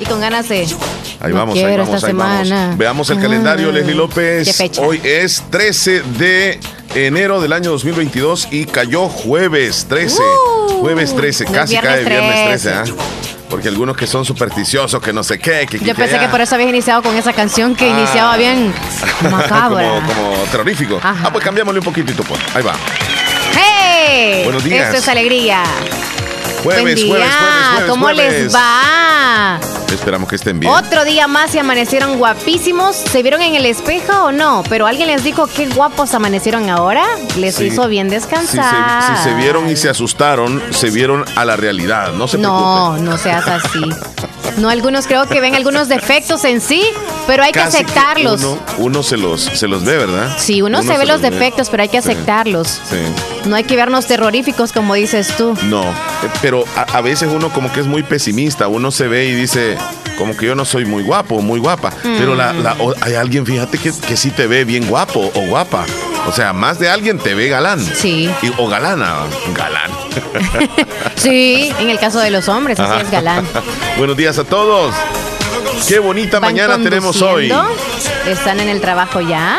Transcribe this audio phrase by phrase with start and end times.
[0.00, 0.60] Y con ganas de.
[1.18, 2.60] Ahí vamos, ahí vamos, esta ahí semana.
[2.60, 2.78] vamos.
[2.78, 4.60] Veamos el calendario, Ah, Leslie ¿qué López.
[4.78, 6.60] Hoy es 13 de
[6.94, 10.22] enero del año 2022 y cayó jueves 13.
[10.22, 12.92] Uh, jueves 13, no es casi viernes cae viernes 13, 13.
[12.92, 12.94] ¿ah?
[13.50, 16.54] Porque algunos que son supersticiosos, que no sé qué, que Yo pensé que por eso
[16.54, 18.72] habías iniciado con esa canción que iniciaba bien
[19.32, 19.82] macabra.
[19.82, 20.98] como, como terrorífico.
[21.02, 21.24] Ajá.
[21.24, 22.40] Ah, pues cambiamosle un poquitito, pues.
[22.54, 22.74] Ahí va.
[23.52, 24.42] ¡Hey!
[24.44, 24.86] Buenos días.
[24.86, 25.64] Esto es alegría.
[26.62, 27.06] Jueves, Buen día.
[27.08, 27.90] jueves, jueves, jueves.
[27.90, 28.42] ¿Cómo jueves.
[28.44, 29.58] les va?
[29.92, 30.72] Esperamos que estén bien.
[30.72, 32.94] Otro día más y amanecieron guapísimos.
[32.96, 34.62] ¿Se vieron en el espejo o no?
[34.68, 37.04] Pero alguien les dijo qué guapos amanecieron ahora.
[37.36, 37.64] Les Sí.
[37.66, 39.16] hizo bien Si se, descansar.
[39.16, 42.12] si se vieron y se asustaron, se vieron a la realidad.
[42.12, 43.04] No se No, preocupen.
[43.04, 43.80] no seas así.
[44.56, 46.82] No, algunos creo que ven algunos defectos en sí,
[47.26, 48.42] pero hay que aceptarlos.
[48.42, 50.34] uno, uno se los, se los ve, ¿verdad?
[50.38, 52.68] Sí, uno, se ve los defectos, pero hay que aceptarlos.
[52.88, 52.96] Sí.
[53.48, 55.54] No hay que vernos terroríficos como dices tú.
[55.64, 55.94] No, eh,
[56.42, 59.76] pero a, a veces uno como que es muy pesimista, uno se ve y dice,
[60.16, 63.46] como que yo no soy muy guapo, muy guapa, pero la, la- o- hay alguien,
[63.46, 65.84] fíjate, que, que sí te ve bien guapo o guapa.
[66.28, 67.80] O sea, más de alguien te ve galán.
[67.80, 68.30] Sí.
[68.42, 69.22] Y- o galana,
[69.54, 69.90] galán.
[71.16, 73.46] Sí, en el caso de los hombres, así es galán.
[73.98, 74.94] Buenos días a todos.
[75.88, 77.52] Qué bonita ¿Van mañana tenemos hoy.
[78.26, 79.58] ¿Están en el trabajo ya?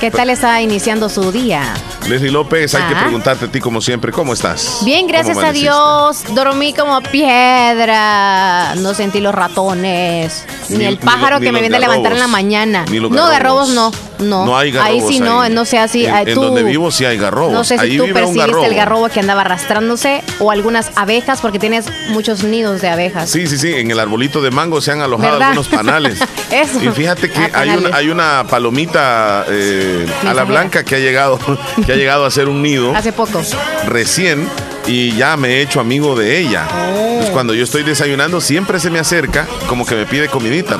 [0.00, 1.74] ¿Qué tal está iniciando su día?
[2.08, 3.00] Leslie López, hay que Ah.
[3.02, 4.80] preguntarte a ti como siempre, ¿cómo estás?
[4.84, 5.52] Bien, gracias ¿Cómo a?
[5.52, 6.22] Dios.
[6.34, 8.74] Dormí como piedra.
[8.76, 10.44] No sentí los ratones.
[10.68, 12.84] Ni, Ni- el pájaro ni que me viene a levantar en la mañana.
[12.90, 13.90] Ni No, garrobos no.
[14.18, 14.46] No.
[14.46, 15.02] No hay garrobos.
[15.04, 15.52] Ahí sí no, ahí.
[15.52, 16.06] no sé así.
[16.06, 17.52] En, ah, en donde vivo sí hay garrobos.
[17.52, 19.08] No sé si Ahí tú percibiste el garrobo.
[19.08, 23.28] que andaba arrastrándose o algunas abejas porque tienes muchos nidos de abejas.
[23.30, 25.48] Sí, sí, sí, en el arbolito de mango se han alojado ¿Verdad?
[25.50, 26.18] algunos panales.
[26.50, 26.82] Eso.
[26.82, 27.84] Y fíjate que Ah, hay, panales.
[27.86, 31.38] una, hay una palomita eh, a la blanca que ha llegado,
[31.86, 33.40] que ha llegado a hacer un nido Hace poco.
[33.86, 34.48] recién
[34.86, 36.68] y ya me he hecho amigo de ella.
[36.72, 37.20] Oh.
[37.32, 40.78] Cuando yo estoy desayunando siempre se me acerca como que me pide comidita.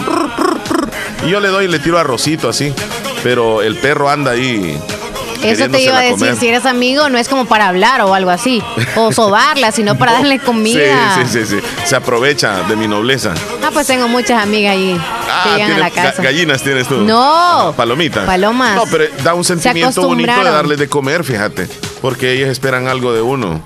[1.26, 2.72] Y yo le doy y le tiro arrocito así.
[3.22, 4.78] Pero el perro anda ahí.
[5.42, 6.36] Eso te iba a decir, comer.
[6.36, 8.62] si eres amigo no es como para hablar o algo así,
[8.96, 11.14] o sobarla, sino para darle comida.
[11.16, 11.66] Sí, sí, sí, sí.
[11.86, 13.34] Se aprovecha de mi nobleza.
[13.66, 15.00] Ah, pues tengo muchas amigas ahí
[15.44, 16.22] que llegan a tiene- la ga- casa.
[16.22, 16.96] gallinas tienes tú.
[17.00, 17.68] No.
[17.68, 18.24] Ah, Palomitas.
[18.26, 18.76] Palomas.
[18.76, 21.68] No, pero da un sentimiento bonito de darles de comer, fíjate.
[22.02, 23.62] Porque ellas esperan algo de uno.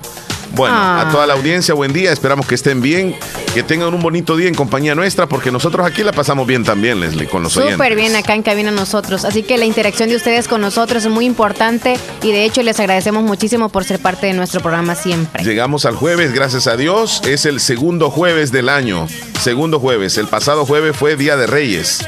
[0.55, 1.01] Bueno, Ah.
[1.07, 2.11] a toda la audiencia, buen día.
[2.11, 3.15] Esperamos que estén bien,
[3.53, 6.99] que tengan un bonito día en compañía nuestra, porque nosotros aquí la pasamos bien también,
[6.99, 7.95] Leslie, con los Súper oyentes.
[7.95, 9.25] bien acá en cabina nosotros.
[9.25, 12.79] Así que la interacción de ustedes con nosotros es muy importante y de hecho les
[12.79, 15.43] agradecemos muchísimo por ser parte de nuestro programa siempre.
[15.43, 17.21] Llegamos al jueves, gracias a Dios.
[17.25, 19.07] Es el segundo jueves del año.
[19.41, 20.17] Segundo jueves.
[20.17, 21.99] El pasado jueves fue Día de Reyes.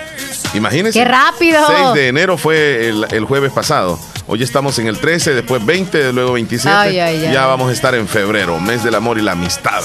[0.53, 0.99] Imagínense.
[0.99, 1.59] ¡Qué rápido!
[1.67, 3.99] 6 de enero fue el, el jueves pasado.
[4.27, 6.73] Hoy estamos en el 13, después 20, luego 27.
[6.75, 7.33] Ay, ay, ay.
[7.33, 9.81] Ya vamos a estar en febrero, mes del amor y la amistad.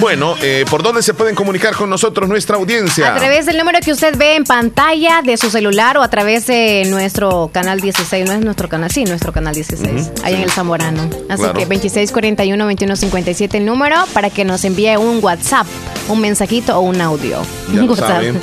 [0.00, 3.14] Bueno, eh, ¿por dónde se pueden comunicar con nosotros nuestra audiencia?
[3.14, 6.46] A través del número que usted ve en pantalla de su celular o a través
[6.46, 10.38] de nuestro canal 16, no es nuestro canal, sí, nuestro canal 16, Ujú, ahí sí.
[10.38, 11.02] en el Zamorano.
[11.28, 11.54] Así Claro.
[11.58, 15.66] que 2641-2157 el número para que nos envíe un WhatsApp,
[16.08, 17.40] un mensajito o un audio.
[17.72, 18.08] Ya Un lo WhatsApp.
[18.08, 18.40] saben.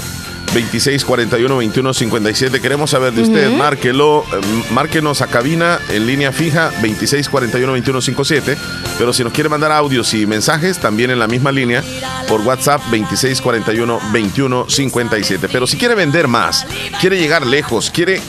[0.53, 2.61] 26 41 21 57.
[2.61, 3.51] Queremos saber de usted.
[3.51, 8.57] Márquelo, eh, márquenos a cabina en línea fija 26 41 21 57.
[8.97, 11.83] Pero si nos quiere mandar audios y mensajes, también en la misma línea
[12.27, 15.47] por WhatsApp 26 41 21 57.
[15.49, 16.65] Pero si quiere vender más,
[16.99, 18.21] quiere llegar lejos, quiere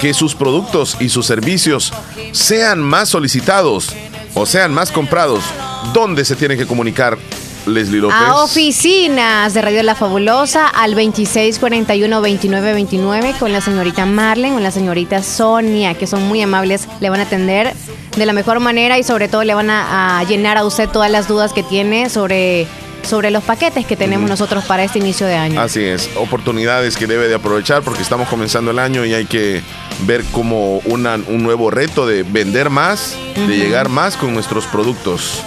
[0.00, 1.92] que sus productos y sus servicios
[2.32, 3.94] sean más solicitados
[4.34, 5.44] o sean más comprados,
[5.92, 7.18] ¿dónde se tiene que comunicar
[7.66, 8.16] Leslie López?
[8.18, 15.22] A oficinas de Radio La Fabulosa al 2641-2929 con la señorita Marlen o la señorita
[15.22, 17.74] Sonia, que son muy amables, le van a atender
[18.16, 21.10] de la mejor manera y sobre todo le van a, a llenar a usted todas
[21.10, 22.66] las dudas que tiene sobre,
[23.02, 25.60] sobre los paquetes que tenemos nosotros para este inicio de año.
[25.60, 29.62] Así es, oportunidades que debe de aprovechar porque estamos comenzando el año y hay que
[30.06, 35.42] ver como una- un nuevo reto de vender más, de llegar más con nuestros productos.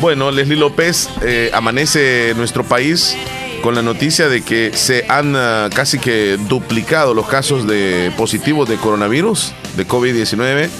[0.00, 3.14] Bueno, Leslie López, eh, amanece nuestro país
[3.62, 8.66] con la noticia de que se han ah, casi que duplicado los casos de positivos
[8.66, 10.70] de coronavirus, de COVID-19.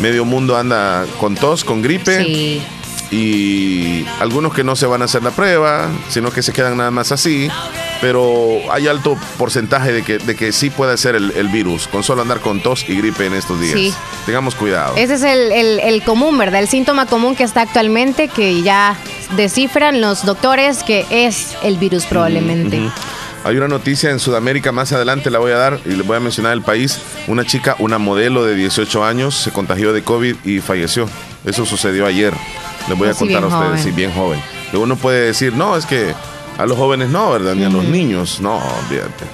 [0.00, 2.62] Medio mundo anda con tos, con gripe Sí.
[3.10, 6.90] Y algunos que no se van a hacer la prueba, sino que se quedan nada
[6.90, 7.48] más así.
[8.00, 12.02] Pero hay alto porcentaje de que, de que sí puede ser el, el virus, con
[12.02, 13.72] solo andar con tos y gripe en estos días.
[13.74, 13.94] Sí.
[14.26, 14.94] Tengamos cuidado.
[14.96, 16.60] Ese es el, el- el común, ¿verdad?
[16.60, 18.96] El síntoma común que está actualmente, que ya
[19.36, 22.80] descifran los doctores que es el virus probablemente.
[23.44, 26.20] Hay una noticia en Sudamérica, más adelante la voy a dar y le voy a
[26.20, 26.98] mencionar el país.
[27.28, 31.08] Una chica, una modelo de 18 años, se contagió de COVID y falleció.
[31.44, 32.34] Eso sucedió ayer.
[32.88, 33.82] Les voy a contar a ustedes, joven.
[33.82, 34.40] sí, bien joven.
[34.72, 36.14] Uno puede decir, no, es que
[36.58, 37.54] A los jóvenes no, ¿verdad?
[37.54, 39.24] Ni a los niños, no, olvídate.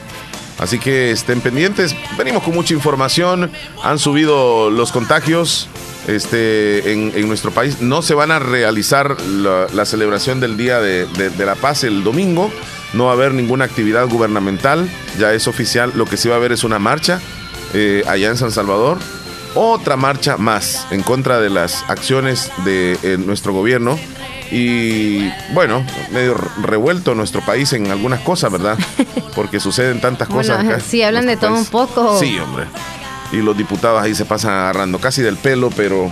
[0.59, 1.97] Así que estén pendientes.
[2.17, 3.51] Venimos con mucha información.
[3.83, 5.69] Han subido los contagios
[6.07, 7.81] este, en, nuestro país.
[7.81, 12.51] No se van a realizar la, celebración del Día de, la Paz el domingo.
[12.93, 14.89] No va a haber ninguna actividad gubernamental.
[15.19, 15.93] Ya es oficial.
[15.97, 17.21] Lo que sí va a haber es una marcha
[17.75, 18.99] eh, allá en San Salvador.
[19.55, 23.99] Otra marcha más en contra de las acciones de eh, nuestro gobierno
[24.53, 25.83] y bueno,
[26.13, 28.79] medio revuelto nuestro país en algunas cosas, ¿verdad?
[29.35, 30.63] Porque suceden tantas cosas.
[30.63, 32.19] Acá sí, hablan de todo un poco.
[32.21, 32.67] Sí, hombre.
[33.33, 36.11] Y los diputados ahí se pasan agarrando casi del pelo, pero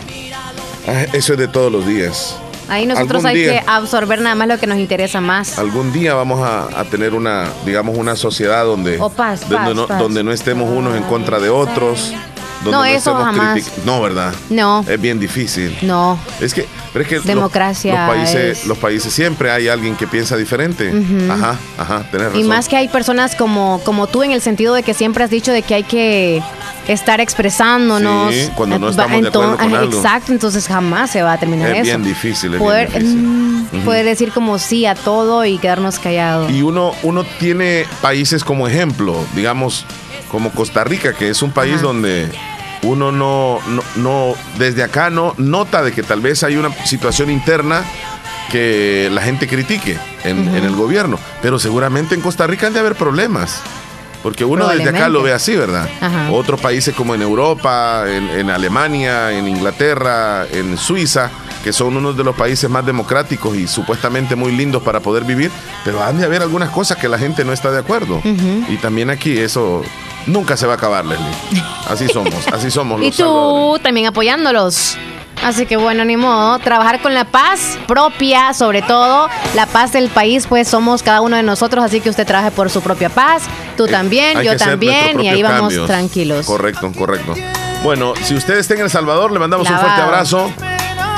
[0.88, 2.38] ah, eso es de todos los días.
[2.70, 5.58] Ahí nosotros hay que absorber nada más lo que nos interesa más.
[5.58, 10.70] Algún día vamos a, tener una, digamos, una sociedad donde, donde, no, donde no estemos
[10.70, 12.14] unos en contra de otros.
[12.62, 13.70] Donde no, eso jamás.
[13.84, 14.34] No, ¿verdad?
[14.50, 14.84] No.
[14.86, 15.76] Es bien difícil.
[15.82, 16.18] No.
[16.40, 20.36] Es que pero es que Democracia los, países, los países siempre hay alguien que piensa
[20.36, 20.92] diferente.
[21.30, 22.40] Ajá, ajá, tenés razón.
[22.40, 25.30] Y más que hay personas como, como tú en el sentido de que siempre has
[25.30, 26.42] dicho de que hay que
[26.88, 28.34] estar expresándonos.
[28.34, 29.96] Sí, cuando no estamos de acuerdo con algo.
[29.96, 31.78] Exacto, entonces jamás se va a terminar eso.
[31.78, 33.80] Es bien difícil, es poder, bien difícil.
[33.80, 36.50] Mm, poder decir como sí a todo y quedarnos callados.
[36.50, 39.86] Y uno, uno tiene países como ejemplo, digamos,
[40.28, 42.28] como Costa Rica, que es un país donde
[42.82, 43.60] uno no,
[43.96, 47.84] no, desde acá no nota de que tal vez hay una situación interna
[48.50, 52.96] que la gente critique en, el gobierno, pero seguramente en Costa Rica han de haber
[52.96, 53.62] problemas.
[54.22, 55.88] Porque uno desde acá lo ve así, ¿verdad?
[56.30, 61.30] Otros países como en Europa, en, Alemania, en Inglaterra, en Suiza,
[61.62, 65.50] que son uno de los países más democráticos y supuestamente muy lindos para poder vivir,
[65.84, 68.20] pero han de haber algunas cosas que la gente no está de acuerdo.
[68.68, 69.82] Y también aquí eso
[70.26, 71.26] nunca se va a acabar, Leslie.
[71.88, 73.02] Así somos, así somos.
[73.02, 74.96] Y tú también apoyándolos.
[75.42, 80.10] Así que bueno, ni modo, trabajar con la paz propia, sobre todo la paz del
[80.10, 83.44] país, pues somos cada uno de nosotros, así que usted trabaje por su propia paz,
[83.74, 86.44] tú eh, también, yo también, y ahí vamos tranquilos.
[86.44, 87.34] Correcto, correcto.
[87.82, 90.52] Bueno, si usted está en El Salvador, le mandamos un fuerte abrazo.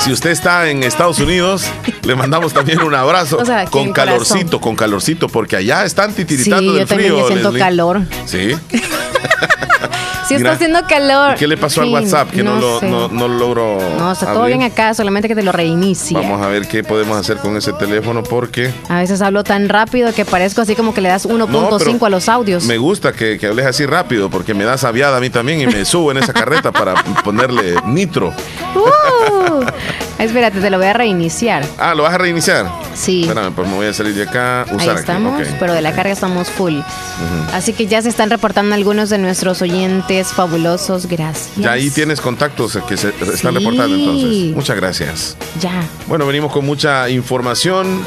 [0.03, 1.65] Si usted está en Estados Unidos,
[2.03, 3.39] le mandamos también un abrazo
[3.71, 7.17] con calorcito, con calorcito, porque allá están titiritando sí, del yo frío.
[7.19, 8.01] También siento calor.
[8.27, 8.57] Sí.
[10.37, 11.35] Sí, está haciendo calor.
[11.37, 13.79] ¿Qué le pasó al WhatsApp que no, lo, no, no logró?
[13.99, 16.17] No, está todo bien acá, solamente que te lo reinicie.
[16.17, 18.73] Vamos a ver qué podemos hacer con ese teléfono porque.
[18.89, 22.29] A veces hablo tan rápido que parezco así como que le das 1.5 a los
[22.29, 22.65] audios.
[22.65, 25.67] Me gusta que, que, hables así rápido porque me das aviada a mí también y
[25.67, 26.95] me subo en esa carreta para
[27.25, 28.33] ponerle nitro.
[28.75, 29.65] Uh,
[30.19, 31.65] espérate, te lo voy a reiniciar.
[31.79, 32.67] Ah, ¿lo vas a reiniciar?
[32.95, 33.23] Sí.
[33.23, 34.63] Espérame, pues me voy a salir de acá.
[34.79, 36.79] Ahí estamos, pero de la carga estamos full.
[37.53, 41.07] Así que ya se están reportando algunos de nuestros oyentes fabulosos.
[41.07, 41.57] Gracias.
[41.57, 44.55] Ya ahí tienes contactos que se están reportando entonces.
[44.55, 45.37] Muchas gracias.
[45.61, 45.83] Ya.
[46.07, 48.03] Bueno, venimos con mucha información.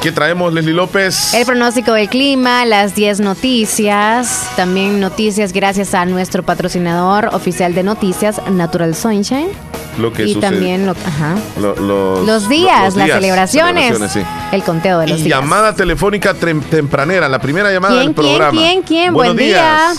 [0.00, 1.34] ¿Qué traemos, Leslie López?
[1.34, 7.82] El pronóstico del clima, las 10 noticias, también noticias gracias a nuestro patrocinador oficial de
[7.82, 9.48] noticias, Natural Sunshine.
[9.98, 11.34] Lo que y también lo, ajá.
[11.58, 13.98] los, días, las celebraciones,
[14.52, 18.52] el conteo de los y Llamada telefónica tempranera, la primera llamada del programa.
[18.52, 19.14] ¿Quién, quién, quién?
[19.14, 19.92] Buen día.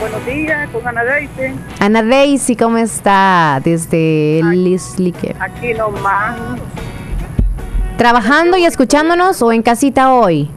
[0.00, 1.54] Buenos días, con Ana Daisy.
[1.80, 3.60] Ana Daisy, ¿cómo está?
[3.64, 5.34] Desde Lislique.
[5.40, 6.36] Aquí nomás.
[7.96, 10.48] ¿Trabajando y escuchándonos o en casita hoy?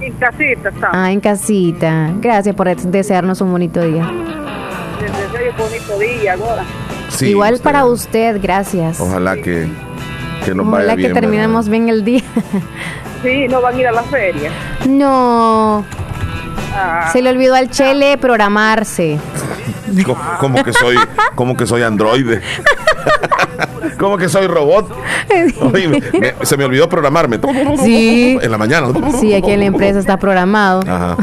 [0.00, 0.90] En casita está.
[0.92, 2.10] Ah, en casita.
[2.20, 4.10] Gracias por desearnos un bonito día.
[5.00, 6.64] Deseo un bonito día ahora.
[7.20, 9.00] Igual para usted, gracias.
[9.00, 9.68] Ojalá que,
[10.44, 12.22] que nos Ojalá que terminemos bien el día.
[13.22, 14.50] Sí, no van a ir a la feria.
[14.88, 15.84] No.
[17.12, 19.18] Se le olvidó al Chele programarse.
[20.38, 20.96] Como, que soy,
[21.34, 22.40] como que soy androide.
[23.98, 24.90] como que soy robot.
[26.42, 27.38] se me olvidó programarme.
[27.82, 28.38] Sí.
[28.40, 28.88] En la mañana.
[29.20, 30.80] Sí, aquí en la empresa está programado.
[30.80, 31.16] Ajá.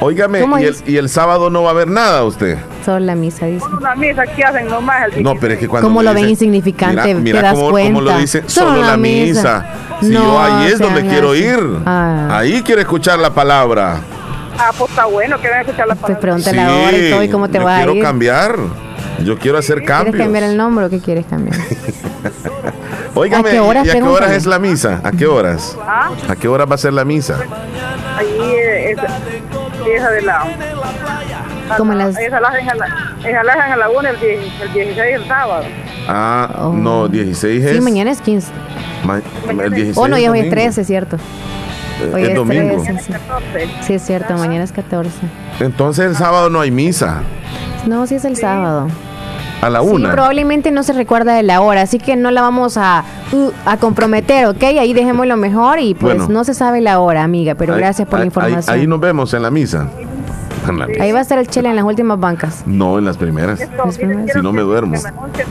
[0.00, 2.58] Óigame, ¿y el, ¿y el, sábado no va a haber nada usted?
[2.86, 3.58] Solo la misa, dice.
[3.58, 5.12] Solo la misa, ¿qué hacen nomás?
[5.12, 5.88] El no, pero es que cuando.
[5.88, 7.16] ¿Cómo lo ven insignificante?
[7.16, 9.66] Mira, mira cómo, cómo, lo dice, solo, la misa.
[10.00, 11.58] Si yo ahí es donde quiero ir.
[11.84, 12.28] Ah.
[12.38, 13.98] Ahí quiero escuchar la palabra.
[14.56, 16.06] Ah, pues está bueno que a escuchar la palabra.
[16.06, 17.90] Pues pregúntale sí, ahora y todo y cómo te va a ir.
[17.90, 18.56] quiero cambiar.
[19.24, 20.14] Yo quiero hacer cambios.
[20.14, 21.58] ¿Quieres cambiar el nombre o qué quieres cambiar?
[23.14, 25.00] Óigame, ¿a qué horas, ¿y a qué horas es la misa?
[25.02, 25.76] ¿A qué horas?
[25.84, 26.10] ¿Ah?
[26.28, 27.36] ¿A qué horas va a ser la misa?
[28.16, 28.98] Ahí es,
[29.92, 30.44] esa de la...
[31.76, 32.16] ¿Cómo las?
[32.18, 34.20] Esa la hacen a la, a la 1 el,
[34.74, 35.64] 16 el sábado.
[36.08, 36.72] Ah, oh.
[36.72, 37.72] no, 16 es...
[37.76, 38.48] Sí, mañana es 15.
[39.50, 41.16] el 16 oh, no, ya hoy es 13, cierto.
[41.16, 42.84] Eh, Hoy es, domingo.
[43.80, 45.10] sí, es cierto, mañana es 14.
[45.60, 47.22] Entonces el sábado no hay misa.
[47.86, 48.88] No, sí es el sábado.
[49.62, 50.12] A la Sí, una.
[50.12, 53.78] probablemente no se recuerda de la hora, así que no la vamos a, uh, a
[53.78, 54.62] comprometer, ¿ok?
[54.64, 56.28] Ahí dejémoslo mejor y pues Bueno.
[56.32, 58.74] no se sabe la hora, amiga, pero Ahí- gracias por ahí- la información.
[58.74, 59.88] Ahí, Ahí, nos vemos en la misa.
[60.68, 62.62] En la- va a estar el chile en las últimas bancas.
[62.66, 63.58] No, en las primeras.
[63.60, 64.02] Las Si
[64.42, 64.94] no me duermo.
[64.94, 65.04] los-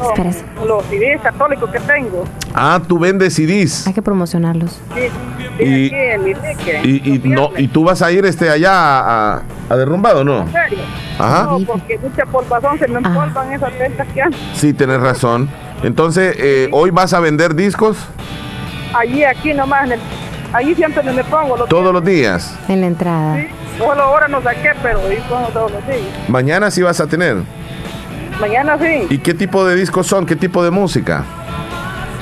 [0.09, 0.43] Espérese.
[0.67, 2.23] Los CDs católicos que tengo.
[2.53, 3.87] Ah, tú vendes CDs.
[3.87, 4.79] Hay que promocionarlos.
[4.95, 5.01] Sí,
[5.57, 10.41] Y- y, no, y tú vas a ir este allá a, a- a derrumbado, ¿no?
[10.41, 10.79] ¿En serio?
[11.17, 11.43] Ajá.
[11.43, 13.01] No, porque mucha polvazón se me Ah.
[13.05, 14.31] empolvan esas ventas que han.
[14.53, 15.49] Sí, tienes razón.
[15.83, 17.97] Entonces, eh, ¿hoy vas a vender discos
[18.93, 19.99] Allí, aquí nomás, en el,
[20.53, 21.57] allí siempre me pongo.
[21.57, 22.57] Los todos los días?
[22.69, 23.37] En la entrada.
[23.37, 24.99] Sí, solo ahora no saqué, pero
[25.53, 25.99] todos los días.
[26.27, 27.37] Mañana sí vas a tener.
[28.39, 30.25] Mañana sí, ¿Y qué tipo de discos son?
[30.25, 31.23] ¿Qué tipo de música?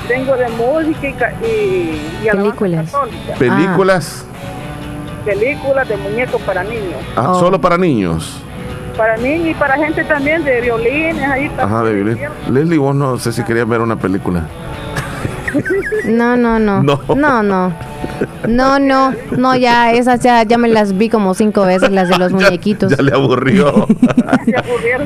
[0.08, 2.90] tengo de música y, Películas.
[2.90, 3.34] católica.
[3.38, 4.24] ¿Películas?
[5.24, 7.00] Películas de muñecos para niños.
[7.16, 7.40] Ah, Oh.
[7.40, 8.40] Solo para niños.
[8.96, 11.26] Para niños y para gente también de violines.
[11.26, 12.18] Ahí para Ajá, de violín.
[12.50, 14.42] Leslie, vos no sé si querías ver una película.
[16.06, 16.82] No, no, no.
[16.82, 17.00] No.
[17.14, 17.72] No, no.
[18.46, 22.18] No, no, no, ya, esas ya, ya me las vi como cinco veces, las de
[22.18, 22.94] los Ya- muñequitos.
[22.96, 23.86] Ya, le aburrió.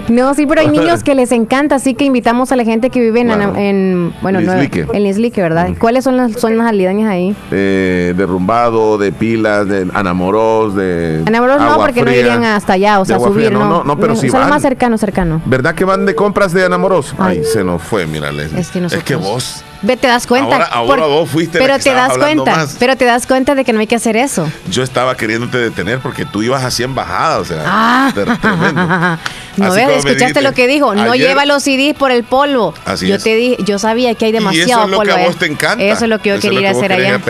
[0.08, 3.00] No, sí, pero hay niños que les encanta, así que invitamos a la gente que
[3.00, 4.86] vive en, en bueno, no, Lislique.
[4.92, 5.70] en Lislique, ¿verdad?
[5.78, 7.36] ¿Cuáles son las, son las aledañas ahí?
[7.50, 11.20] Eh, derrumbado, de pilas, de anamoros, de.
[11.26, 13.68] Enamorados no, porque no irían hasta allá, o sea, subir, Fría, no.
[13.68, 14.50] no, no, pero sí Solo van.
[14.50, 15.40] más cercano, cercano.
[15.44, 17.14] ¿Verdad que van de compras de enamoros?
[17.18, 17.44] Ay, Ay.
[17.44, 18.60] se nos fue, mira, Leslie.
[18.60, 19.64] Es que nosotros- vos.
[19.80, 20.54] Ve, te das cuenta.
[20.56, 22.76] Ahora- ahora vos fuiste la pero que te das cuenta, más.
[22.80, 24.50] pero te das cuenta de que no hay que hacer eso.
[24.70, 27.62] Yo estaba queriéndote detener porque tú ibas así en bajada, o sea.
[27.64, 28.82] Ah, tremendo.
[29.56, 32.74] no ves, escuchaste dijiste, lo que dijo, no lleva los CDs por el polvo.
[32.84, 33.22] Así yo es.
[33.22, 35.14] te dije, yo sabía que hay demasiado eso es lo polvo.
[35.14, 35.84] que a vos te encanta.
[35.84, 37.20] Eso es lo que yo Eso quería ir a hacer allá.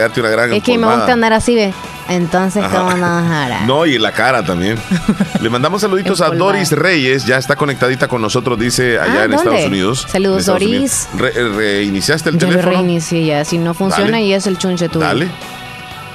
[0.55, 1.75] es que me gusta andar así, ve.
[2.09, 2.65] Entonces.
[2.65, 3.61] ¿cómo vamos ahora?
[3.67, 4.79] No, y la cara también.
[5.41, 6.31] Le mandamos saluditos a.
[6.31, 9.37] Doris Reyes, ya está conectadita con nosotros, dice allá Ah, en ¿dónde?
[9.37, 10.07] Estados Unidos.
[10.09, 11.09] Saludos, En Estados Doris.
[11.13, 11.35] Unidos.
[11.35, 12.71] Re- eh, ¿Reiniciaste el teléfono?
[12.71, 13.45] reinicié ya.
[13.45, 14.23] Si no funciona Dale.
[14.25, 15.05] y es el chunche tuyo.
[15.05, 15.29] Dale,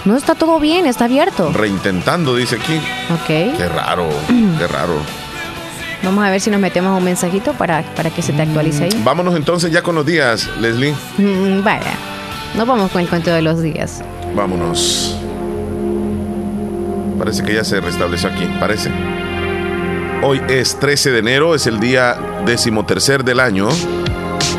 [0.05, 1.51] No, está todo bien, está abierto.
[1.53, 2.75] reintentando, dice aquí.
[3.13, 3.57] Ok.
[3.57, 4.09] Qué raro,
[4.57, 4.95] qué raro.
[6.03, 9.01] Vamos a ver si nos metemos un mensajito para, para que se te actualice ahí.
[9.05, 10.93] Vámonos entonces ya con los días, Leslie.
[11.17, 11.93] Mm, vaya.
[12.55, 14.01] Nos vamos con el cuento de los días.
[14.35, 15.15] Vámonos.
[17.23, 18.91] Parece que ya se restableció aquí, parece.
[20.23, 23.69] Hoy es 13 de enero, es el día decimotercer del año.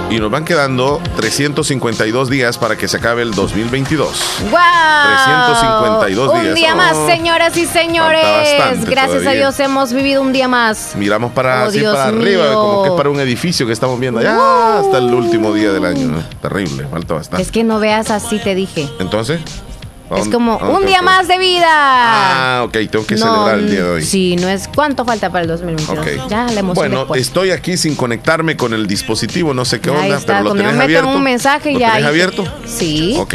[0.08, 4.08] Y nos van quedando 352 días para que se acabe el 2022.
[4.50, 4.60] ¡Wow!
[5.08, 6.54] 352 Un días.
[6.54, 8.86] día Oh, más, señoras y señores.
[8.88, 9.32] Gracias a.
[9.32, 10.94] Dios hemos vivido un día más.
[10.96, 14.00] Miramos para, Oh, así Dios para arriba, como que es para un edificio que estamos
[14.00, 14.86] viendo allá Wow.
[14.86, 16.14] hasta el último día del año.
[16.40, 17.42] Terrible, falta bastante.
[17.42, 18.88] Es que no veas así, te dije.
[19.00, 19.40] Entonces,
[19.73, 19.73] ¿a
[20.16, 21.66] Es como a dónde un día más de vida.
[21.68, 24.04] Ah, ok, tengo que No, celebrar el día de hoy.
[24.04, 24.68] Sí, no es.
[24.68, 25.98] ¿Cuánto falta para el 2022?
[25.98, 26.28] Ok.
[26.30, 27.22] Ya la emoción Bueno, después.
[27.22, 30.72] estoy aquí sin conectarme con el dispositivo, no sé qué onda, está, pero lo tenés
[30.72, 31.08] me meten abierto.
[31.16, 32.44] un mensaje ¿Lo ya tenés abierto?
[32.66, 33.16] Sí.
[33.18, 33.34] Ok,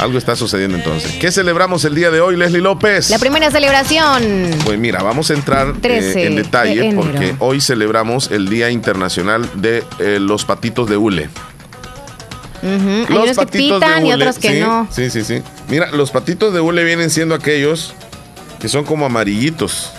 [0.00, 1.12] algo está sucediendo entonces.
[1.20, 3.10] ¿Qué celebramos el día de hoy, Leslie López?
[3.10, 4.50] La primera celebración.
[4.64, 8.70] Pues mira, vamos a entrar eh, 13 en detalle de porque hoy celebramos el Día
[8.70, 11.28] Internacional de eh, los Patitos de Hule.
[12.62, 14.88] Ujú, Hay Los unos que patitos de pitan y hule, otros que sí, no.
[14.90, 15.42] Sí, sí, sí.
[15.68, 17.94] Mira, los patitos de hule vienen siendo aquellos
[18.60, 19.92] que son como amarillitos.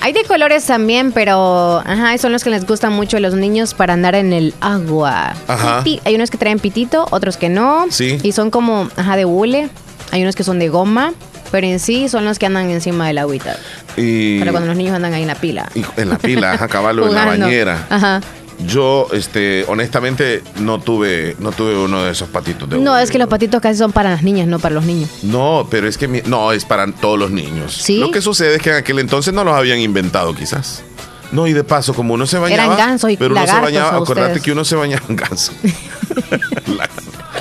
[0.00, 3.74] Hay de colores también, pero ajá, son los que les gustan mucho a los niños
[3.74, 5.34] para andar en el agua.
[5.48, 5.82] Ajá.
[6.04, 7.86] Hay unos que traen pitito, otros que no.
[7.90, 8.18] Sí.
[8.22, 9.68] Y son como, ajá, de hule.
[10.12, 11.12] Hay unos que son de goma,
[11.50, 13.56] pero en sí son los que andan encima del agüita.
[13.96, 15.68] Y, Para cuando los niños andan ahí en la pila.
[15.74, 17.86] y en la pila, ajá, caballo, en la bañera.
[17.90, 18.20] Ajá.
[18.66, 23.18] Yo, este, honestamente, no tuve, no tuve uno de esos patitos de No, es que
[23.18, 25.08] los patitos casi son para las niñas, no para los niños.
[25.22, 27.72] No, pero es que mi- no, es para todos los niños.
[27.74, 27.98] ¿Sí?
[27.98, 30.82] Lo que sucede es que en aquel entonces no los habían inventado, quizás.
[31.30, 32.64] No, y de paso, como uno se bañaba.
[32.64, 35.52] Eran gansos y pero uno se bañaba, acordate que uno se bañaba en ganso.
[36.66, 36.88] La-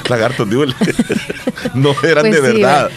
[0.10, 0.76] lagartos de hule.
[1.74, 2.90] no eran Pues de sí, verdad.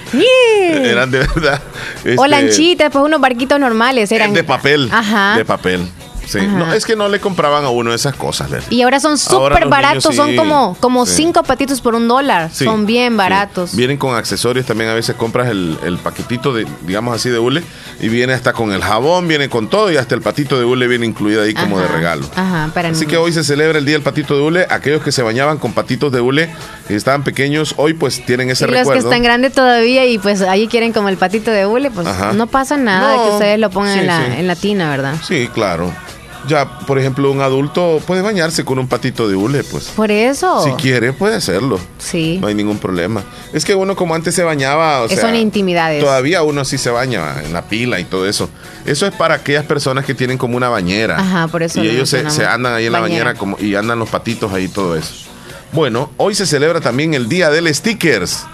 [0.72, 1.60] Eran de verdad.
[2.04, 4.12] O Este, lanchitas, pues unos barquitos normales.
[4.12, 4.88] Eran De papel.
[4.92, 5.36] Ajá.
[5.36, 5.88] De papel.
[6.26, 6.38] Sí.
[6.46, 8.50] No, es que no le compraban a uno esas cosas.
[8.50, 8.78] Leslie.
[8.78, 11.14] Y ahora son súper los baratos, niños son sí, como, como sí.
[11.16, 12.50] cinco patitos por un dólar.
[12.52, 13.74] Son bien baratos.
[13.74, 14.90] Vienen con accesorios también.
[14.90, 17.62] A veces compras el, el paquetito de, digamos así, de hule.
[18.00, 19.90] Y viene hasta con el jabón, viene con todo.
[19.90, 22.26] Y hasta el patito de hule viene incluido ahí como de Ajá, regalo.
[22.36, 23.24] Ajá, para Así que niños.
[23.24, 24.66] hoy se celebra el día del patito de hule.
[24.70, 26.50] Aquellos que se bañaban con patitos de hule
[26.88, 29.02] y estaban pequeños, hoy pues tienen ese Y los recuerdo.
[29.02, 32.32] que están grandes todavía y pues ahí quieren como el patito de hule, pues Ajá.
[32.32, 35.14] no pasa nada de No, que ustedes lo pongan en, la, en la tina, ¿verdad?
[35.26, 35.92] Sí, claro.
[36.48, 39.88] Ya, por ejemplo, un adulto puede bañarse con un patito de hule, pues.
[39.88, 40.64] Por eso.
[40.64, 41.78] Si quiere, puede hacerlo.
[41.98, 42.38] Sí.
[42.40, 43.22] No hay ningún problema.
[43.52, 46.02] Es que uno como antes se bañaba, o Eso sea, son intimidades.
[46.02, 48.48] Todavía uno sí se baña en la pila y todo eso.
[48.86, 51.18] Eso es para aquellas personas que tienen como una bañera.
[51.18, 53.34] Ajá, por eso Y lo ellos se, andan ahí en la Bañera.
[53.34, 55.14] como, y andan los patitos ahí y todo eso.
[55.72, 58.44] Bueno, hoy se celebra también el Día del Stickers.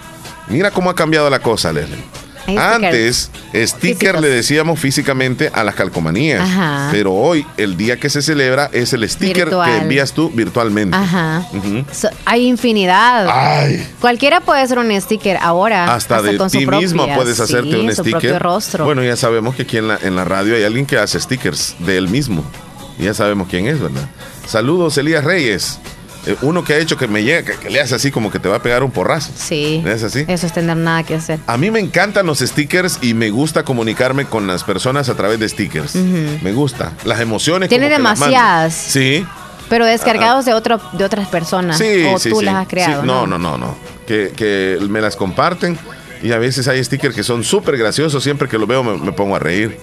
[0.49, 2.05] Mira cómo ha cambiado la cosa, Leslie.
[2.47, 4.21] Antes, sticker Físicos.
[4.21, 6.41] le decíamos físicamente a las calcomanías.
[6.41, 6.89] Ajá.
[6.93, 9.71] Pero hoy, el día que se celebra es el sticker Virtual.
[9.71, 10.97] que envías tú virtualmente.
[10.97, 11.47] Ajá.
[11.93, 13.27] So- hay infinidad.
[13.31, 15.93] Ay, Cualquiera puede ser un sticker ahora.
[15.95, 18.11] hasta, de con ti mismo puedes hacerte sí, un su sticker.
[18.13, 18.85] propio rostro.
[18.85, 21.75] Bueno, ya sabemos que aquí en la, en la radio hay alguien que hace stickers
[21.81, 22.45] de él mismo.
[22.99, 24.09] Ya sabemos quién es, ¿verdad?
[24.47, 25.79] Saludos, Elías Reyes.
[26.27, 28.39] Eh, uno que ha hecho que me llega, que, que le hace así como que
[28.39, 29.31] te va a pegar un porrazo.
[29.37, 29.83] sí.
[29.87, 30.25] ¿Es así?
[30.27, 31.39] Eso es tener nada que hacer.
[31.47, 35.39] A mí me encantan los stickers y me gusta comunicarme con las personas a través
[35.39, 35.95] de stickers.
[35.95, 36.93] Me gusta.
[37.05, 37.69] Las emociones.
[37.69, 38.75] Tiene demasiadas.
[38.75, 39.25] Sí.
[39.69, 41.81] Pero descargados de otro, de otras personas.
[41.81, 41.85] Ah.
[41.85, 42.45] Sí, o sí, tú sí.
[42.45, 43.03] las has creado.
[43.03, 43.77] Sí, no, no, no, no.
[44.07, 45.77] Que, que me las comparten
[46.23, 48.23] y a veces hay stickers que son súper graciosos.
[48.23, 49.79] Siempre que los veo me, me pongo a reír.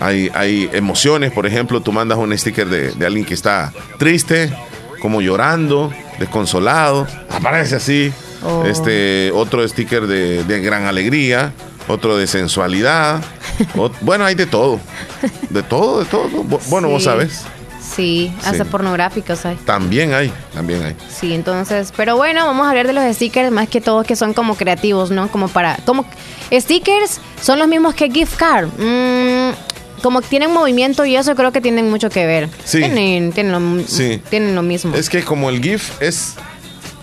[0.00, 4.52] Hay, hay emociones, por ejemplo, tú mandas un sticker de, de alguien que está triste,
[5.02, 7.06] como llorando, desconsolado.
[7.28, 8.12] Aparece así.
[8.44, 8.64] Oh.
[8.64, 11.52] Este, otro sticker de, de gran alegría,
[11.88, 13.20] otro de sensualidad.
[14.00, 14.80] Bueno, hay de todo.
[15.50, 16.28] De todo, de todo.
[16.30, 17.42] Bu- Bueno, vos sabes.
[17.80, 18.70] Sí, hasta Sí.
[18.70, 19.56] pornográficos hay.
[19.56, 20.96] También hay, también hay.
[21.14, 24.32] Sí, entonces, pero bueno, vamos a hablar de los stickers más que todo que son
[24.32, 25.28] como creativos, ¿no?
[25.30, 26.06] Como para, como
[26.50, 28.68] stickers son los mismos que gift card.
[28.78, 29.50] Mm,
[30.02, 32.48] como tienen movimiento y eso creo que tienen mucho que ver.
[32.64, 32.78] Sí.
[32.78, 34.20] Tienen, tienen, lo, Sí.
[34.30, 34.94] tienen lo mismo.
[34.94, 36.34] Es que como el GIF es,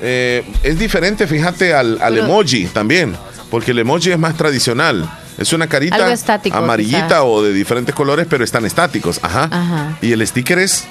[0.02, 3.16] eh, es diferente, fíjate, al, al Pero- emoji también.
[3.50, 5.10] Porque el emoji es más tradicional.
[5.38, 7.22] Es una carita estático, amarillita quizás.
[7.24, 9.20] o de diferentes colores, pero están estáticos.
[9.24, 9.48] Ajá.
[9.50, 9.98] Ajá.
[10.02, 10.84] Y el sticker es,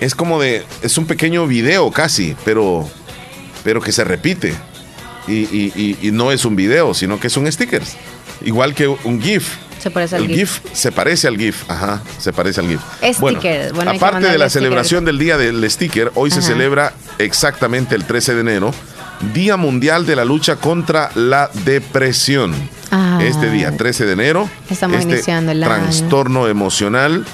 [0.00, 0.64] es como de.
[0.82, 2.88] Es un pequeño video casi, pero,
[3.64, 4.54] pero que se repite.
[5.26, 7.82] Y, y- y- y no es un video, sino que es un sticker.
[8.44, 9.56] Igual que un GIF.
[9.78, 10.60] Se parece al el GIF.
[10.62, 12.80] GIF se parece al GIF, ajá, se parece al GIF.
[13.02, 18.04] Sticker, bueno, aparte de la celebración del día del sticker, hoy se celebra exactamente el
[18.04, 18.72] 13 de enero,
[19.32, 22.54] Día Mundial de la Lucha contra la Depresión.
[22.90, 23.18] Ah.
[23.22, 25.74] Este día, 13 de enero, Estamos este iniciando el año.
[25.84, 27.24] trastorno emocional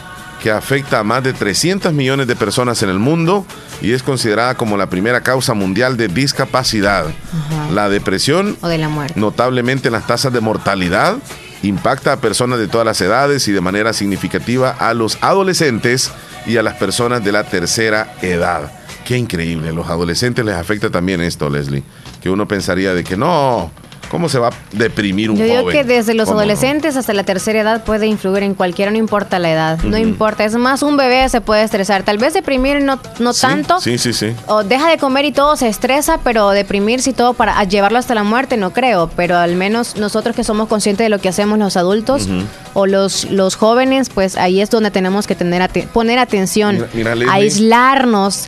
[0.43, 3.47] que afecta a más de 300 millones de personas en el mundo
[3.81, 7.07] y es considerada como la primera causa mundial de discapacidad.
[7.07, 7.71] Ajá.
[7.73, 9.15] La depresión O de la muerte.
[9.21, 11.17] notablemente en las tasas de mortalidad,
[11.63, 16.11] impacta a personas de todas las edades y de manera significativa a los adolescentes
[16.47, 18.73] y a las personas de la tercera edad.
[19.05, 21.83] Qué increíble, los adolescentes les afecta también esto, Leslie,
[22.21, 23.71] que uno pensaría de que no,
[24.11, 25.77] ¿cómo se va a deprimir un Yo digo joven?
[25.77, 29.51] que desde los adolescentes hasta la tercera edad puede influir en cualquiera, no importa la
[29.51, 30.45] edad, no importa.
[30.45, 33.99] Es más, un bebé se puede estresar, tal vez deprimir no, no Sí, tanto, Sí,
[33.99, 34.33] sí, sí.
[34.47, 38.15] o deja de comer y todo se estresa, pero deprimirse y todo para llevarlo hasta
[38.15, 41.59] la muerte no creo, pero al menos nosotros que somos conscientes de lo que hacemos
[41.59, 42.29] los adultos
[42.75, 46.89] o los, los jóvenes, pues ahí es donde tenemos que tener ate- poner atención, Mira-
[46.95, 47.33] mira, Leslie.
[47.33, 48.47] aislarnos.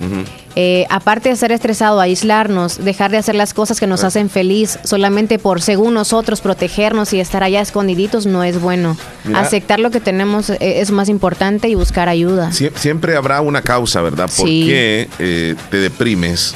[0.56, 4.78] Eh, aparte de ser estresado, aislarnos, dejar de hacer las cosas que nos hacen feliz
[4.84, 8.96] solamente por, según nosotros, protegernos y estar allá escondiditos no es bueno.
[9.24, 9.40] Mira.
[9.40, 12.50] Aceptar lo que tenemos eh, es más importante y buscar ayuda.
[12.52, 14.30] Sie- siempre habrá una causa, ¿verdad?
[14.36, 14.64] ¿Por Sí.
[14.66, 16.54] qué eh, te deprimes?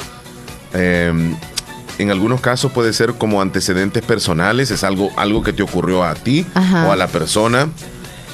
[0.73, 1.11] Eh,
[1.97, 6.13] en algunos casos puede ser como antecedentes personales, es algo, algo que te ocurrió a
[6.15, 6.87] ti Ajá.
[6.87, 7.67] o a la persona.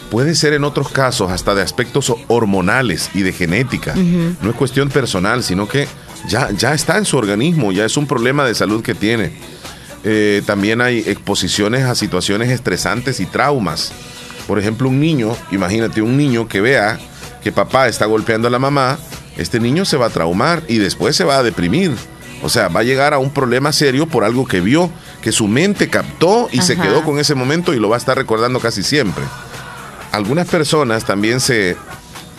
[0.10, 3.96] Puede ser en otros casos hasta de aspectos hormonales y de genética.
[3.96, 5.88] No es cuestión personal, sino que
[6.28, 9.34] ya, ya está en su organismo, ya es un problema de salud que tiene.
[10.04, 13.92] Eh, también hay exposiciones a situaciones estresantes y traumas.
[14.48, 17.00] Por ejemplo, un niño, imagínate un niño que vea
[17.44, 19.00] que papá está golpeando a la mamá,
[19.38, 21.92] este niño se va a traumar y después se va a deprimir.
[22.44, 24.92] O sea, va a llegar a un problema serio por algo que vio,
[25.22, 28.16] que su mente captó y se quedó con ese momento y lo va a estar
[28.16, 29.24] recordando casi siempre.
[30.16, 31.76] Algunas personas también se,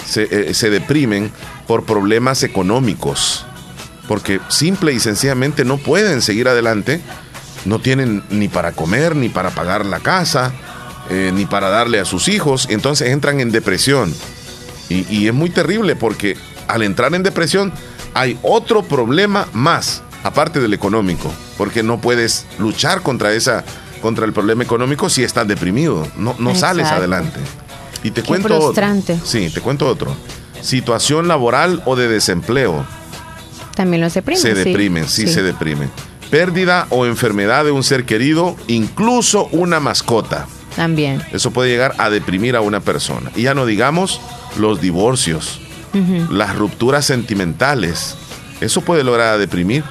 [0.06, 1.30] se, eh, se deprimen
[1.66, 3.44] por problemas económicos,
[4.08, 7.02] porque simple y sencillamente no pueden seguir adelante,
[7.66, 10.54] no tienen ni para comer, ni para pagar la casa,
[11.10, 14.14] eh, ni para darle a sus hijos, entonces entran en depresión.
[14.88, 17.74] Y, y es muy terrible porque al entrar en depresión
[18.14, 23.66] hay otro problema más, aparte del económico, porque no puedes luchar contra esa
[24.00, 27.40] contra el problema económico si estás deprimido, no, no sales adelante.
[28.07, 29.14] Y te Qué cuento frustrante.
[29.14, 29.27] otro.
[29.27, 30.14] Sí, te cuento otro.
[30.61, 32.85] Situación laboral o de desempleo.
[33.75, 34.40] También los deprimen.
[34.42, 34.64] se sí.
[34.64, 35.90] deprimen, sí, se deprimen.
[36.31, 40.47] Pérdida o enfermedad de un ser querido, incluso una mascota.
[40.75, 41.23] También.
[41.33, 43.31] Eso puede llegar a deprimir a una persona.
[43.37, 44.21] Y ya no digamos
[44.59, 45.61] los divorcios.
[46.31, 48.16] las rupturas sentimentales.
[48.61, 49.83] Eso puede lograr a deprimir.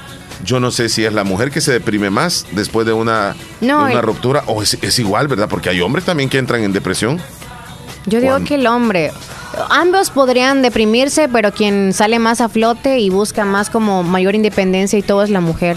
[0.44, 3.78] Yo no sé si es la mujer que se deprime más después de una, No,
[3.78, 5.48] de una el- ruptura o es, es igual, ¿verdad?
[5.48, 7.20] Porque hay hombres también que entran en depresión.
[8.06, 9.12] Yo digo que el hombre,
[9.70, 14.98] ambos podrían deprimirse, pero quien sale más a flote y busca más como mayor independencia
[14.98, 15.76] y todo es la mujer,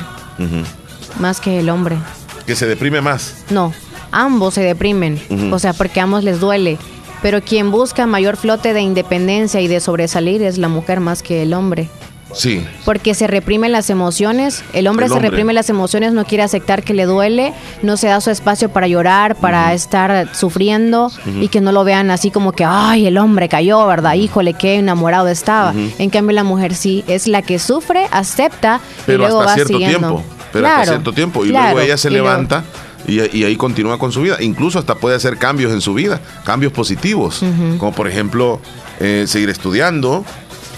[1.19, 1.97] más que el hombre.
[2.45, 3.43] Que se deprime más.
[3.49, 3.73] No,
[4.11, 5.19] ambos se deprimen,
[5.51, 6.77] o sea, porque a ambos les duele.
[7.21, 11.43] Pero quien busca mayor flote de independencia y de sobresalir es la mujer más que
[11.43, 11.89] el hombre.
[12.33, 12.65] Sí.
[12.85, 15.29] Porque se reprimen las emociones, el hombre El se hombre.
[15.31, 18.87] reprime las emociones, no quiere aceptar que le duele, no se da su espacio para
[18.87, 21.11] llorar, para estar sufriendo
[21.41, 24.13] y que no lo vean así como que, ay, el hombre cayó, ¿verdad?
[24.13, 25.73] Híjole, qué enamorado estaba.
[25.97, 29.55] En cambio la mujer sí es la que sufre, acepta Pero y luego hasta va
[29.55, 29.97] cierto siguiendo.
[30.07, 30.23] tiempo.
[30.53, 31.45] Pero hasta Claro, cierto tiempo.
[31.45, 32.63] Y claro, luego ella se y luego- levanta
[33.07, 34.37] y, y ahí continúa con su vida.
[34.39, 37.41] Incluso hasta puede hacer cambios en su vida, cambios positivos.
[37.77, 38.59] Como por ejemplo,
[38.99, 40.25] eh, seguir estudiando,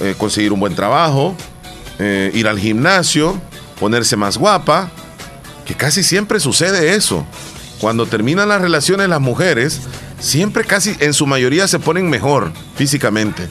[0.01, 1.35] eh, conseguir un buen trabajo,
[1.99, 3.39] eh, ir al gimnasio,
[3.79, 4.89] ponerse más guapa.
[5.65, 7.25] Que casi siempre sucede eso.
[7.79, 9.81] Cuando terminan las relaciones las mujeres,
[10.19, 13.47] siempre casi en su mayoría se ponen mejor físicamente.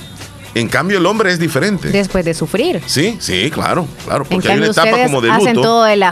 [0.54, 1.88] En cambio el hombre es diferente.
[1.90, 2.82] Después de sufrir.
[2.86, 5.62] Sí, sí, claro, claro, En porque hay una etapa como de hacen luto.
[5.62, 6.10] todo de la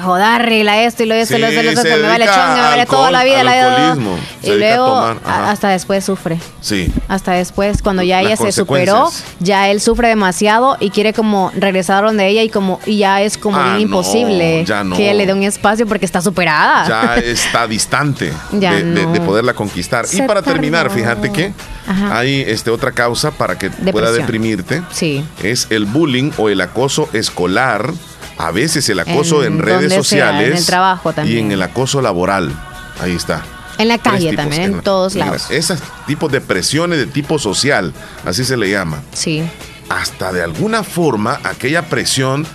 [0.84, 2.86] esto y lo esto y lo Sí, esto, lo esto, me vale chonga, me vale
[2.86, 3.96] toda la vida, la
[4.42, 6.38] Y luego tomar, hasta después sufre.
[6.60, 11.12] Sí, Hasta después, cuando ya Las ella se superó, ya él sufre demasiado y quiere
[11.12, 14.84] como regresar donde ella y como y ya es como Ah, bien no, imposible ya
[14.84, 14.96] no.
[14.96, 16.86] que le dé un espacio porque está superada.
[16.88, 19.12] ya está distante Ya de, no.
[19.12, 20.06] de poderla conquistar.
[20.12, 21.52] y para terminar, fíjate que
[21.88, 22.18] Ajá.
[22.18, 24.82] hay este, otra causa para que pueda deprimirte.
[24.92, 25.24] Sí.
[25.42, 27.92] Es el bullying o el acoso escolar.
[28.36, 30.50] A veces el acoso en, En redes donde sea, sociales.
[30.52, 31.36] en el trabajo también.
[31.36, 32.52] Y en el acoso laboral.
[33.00, 33.42] Ahí está.
[33.78, 35.50] En la calle tipos, también, en todos lados.
[35.50, 37.92] Esos tipos de presiones de tipo social,
[38.24, 39.02] así se le llama.
[39.12, 39.42] Sí.
[39.88, 42.46] hasta de alguna forma aquella presión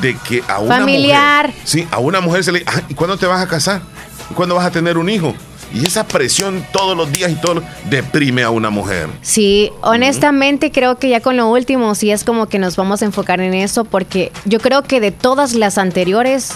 [0.00, 1.48] de que a una Familiar.
[1.48, 3.82] mujer, sí, a una mujer se le, "Ah, ¿y cuándo te vas a casar?
[4.30, 5.34] ¿Y cuándo vas a tener un hijo?
[5.72, 9.08] Y esa presión todos los días y todo deprime a una mujer.
[9.22, 13.04] Sí, honestamente creo que ya con lo último sí es como que nos vamos a
[13.04, 16.54] enfocar en eso porque yo creo que de todas las anteriores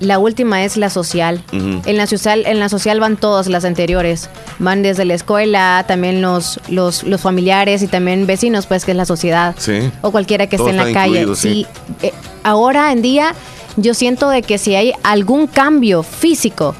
[0.00, 1.42] la última es la social.
[1.52, 4.28] En la social en la social van todas las anteriores.
[4.58, 8.96] Van desde la escuela, también los los, los familiares y también vecinos, pues que es
[8.96, 9.54] la sociedad.
[9.58, 9.90] Sí.
[10.02, 11.26] O cualquiera que esté en la calle.
[11.34, 11.46] sí.
[11.46, 11.66] Sí,
[12.02, 13.34] eh, ahora en día
[13.76, 16.74] yo siento de que si hay algún cambio físico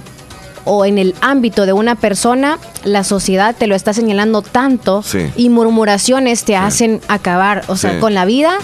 [0.66, 5.20] o en el ámbito de una persona, la sociedad te lo está señalando tanto Sí.
[5.36, 7.98] y murmuraciones te hacen acabar, o sea, Sí.
[8.00, 8.58] con la vida,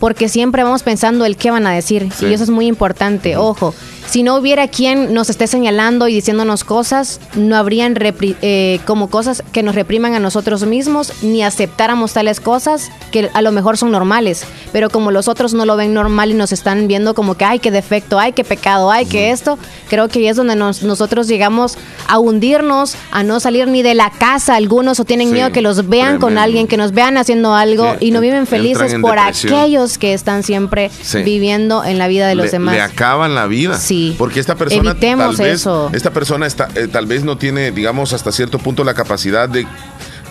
[0.00, 2.08] porque siempre vamos pensando el qué van a decir.
[2.20, 3.74] Y eso es muy importante, ojo.
[4.08, 9.10] Si no hubiera quien nos esté señalando y diciéndonos cosas, no habrían repri- eh, como
[9.10, 13.76] cosas que nos repriman a nosotros mismos, ni aceptáramos tales cosas que a lo mejor
[13.76, 14.44] son normales.
[14.72, 17.58] Pero como los otros no lo ven normal y nos están viendo como que, ay,
[17.58, 19.58] qué defecto, ay, qué pecado, ay, qué esto,
[19.90, 23.94] creo que ahí es donde nos- nosotros llegamos a hundirnos, a no salir ni de
[23.94, 27.18] la casa algunos o tienen Sí, miedo que los vean con alguien, que nos vean
[27.18, 29.52] haciendo algo Sí, y no en- viven felices por depresión.
[29.54, 31.22] aquellos que están siempre Sí.
[31.22, 32.74] viviendo en la vida de los le, demás.
[32.74, 33.76] le acaban la vida.
[33.78, 33.95] Sí.
[34.18, 38.12] Porque esta persona Evitemos tal vez, esta persona está, eh, tal vez no tiene, digamos,
[38.12, 39.66] hasta cierto punto la capacidad de,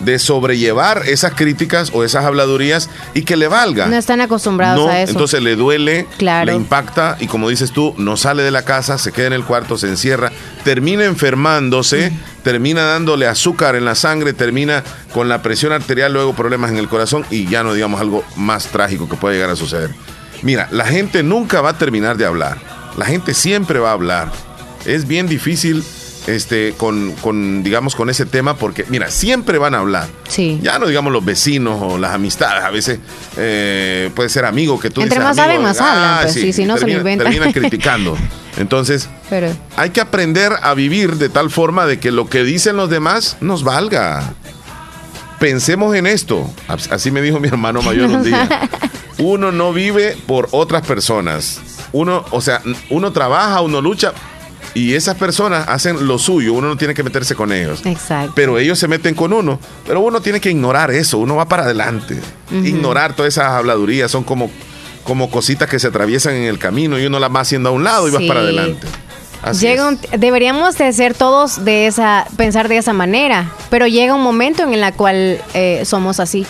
[0.00, 3.86] de sobrellevar esas críticas o esas habladurías y que le valga.
[3.86, 5.12] No están acostumbrados No, a eso.
[5.12, 6.50] entonces le duele, Claro.
[6.52, 9.44] le impacta y como dices tú, no sale de la casa, se queda en el
[9.44, 10.30] cuarto, se encierra,
[10.64, 14.82] termina enfermándose, termina dándole azúcar en la sangre, termina
[15.14, 18.66] con la presión arterial, luego problemas en el corazón y ya no digamos algo más
[18.66, 19.90] trágico que puede llegar a suceder.
[20.42, 22.58] Mira, la gente nunca va a terminar de hablar,
[22.96, 24.30] la gente siempre va a hablar.
[24.84, 25.82] Es bien difícil
[26.26, 30.08] este, con, con, digamos, con ese tema porque, mira, siempre van a hablar.
[30.28, 30.58] Sí.
[30.62, 32.98] Ya no digamos los vecinos o las amistades, a veces
[33.36, 36.52] eh, puede ser amigo que tú Entre dices, más amigo, saben, más hablan, pues, sí,
[36.52, 37.26] si no se lo inventan.
[37.30, 38.16] Terminan criticando.
[38.58, 42.76] Entonces, Pero hay que aprender a vivir de tal forma de que lo que dicen
[42.76, 44.32] los demás nos valga.
[45.38, 46.50] Pensemos en esto.
[46.66, 48.68] As- Así me dijo mi hermano mayor un día.
[49.18, 51.60] Uno no vive por otras personas.
[51.92, 54.12] Uno, o sea, uno trabaja, uno lucha
[54.74, 56.52] y esas personas hacen lo suyo.
[56.52, 57.80] Uno no tiene que meterse con ellos.
[57.86, 58.32] Exacto.
[58.34, 59.58] Pero ellos se meten con uno.
[59.86, 61.18] Pero uno tiene que ignorar eso.
[61.18, 62.20] Uno va para adelante.
[62.50, 64.10] Ignorar todas esas habladurías.
[64.10, 64.50] Son como,
[65.04, 67.84] como cositas que se atraviesan en el camino y uno las va haciendo a un
[67.84, 68.86] lado y vas para adelante.
[69.42, 74.14] Así llega un- deberíamos de ser todos de esa, pensar de esa manera, pero llega
[74.14, 76.44] un momento en el cual eh, somos así.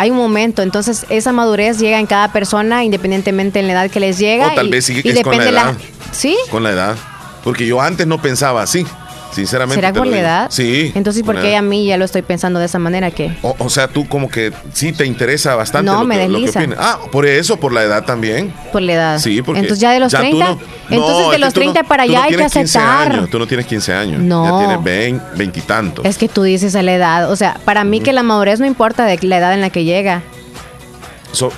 [0.00, 4.00] Hay un momento, entonces esa madurez llega en cada persona independientemente en la edad que
[4.00, 4.46] les llega.
[4.46, 5.74] O tal y- vez sí y es con la edad.
[6.10, 6.38] ¿Sí?
[6.50, 6.96] Con la edad.
[7.44, 8.86] Porque yo antes no pensaba así.
[9.32, 9.76] Sinceramente.
[9.76, 10.46] ¿Será por la edad?
[10.50, 10.92] Sí.
[10.94, 13.36] Entonces, ¿por qué a mí ya lo estoy pensando de esa manera que?
[13.42, 16.98] O, sea, tú como que sí te interesa bastante no, lo, me que, lo Ah,
[17.10, 18.52] por eso, por la edad también.
[18.72, 19.18] Por la edad.
[19.18, 19.60] Sí, porque.
[19.60, 20.56] Entonces ya de los 30.
[20.90, 23.26] entonces de los 30 para allá hay que aceptar.
[23.28, 24.20] Tú no tienes 15 años.
[24.20, 24.44] No.
[24.44, 26.04] Ya tienes 20, 20 y tantos.
[26.04, 27.30] Es que tú dices a la edad.
[27.30, 29.84] O sea, para mí que la madurez no importa de la edad en la que
[29.84, 30.22] llega.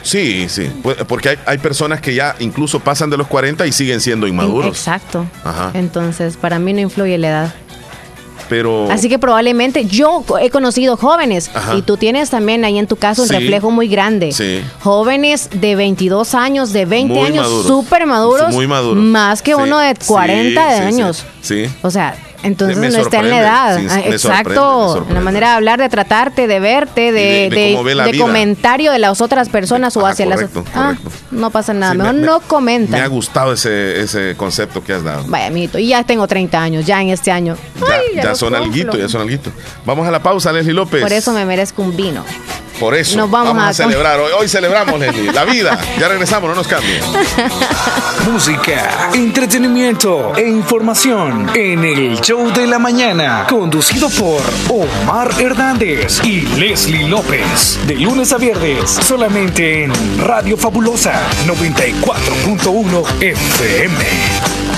[0.02, 0.70] sí, sí.
[1.08, 4.76] Porque hay, hay, personas que ya incluso pasan de los 40 y siguen siendo inmaduros.
[4.76, 5.26] Exacto.
[5.44, 5.70] Ajá.
[5.74, 7.54] Entonces, para mí no influye la edad.
[8.52, 8.86] Pero...
[8.90, 13.22] Así que probablemente yo he conocido jóvenes y tú tienes también ahí en tu caso
[13.22, 14.30] un reflejo muy grande.
[14.32, 14.60] Sí.
[14.80, 18.52] Jóvenes de 22 años, de 20 años, súper maduros.
[18.52, 19.02] Muy maduros.
[19.02, 21.24] Más que uno de 40 años.
[21.40, 21.64] Sí.
[21.80, 23.80] O sea, entonces no está en la edad.
[23.88, 25.06] Ah, exacto.
[25.10, 29.96] La manera de hablar, de tratarte, de verte, de, de, comentario de las otras personas
[29.96, 30.64] o hacia las otras.
[30.74, 30.94] Ah,
[31.30, 31.94] no pasa nada.
[31.94, 32.96] Mejor no comenta.
[32.96, 35.24] Me ha gustado ese, ese concepto que has dado.
[35.26, 35.78] Vaya, amiguito.
[35.78, 37.56] Y ya tengo 30 años, ya en este año.
[38.14, 39.50] Ya, ya son alguito, ya son alguito.
[39.84, 41.02] Vamos a la pausa, Leslie López.
[41.02, 42.24] Por eso me merezco un vino.
[42.82, 44.18] Por eso nos vamos, a, celebrar.
[44.18, 45.32] Hoy, hoy celebramos, Leslie.
[45.32, 45.78] La vida.
[46.00, 47.00] Ya regresamos, no nos cambien.
[48.28, 53.46] Música, entretenimiento e información en el show de la mañana.
[53.48, 57.78] Conducido por Omar Hernández y Leslie López.
[57.86, 64.71] De lunes a viernes, solamente en Radio Fabulosa 94.1 FM.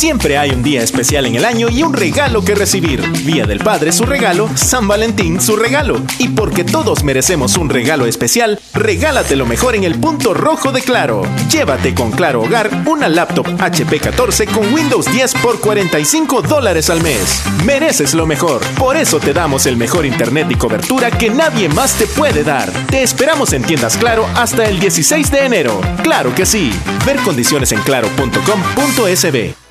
[0.00, 3.06] Siempre hay un día especial en el año y un regalo que recibir.
[3.22, 6.00] Día del Padre su regalo, San Valentín su regalo.
[6.18, 10.80] Y porque todos merecemos un regalo especial, regálate lo mejor en el punto rojo de
[10.80, 11.26] Claro.
[11.50, 17.02] Llévate con Claro Hogar una laptop HP 14 con Windows 10 por 45 dólares al
[17.02, 17.42] mes.
[17.66, 18.62] Mereces lo mejor.
[18.78, 22.72] Por eso te damos el mejor internet y cobertura que nadie más te puede dar.
[22.86, 25.78] Te esperamos en tiendas Claro hasta el 16 de enero.
[26.02, 26.72] Claro que sí.
[27.04, 29.69] Ver condiciones en claro.com.sb.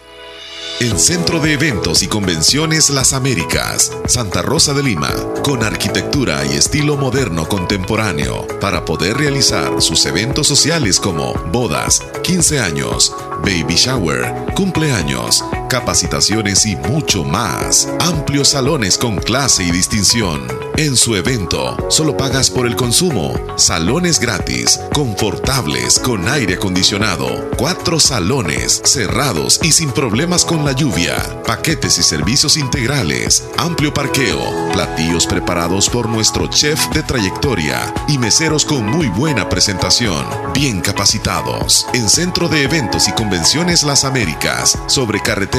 [0.79, 5.13] El Centro de Eventos y Convenciones Las Américas, Santa Rosa de Lima,
[5.43, 12.61] con arquitectura y estilo moderno contemporáneo, para poder realizar sus eventos sociales como bodas, 15
[12.61, 17.87] años, baby shower, cumpleaños, capacitaciones y mucho más.
[18.01, 20.45] Amplios salones con clase y distinción.
[20.75, 23.33] En su evento, solo pagas por el consumo.
[23.57, 27.49] Salones gratis, confortables, con aire acondicionado.
[27.57, 31.17] Cuatro salones, cerrados y sin problemas con la lluvia.
[31.45, 33.43] Paquetes y servicios integrales.
[33.57, 34.71] Amplio parqueo.
[34.73, 37.93] Platillos preparados por nuestro chef de trayectoria.
[38.07, 40.25] Y meseros con muy buena presentación.
[40.53, 41.85] Bien capacitados.
[41.93, 44.79] En Centro de Eventos y Convenciones Las Américas.
[44.87, 45.58] Sobre carretera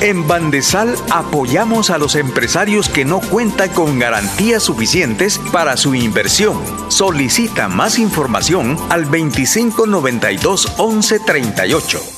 [0.00, 6.56] En Bandesal apoyamos a los empresarios que no cuentan con garantías suficientes para su inversión.
[6.88, 12.17] Solicita más información al 2592 1138.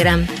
[0.01, 0.40] Instagram.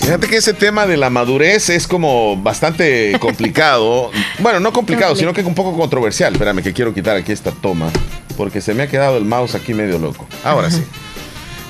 [0.00, 4.10] Fíjate que ese tema de la madurez es como bastante complicado.
[4.40, 6.32] bueno, no complicado, sino que es un poco controversial.
[6.32, 7.90] Espérame, que quiero quitar aquí esta toma.
[8.36, 10.26] Porque se me ha quedado el mouse aquí medio loco.
[10.42, 10.82] Ahora sí.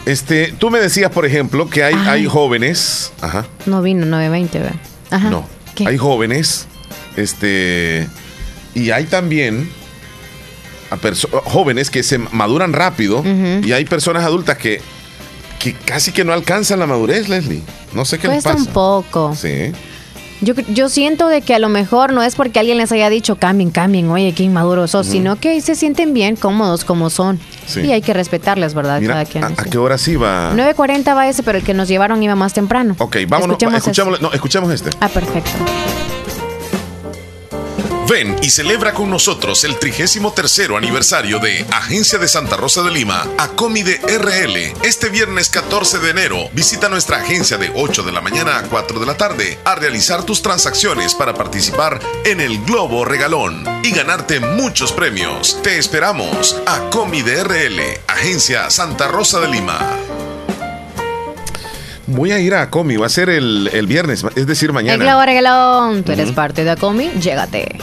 [0.06, 3.12] Este, tú me decías, por ejemplo, que hay, hay jóvenes.
[3.20, 3.44] Ajá.
[3.66, 4.76] No vino 920, ¿verdad?
[5.10, 5.28] Ajá.
[5.28, 5.46] No.
[5.86, 6.66] Hay jóvenes.
[7.16, 8.08] Este.
[8.74, 9.70] Y hay también
[10.90, 10.98] a
[11.44, 13.22] jóvenes que se maduran rápido.
[13.62, 14.80] Y hay personas adultas que
[15.64, 17.62] que casi que no alcanzan la madurez, Leslie.
[17.94, 18.58] No sé qué les pasa.
[18.58, 19.34] un poco.
[19.34, 19.72] Sí.
[20.42, 23.36] Yo, yo siento de que a lo mejor no es porque alguien les haya dicho
[23.36, 27.40] cambien, cambien, oye, qué inmaduros sos, sino que se sienten bien, cómodos como son.
[27.76, 29.00] Y hay que respetarles, ¿verdad?
[29.06, 30.52] Cada quien, a, qué hora sí va?
[30.54, 32.94] 9.40 va ese, pero el que nos llevaron iba más temprano.
[32.98, 33.56] Ok, vámonos.
[33.62, 34.90] Escuchemos, no, escuchemos este.
[35.00, 35.50] Ah, perfecto.
[38.08, 43.26] Ven y celebra con nosotros el 33 aniversario de Agencia de Santa Rosa de Lima,
[43.38, 44.74] Acomide RL.
[44.82, 49.00] Este viernes 14 de enero, visita nuestra agencia de 8 de la mañana a 4
[49.00, 54.38] de la tarde a realizar tus transacciones para participar en el Globo Regalón y ganarte
[54.38, 55.62] muchos premios.
[55.62, 56.60] Te esperamos.
[56.66, 60.13] Acomide RL, Agencia Santa Rosa de Lima.
[62.06, 64.94] Voy a ir a Acomi, va a ser el, viernes, es decir, mañana.
[64.94, 67.76] El Globo Regalón, tú eres parte de Acomi, llégate.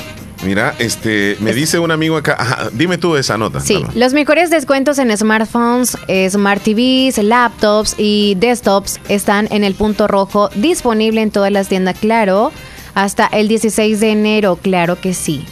[0.43, 3.59] Mira, este, me dice un amigo acá, dime tú esa nota.
[3.59, 5.97] Sí, los mejores descuentos en smartphones,
[6.29, 11.97] smart TVs, laptops y desktops están en el punto rojo, disponible en todas las tiendas,
[11.99, 12.51] claro,
[12.95, 15.45] hasta el 16 de enero, claro que sí.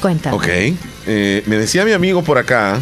[0.00, 0.36] Cuéntame.
[0.36, 0.46] Ok,
[1.06, 2.78] eh, me decía mi amigo por acá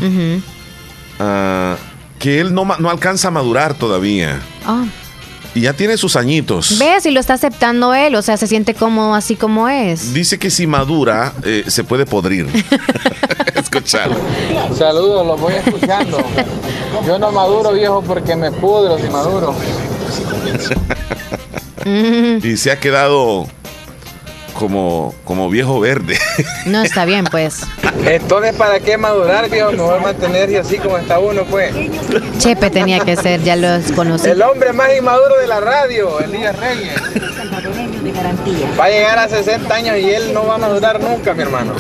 [2.19, 4.41] que él no, no alcanza a madurar todavía.
[4.67, 4.85] Ah.
[5.55, 6.79] Y ya tiene sus añitos.
[6.79, 7.07] ¿Ves?
[7.07, 10.13] Y lo está aceptando él, o sea, se siente como así como es.
[10.13, 12.47] Dice que si madura, eh, se puede podrir.
[13.55, 14.17] Escuchalo.
[14.77, 16.19] Saludos, los voy escuchando.
[17.07, 19.55] Yo no maduro, viejo, porque me pudro si maduro.
[22.43, 23.47] y se ha quedado
[24.59, 26.19] como, como viejo verde.
[26.67, 27.63] No, está bien, pues.
[28.05, 29.71] Entonces, ¿para qué madurar, viejo?
[29.73, 31.73] Mejor mantenerse así como está uno, pues.
[32.39, 34.29] Chepe tenía que ser, ya lo conocí.
[34.29, 36.95] El hombre más inmaduro de la radio, Elías Reyes.
[38.79, 41.75] Va a llegar a 60 años y él no va a madurar nunca, mi hermano.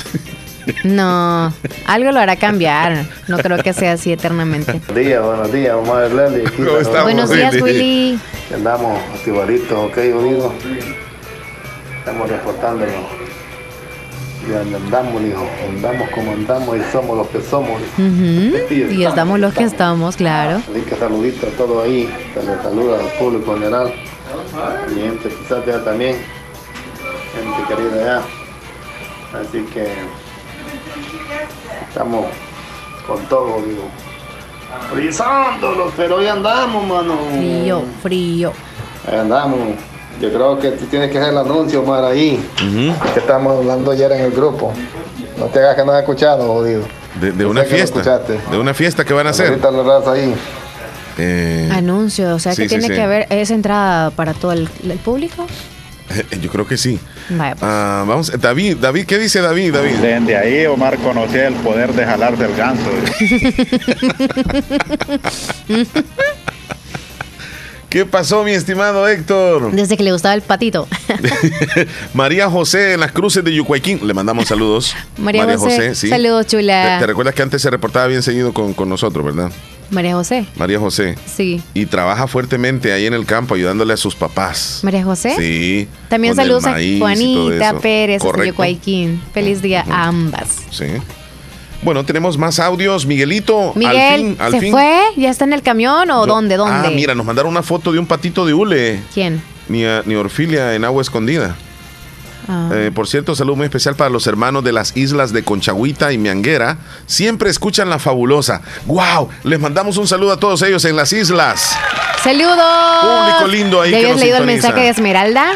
[0.85, 1.53] No,
[1.87, 3.07] algo lo hará cambiar.
[3.27, 4.73] No creo que sea así eternamente.
[4.73, 6.51] Buenos días, buenos días, mamá de.
[7.03, 8.19] Buenos días, Willy.
[8.55, 10.53] Andamos activaditos, ok, unidos
[12.09, 12.93] estamos reportándolo.
[14.49, 17.83] Y andamos, hijo, andamos como andamos y somos los que somos.
[18.71, 20.57] y, estamos los que estamos, claro.
[20.57, 23.93] Así que saludito a todos ahí, se les saluda al público en general,
[24.89, 26.17] mi gente quizás ya también,
[27.35, 29.39] gente querida ya.
[29.39, 29.87] Así que
[31.89, 32.27] estamos
[33.07, 33.85] con todo, digo.
[34.95, 37.19] Frizándolos, pero hoy andamos, mano.
[37.37, 38.53] Frío, frío.
[39.07, 39.88] Ahí andamos.
[40.21, 42.41] Yo creo que tú tienes que hacer el anuncio, Mar, ahí.
[43.15, 44.73] Que estamos hablando ayer en el grupo.
[45.39, 46.83] No te hagas que no has escuchado, jodido.
[47.21, 48.01] De, una fiesta.
[48.01, 48.41] escuchaste.
[48.51, 49.49] De una fiesta que van a hacer.
[49.49, 50.35] Ahorita la raza ahí.
[51.19, 52.95] Eh, Anuncio, o sea Sí, que sí, tiene sí.
[52.95, 55.47] que haber esa entrada para todo el, el público.
[56.41, 56.99] yo creo que sí.
[57.31, 57.63] Vaya, pues.
[57.65, 59.75] Ah, vamos, David, David, ¿qué dice David?
[59.75, 59.97] David.
[59.97, 62.89] Desde ahí Omar conocía el poder de jalarse el ganso.
[67.89, 69.73] ¿Qué pasó, mi estimado Héctor?
[69.73, 70.87] Desde que le gustaba el patito.
[72.15, 74.07] María José en las cruces de Yucuayquín.
[74.07, 74.95] Le mandamos saludos.
[75.17, 76.97] María, José, saludos, chula.
[76.99, 79.51] Te, te recuerdas que antes se reportaba bien seguido con, con nosotros, ¿verdad?
[79.91, 81.15] María José, María José.
[81.25, 81.63] sí.
[81.73, 84.81] Y trabaja fuertemente ahí en el campo ayudándole a sus papás.
[84.83, 85.35] María José.
[85.39, 85.89] Sí.
[86.11, 87.79] También saludos a Juanita.
[87.81, 88.49] Pérez Correcto.
[88.49, 89.23] Yocuayquín.
[89.33, 90.57] Feliz día a ambas.
[90.71, 90.85] Sí.
[91.83, 93.07] Bueno, tenemos más audios.
[93.07, 94.73] Miguelito, Miguel, al fin, al ¿se fin.
[94.73, 95.01] fue?
[95.17, 96.57] ¿Ya está en el camión o dónde?
[96.57, 96.89] ¿Dónde?
[96.89, 99.01] Ah, mira, nos mandaron una foto de un patito de hule.
[99.15, 99.41] ¿Quién?
[99.69, 101.55] Ni, a- ni Orfilia en agua escondida.
[102.49, 102.71] Ah.
[102.73, 106.19] Eh, por cierto, saludo muy especial para los hermanos de las islas de Conchagüita y
[106.19, 106.79] Mianguera.
[107.07, 108.63] Siempre escuchan la fabulosa.
[108.87, 109.29] ¡Wow!
[109.45, 111.77] Les mandamos un saludo a todos ellos en las islas.
[112.25, 112.57] ¡Saludos!
[113.03, 114.69] Público lindo ahí ¿Ya habías leído el sintoniza.
[114.69, 115.47] mensaje de Esmeralda?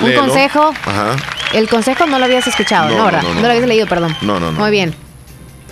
[0.00, 0.22] Un Léelo.
[0.26, 0.72] consejo.
[0.84, 1.16] Ajá.
[1.54, 2.98] El consejo no lo habías escuchado, No, ¿no?
[2.98, 3.22] no, ¿verdad?
[3.22, 3.40] no, No, no.
[3.42, 4.16] lo habías leído, perdón.
[4.20, 4.58] No, no, no.
[4.58, 4.94] Muy bien.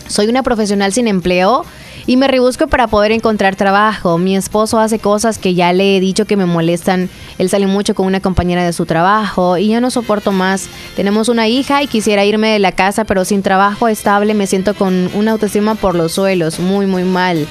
[0.09, 1.65] Soy una profesional sin empleo
[2.07, 4.19] y me rebusco para poder encontrar trabajo.
[4.19, 7.09] Mi esposo hace cosas que ya le he dicho que me molestan.
[7.39, 10.69] Él sale mucho con una compañera de su trabajo y ya no soporto más.
[10.95, 14.75] Tenemos una hija y quisiera irme de la casa, pero sin trabajo estable me siento
[14.75, 16.61] con una autoestima por los suelos.
[16.61, 17.47] Muy, muy mal.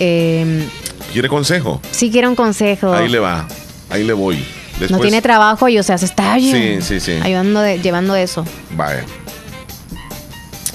[0.00, 0.66] Eh,
[1.12, 1.80] ¿Quiere consejo?
[1.92, 2.92] sí quiero un consejo.
[2.92, 3.46] Ahí le va.
[3.90, 4.44] Ahí le voy.
[4.72, 7.12] Después, no tiene trabajo y o sea, se está Sí, sí, sí.
[7.22, 8.44] ayudando de- llevando eso.
[8.76, 9.04] Vaya.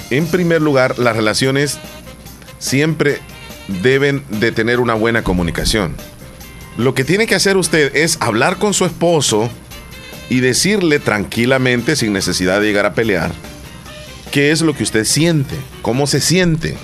[0.09, 1.77] En primer lugar, las relaciones
[2.57, 3.19] siempre
[3.81, 5.95] deben de tener una buena comunicación.
[6.77, 9.49] Lo que tiene que hacer usted es hablar con su esposo
[10.29, 13.31] y decirle tranquilamente, sin necesidad de llegar a pelear,
[14.31, 16.77] qué es lo que usted siente, cómo se siente.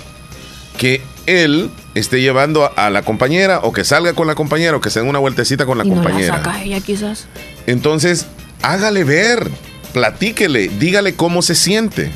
[0.76, 4.90] Que él esté llevando a, la compañera o que salga con la compañera o que
[4.90, 6.36] se den una vueltecita con la y no la compañera.
[6.36, 7.26] saca ella quizás.
[7.66, 8.26] Entonces,
[8.62, 9.50] hágale ver,
[9.92, 12.10] platíquele, dígale cómo se siente.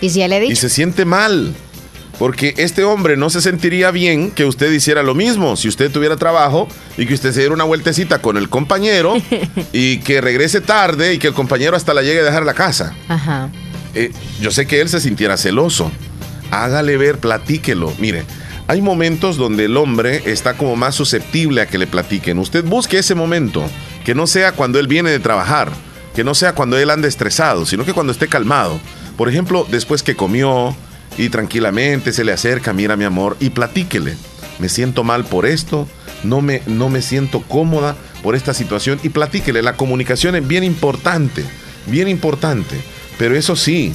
[0.00, 0.60] Y si ya le he Y dicho.
[0.62, 1.54] se siente mal.
[2.18, 5.56] Porque este hombre no se sentiría bien que usted hiciera lo mismo.
[5.56, 9.14] Si usted tuviera trabajo y que usted se diera una vueltecita con el compañero
[9.72, 12.94] y que regrese tarde y que el compañero hasta la llegue a dejar la casa.
[13.08, 13.48] Ajá.
[13.94, 15.90] Eh, yo sé que él se sintiera celoso.
[16.50, 17.90] Hágale ver, platíquelo.
[17.98, 18.24] Mire,
[18.66, 22.38] hay momentos donde el hombre está como más susceptible a que le platiquen.
[22.38, 23.64] Usted busque ese momento,
[24.04, 25.72] que no sea cuando él viene de trabajar,
[26.14, 28.78] que no sea cuando él ande estresado, sino que cuando esté calmado.
[29.20, 30.74] Por ejemplo, después que comió
[31.18, 34.16] y tranquilamente se le acerca, mira mi amor, y platíquele.
[34.58, 35.86] Me siento mal por esto,
[36.24, 39.60] no me, no me siento cómoda por esta situación y platíquele.
[39.60, 41.44] La comunicación es bien importante,
[41.84, 42.80] bien importante.
[43.18, 43.92] Pero eso sí,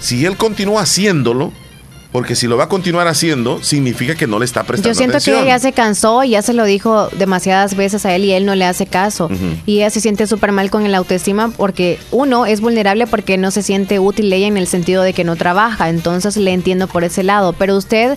[0.00, 1.52] si él continúa haciéndolo,
[2.16, 5.18] porque si lo va a continuar haciendo, significa que no le está prestando Yo siento
[5.18, 5.36] atención.
[5.36, 8.32] que ella ya se cansó y ya se lo dijo demasiadas veces a él y
[8.32, 9.28] él no le hace caso.
[9.66, 13.50] Y ella se siente súper mal con el autoestima porque uno es vulnerable porque no
[13.50, 15.90] se siente útil ella en el sentido de que no trabaja.
[15.90, 17.52] Entonces le entiendo por ese lado.
[17.52, 18.16] Pero usted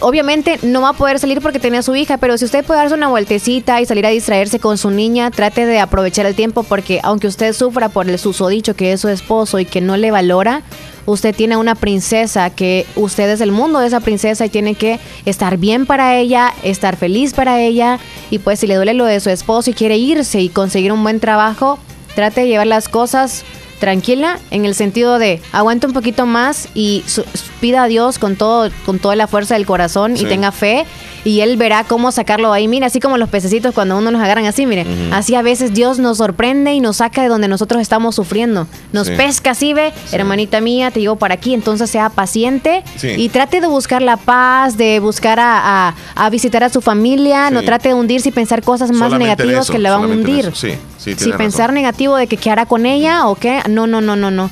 [0.00, 2.80] obviamente no va a poder salir porque tiene a su hija, pero si usted puede
[2.80, 6.62] darse una vueltecita y salir a distraerse con su niña, trate de aprovechar el tiempo
[6.62, 10.10] porque aunque usted sufra por el susodicho que es su esposo y que no le
[10.10, 10.62] valora,
[11.06, 14.98] usted tiene una princesa que usted es el mundo de esa princesa y tiene que
[15.24, 17.98] estar bien para ella, estar feliz para ella.
[18.30, 21.02] Y pues si le duele lo de su esposo y quiere irse y conseguir un
[21.02, 21.78] buen trabajo,
[22.14, 23.44] trate de llevar las cosas
[23.78, 27.24] tranquila en el sentido de aguanta un poquito más y su-
[27.60, 30.24] pida a Dios con todo con toda la fuerza del corazón Sí.
[30.24, 30.84] y tenga fe
[31.24, 34.44] y él verá cómo sacarlo ahí mira así como los pececitos cuando uno nos agarran
[34.46, 38.14] así mire así a veces Dios nos sorprende y nos saca de donde nosotros estamos
[38.14, 39.14] sufriendo nos Sí.
[39.16, 43.66] pesca así ve hermanita mía te llevo para aquí entonces sea paciente y trate de
[43.66, 47.94] buscar la paz de buscar a, a- a visitar a su familia no trate de
[47.94, 50.52] hundirse y pensar cosas más Solamente negativas eso, que le van a hundir.
[50.54, 51.74] Sí, sí, si pensar razón.
[51.74, 54.50] negativo de que qué hará con ella o qué, no, no, no, no, no.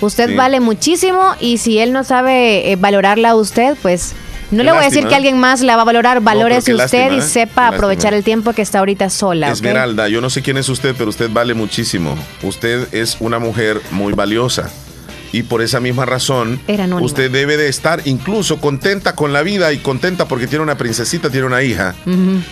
[0.00, 0.34] Usted Sí.
[0.34, 4.14] vale muchísimo y si él no sabe eh, valorarla a usted, pues
[4.50, 6.74] no Qué le voy a decir que alguien más la va a valorar, valórese qué
[6.74, 7.22] usted lástima, y ¿eh?
[7.22, 8.16] sepa aprovechar lástima.
[8.18, 9.50] el tiempo que está ahorita sola.
[9.50, 12.16] Esmeralda, yo no sé quién es usted, pero usted vale muchísimo.
[12.42, 14.70] Usted es una mujer muy valiosa.
[15.32, 16.60] Y por esa misma razón,
[17.00, 21.30] usted debe de estar incluso contenta con la vida y contenta porque tiene una princesita,
[21.30, 21.94] tiene una hija.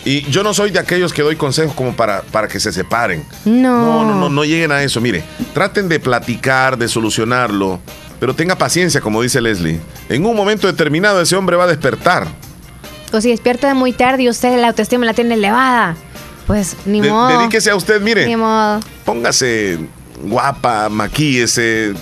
[0.04, 3.24] Y yo no soy de aquellos que doy consejos como para, para que se separen.
[3.44, 4.04] No.
[4.04, 5.00] No, no, no, no lleguen a eso.
[5.00, 5.24] Mire,
[5.54, 7.80] traten de platicar, de solucionarlo,
[8.20, 9.80] pero tenga paciencia, como dice Leslie.
[10.08, 12.28] En un momento determinado ese hombre va a despertar.
[13.12, 15.96] O si despierta muy tarde y usted la autoestima la tiene elevada,
[16.46, 17.38] pues ni De- modo.
[17.38, 18.24] dedíquese a usted, mire.
[18.26, 18.78] Ni modo.
[19.04, 19.78] Póngase
[20.22, 21.94] guapa, maquíese,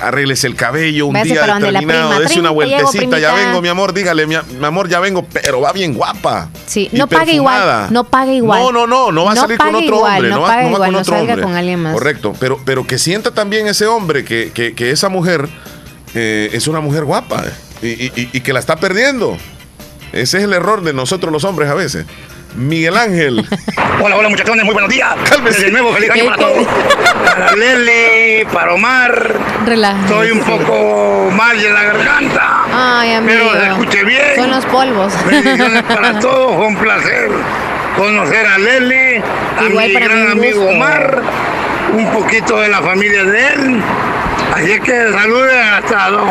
[0.00, 2.40] arregles el cabello un día determinado, prima.
[2.40, 6.48] una vueltecita, ya vengo, mi amor, dígale, mi, amor, ya vengo, pero va bien guapa.
[6.66, 7.64] Sí, no pague perfumada.
[7.86, 7.92] igual.
[7.92, 8.60] No pague igual.
[8.60, 10.80] No, no, no, no va a salir con otro igual, hombre, no, va, no igual,
[10.92, 11.42] con otro salga hombre.
[11.46, 11.94] con alguien más.
[11.94, 15.48] Correcto, pero, pero que sienta también ese hombre que, que, que esa mujer
[16.14, 17.44] eh, es una mujer guapa
[17.82, 19.36] eh, y, y- y que la está perdiendo.
[20.12, 22.06] Ese es el error de nosotros los hombres a veces.
[22.54, 23.46] Miguel Ángel.
[24.00, 25.14] Hola, hola muchachones, muy buenos días.
[25.28, 25.58] Cálmese.
[25.58, 26.66] Desde nuevo, feliz año para todos.
[27.24, 29.40] Para Leli, para Omar.
[29.64, 30.04] Relájese.
[30.04, 32.64] Estoy un poco mal de la garganta.
[32.72, 33.38] Ay, amigo.
[33.52, 34.36] Pero se escuche bien.
[34.36, 35.12] Son los polvos.
[35.26, 37.30] Bendiciones para todos, un placer
[37.96, 39.22] conocer a Leli,
[39.58, 40.74] a Igual mi para gran amigo gusto.
[40.74, 41.22] Omar,
[41.92, 43.82] un poquito de la familia de él.
[44.54, 46.30] Así es que saluden hasta a don,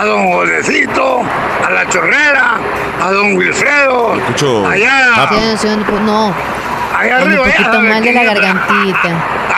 [0.00, 1.22] a don Jolecito,
[1.66, 2.56] a la Chorrera,
[3.02, 4.66] a don Wilfredo, Escucho.
[4.66, 6.34] allá, Sí, sí, un- no.
[6.98, 9.08] allá Un arriba, poquito ya, mal de la gargantita.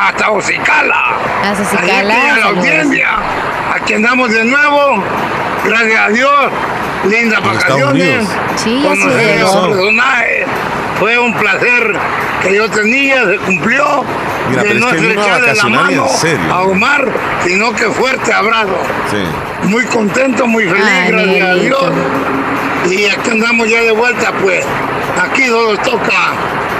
[0.07, 0.95] hasta Ocicala.
[1.43, 3.09] Hasta Así es Ocicala, a la audiencia,
[3.75, 5.03] aquí andamos de nuevo,
[5.65, 6.53] gracias a Dios,
[7.09, 8.29] lindas vacaciones.
[8.57, 9.03] Sí, ya sí
[11.03, 11.97] fue un placer
[12.43, 14.05] que yo tenía, se cumplió,
[14.51, 16.55] Mira, de pero es no que estrecharle la mano serio.
[16.55, 17.09] a Omar,
[17.45, 18.77] sino que fuerte abrazo.
[19.11, 19.69] Sí.
[19.69, 21.55] Muy contento, muy feliz, Ay, gracias a.
[21.55, 21.93] Dios.
[22.89, 24.65] Y aquí andamos ya de vuelta, pues.
[25.21, 26.35] Aquí solo toca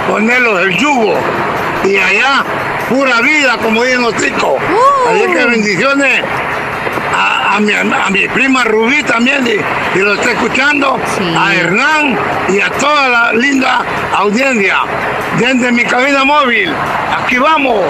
[0.07, 1.15] ponerlos el yugo.
[1.83, 2.45] Y allá,
[2.87, 4.53] pura vida, como dicen los chicos.
[4.53, 5.09] Uh.
[5.09, 6.21] Así que bendiciones
[7.53, 10.99] a, a mi, a mi prima Rubí también, y, y lo está escuchando.
[11.17, 11.23] Sí.
[11.37, 12.17] A Hernán
[12.49, 13.83] y a toda la linda
[14.15, 14.77] audiencia.
[15.39, 16.69] Desde mi cabina móvil.
[17.23, 17.81] Aquí vamos.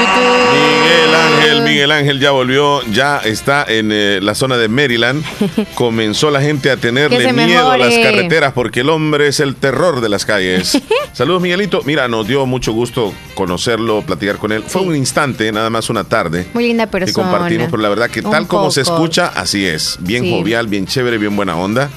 [0.00, 5.24] Miguel Ángel, Miguel Ángel ya volvió, ya está en eh, la zona de Maryland.
[5.74, 9.56] Comenzó la gente a Que tenerle miedo a las carreteras porque el hombre es el
[9.56, 10.80] terror de las calles.
[11.12, 11.82] Saludos, Miguelito.
[11.84, 14.62] Mira, nos dio mucho gusto conocerlo, platicar con él.
[14.66, 16.46] Fue un instante, nada más una tarde.
[16.54, 17.30] Muy linda Que persona.
[17.30, 19.96] compartimos, pero la verdad que Un tal como se escucha, así es.
[20.00, 20.30] Bien Sí.
[20.30, 21.90] jovial, bien chévere, bien buena onda.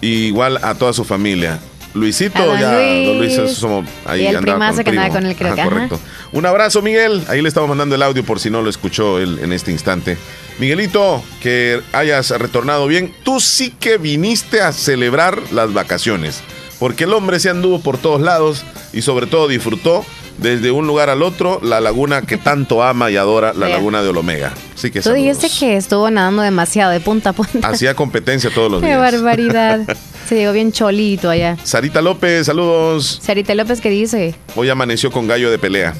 [0.00, 1.58] Y igual a toda su familia.
[1.94, 3.52] Luisito, ya, don Luis, Luis.
[3.52, 6.00] somos ahí Y el primazo con que andaba con él, creo Ajá, que, correcto.
[6.32, 7.22] Un abrazo, Miguel.
[7.28, 10.16] Ahí le estamos mandando el audio por si no lo escuchó él en este instante.
[10.58, 13.14] Miguelito, que hayas retornado bien.
[13.24, 16.40] Tú sí que viniste a celebrar las vacaciones.
[16.78, 20.04] Porque el hombre se anduvo por todos lados y sobre todo disfrutó
[20.38, 24.08] desde un lugar al otro la laguna que tanto ama y adora, la laguna de
[24.08, 24.52] Olomega.
[24.74, 25.38] Así que Tú saludos.
[25.40, 27.68] dijiste que estuvo nadando demasiado de punta a punta.
[27.68, 28.98] Hacía competencia todos los Qué días.
[29.00, 29.80] barbaridad.
[30.28, 31.56] Se llegó bien cholito allá.
[31.62, 33.18] Sarita López, saludos.
[33.22, 34.34] Sarita López, ¿qué dice?
[34.56, 35.94] Hoy amaneció con gallo de pelea.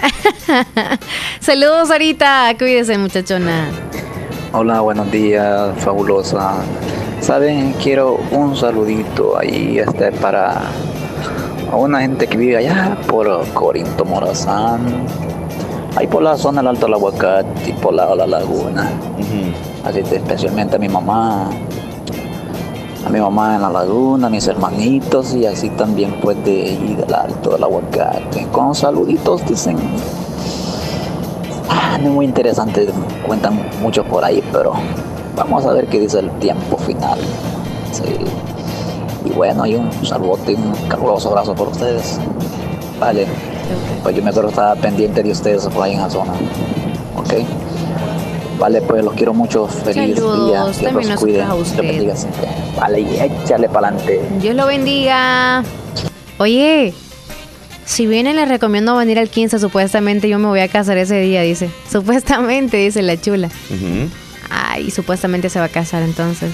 [1.40, 2.52] Saludos, Sarita.
[2.58, 3.68] Cuídese, muchachona.
[4.52, 6.56] Hola, buenos días, fabulosa.
[7.20, 10.62] Saben, quiero un saludito ahí este para
[11.74, 14.80] a una gente que vive allá por Corinto Morazán,
[15.96, 18.88] ahí por la zona del Alto del Aguacate y por la, la laguna.
[19.84, 21.50] Así que especialmente a mi mamá,
[23.04, 26.96] a mi mamá en la laguna, a mis hermanitos y así también pues de ahí
[26.96, 28.46] del Alto del Aguacate.
[28.52, 29.76] Con saluditos dicen.
[31.68, 32.86] Ah, no es muy interesante,
[33.26, 34.74] cuentan mucho por ahí, pero
[35.34, 37.18] vamos a ver qué dice el tiempo final.
[37.90, 38.04] Sí.
[39.34, 42.18] Bueno, y un saludote y un caluroso abrazo por ustedes.
[43.00, 43.26] Vale.
[44.02, 46.32] Pues yo me acuerdo que estaba pendiente de ustedes por ahí en la zona.
[47.16, 47.34] Ok.
[48.58, 49.66] Vale, pues los quiero mucho.
[49.66, 50.88] Feliz Saludos, día.
[50.88, 51.42] también Que los cuide.
[51.42, 51.82] a Dios usted.
[51.82, 52.48] bendiga siempre.
[52.78, 54.20] Vale, y échale para adelante.
[54.40, 55.64] Dios lo bendiga.
[56.38, 56.94] Oye,
[57.84, 61.42] si vienen les recomiendo venir al 15, supuestamente yo me voy a casar ese día,
[61.42, 61.68] dice.
[61.90, 63.48] Supuestamente, dice la chula.
[64.50, 66.52] Ay, supuestamente se va a casar entonces.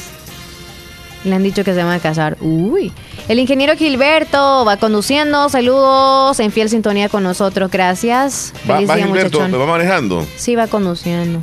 [1.25, 2.37] Le han dicho que se van a casar.
[2.41, 2.93] Uy.
[3.29, 5.49] El ingeniero Gilberto va conduciendo.
[5.51, 6.41] Saludos.
[6.41, 7.71] En fiel sintonía con nosotros.
[7.71, 8.53] Gracias.
[8.69, 9.61] Va, Feliz va día, Gilberto, muchachón.
[9.61, 10.27] va manejando.
[10.37, 11.41] Sí, va conduciendo.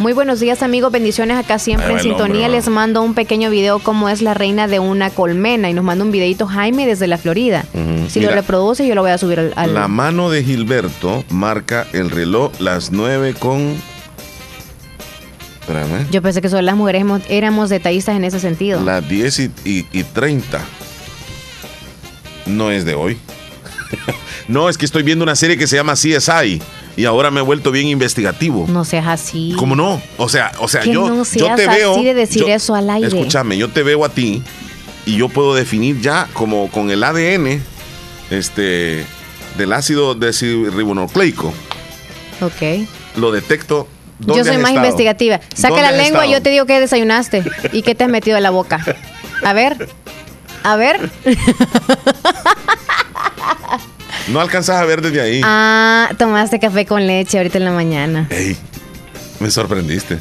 [0.00, 0.90] Muy buenos días, amigos.
[0.90, 2.46] Bendiciones acá siempre en sintonía.
[2.46, 5.70] hombre, Les mando un pequeño video cómo es la reina de una colmena.
[5.70, 7.64] Y nos manda un videito Jaime desde la Florida.
[8.08, 9.52] Si Mira, lo reproduce, yo lo voy a subir al.
[9.54, 13.76] al- La mano de Gilberto marca el reloj las 9 con.
[15.66, 16.06] Espérame.
[16.10, 18.82] Yo pensé que solo las mujeres hemos- éramos detallistas en ese sentido.
[18.82, 20.60] Las 10 y, y, y 30.
[22.46, 23.16] No es de hoy.
[24.48, 26.60] no, es que estoy viendo una serie que se llama CSI
[26.96, 28.66] y ahora me he vuelto bien investigativo.
[28.68, 29.54] No seas así.
[29.56, 30.02] ¿Cómo no?
[30.18, 31.96] O sea, o sea, Que yo, no yo te veo.
[32.02, 33.08] de decir yo- eso al aire.
[33.08, 34.42] Escúchame, yo te veo a ti
[35.06, 37.62] y yo puedo definir ya como con el ADN
[38.30, 39.04] este
[39.56, 41.54] del ácido desribonucleico.
[42.42, 42.86] Ok.
[43.16, 43.88] Lo detecto.
[44.20, 44.86] Yo ¿Dónde soy más estado?
[44.86, 45.40] investigativa.
[45.54, 47.42] Saca ¿Dónde la lengua y yo te digo que desayunaste.
[47.72, 48.84] ¿Y qué te has metido en la boca?
[49.44, 49.88] A ver.
[50.62, 51.10] A ver.
[54.28, 55.40] No alcanzas a ver desde ahí.
[55.44, 58.26] Ah, tomaste café con leche ahorita en la mañana.
[58.30, 58.56] Ey,
[59.38, 60.18] Me sorprendiste.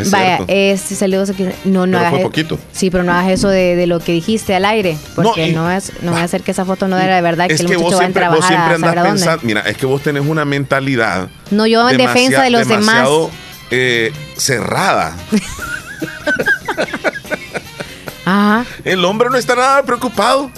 [0.00, 0.44] Es Vaya, cierto.
[0.48, 1.44] este saludos aquí.
[1.64, 2.58] No, no Pero hagas fue e- poquito.
[2.72, 4.96] Sí, pero no hagas eso de, de lo que dijiste al aire.
[5.14, 7.22] Porque No, y- no, es, no va a ser que esa foto no era de
[7.22, 10.02] verdad, que Es el que vos siempre, vos siempre andas pensando, mira, es que vos
[10.02, 13.08] tenés una mentalidad No, yo en defensa de los demás.
[13.70, 15.14] eh, cerrada.
[18.24, 18.64] Ajá.
[18.84, 20.50] El hombre no está nada preocupado.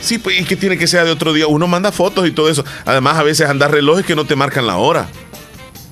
[0.00, 1.46] Sí, pues, ¿y qué tiene que ser de otro día?
[1.46, 2.64] Uno manda fotos y todo eso.
[2.86, 5.06] Además, a veces andas relojes que no te marcan la hora.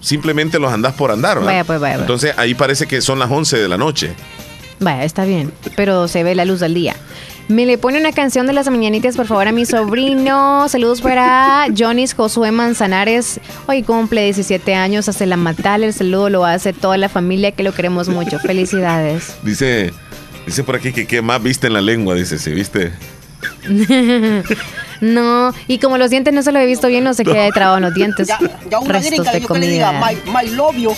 [0.01, 1.53] Simplemente los andas por andar, ¿verdad?
[1.53, 2.03] Vaya, pues, vaya, vaya.
[2.03, 4.13] Entonces, ahí parece que son las 11 de la noche.
[4.81, 6.95] Vaya, está bien, pero se ve la luz del día.
[7.49, 10.69] Me le pone una canción de las mañanitas, por favor, a mi sobrino.
[10.69, 13.41] Saludos para Jonis Josué Manzanares.
[13.67, 15.83] Hoy cumple 17 años, hace la matal.
[15.83, 18.39] El saludo lo hace toda la familia que lo queremos mucho.
[18.39, 19.35] Felicidades.
[19.43, 19.95] Dice,
[20.45, 22.93] dice por aquí que qué más viste en la lengua, dice, sí, viste.
[25.01, 27.51] no, y como los dientes no se lo he visto bien, no sé qué hay
[27.51, 28.27] trabado en los dientes.
[28.29, 28.39] Ya,
[28.71, 30.07] ya una Restos gringa, de yo que le diga, comida.
[30.33, 30.93] my, my love you,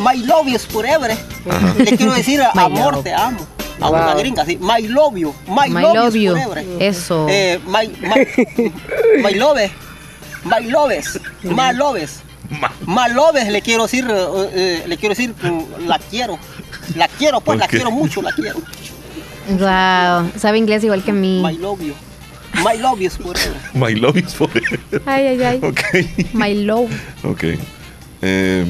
[0.00, 1.10] my love you is forever.
[1.48, 1.74] Ajá.
[1.78, 3.38] Le quiero decir, amor, te amo.
[3.80, 3.94] A Wow.
[3.96, 4.56] una gringa, sí.
[4.60, 6.36] My love you, my, My love, love you you.
[6.36, 6.64] is forever.
[6.80, 7.26] Eso.
[7.28, 8.72] Eh, my, my,
[9.22, 9.58] my love,
[10.44, 12.22] my loves, my loves.
[12.86, 16.38] My loves, le quiero decir, eh, eh, le quiero decir, mm, la quiero.
[16.94, 18.60] La quiero, pues, la quiero mucho, la quiero.
[19.48, 21.40] Wow, sabe inglés igual que mí.
[21.44, 21.94] My love you.
[22.62, 23.56] My love is forever.
[23.74, 24.80] My love is forever.
[25.06, 25.60] Ay, ay, ay.
[25.62, 25.80] Ok,
[26.34, 26.90] My love.
[27.24, 27.44] ok.
[28.22, 28.64] Eh,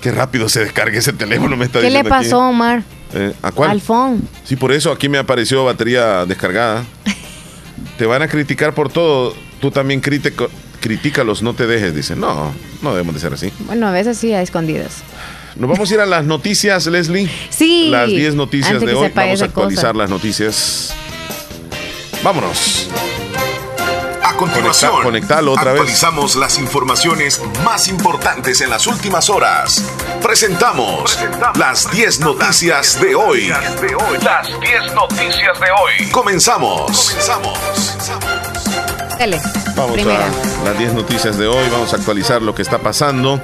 [0.00, 2.08] qué rápido se descarga ese teléfono, me está ¿Qué le aquí.
[2.08, 2.82] pasó, Omar?
[3.12, 3.70] Eh, ¿A cuál?
[3.70, 4.20] Al phone.
[4.44, 6.84] Sí, por eso aquí me apareció batería descargada.
[7.98, 9.34] Te van a criticar por todo.
[9.60, 10.48] Tú también critico-
[10.80, 11.94] critícalos, no te dejes.
[11.94, 12.52] Dice, no,
[12.82, 13.52] no debemos de ser así.
[13.66, 14.98] Bueno, a veces sí, a escondidas.
[15.56, 17.28] Nos vamos a ir a las noticias, Leslie.
[17.50, 17.88] Sí.
[17.90, 19.10] Las 10 noticias Antes de hoy.
[19.14, 19.44] Vamos a cosa.
[19.46, 20.94] actualizar las noticias.
[22.22, 22.88] Vámonos.
[24.22, 25.40] A continuación, Conecta-
[25.72, 25.80] vez.
[25.80, 29.82] actualizamos las informaciones más importantes en las últimas horas.
[30.22, 31.18] Presentamos
[31.56, 33.48] las 10 noticias de hoy.
[33.48, 36.10] Las 10 noticias de hoy.
[36.10, 37.16] Comenzamos.
[39.18, 39.40] Dale.
[39.74, 40.26] Vamos Primera.
[40.26, 41.68] a las 10 noticias de hoy.
[41.70, 43.40] Vamos a actualizar lo que está pasando.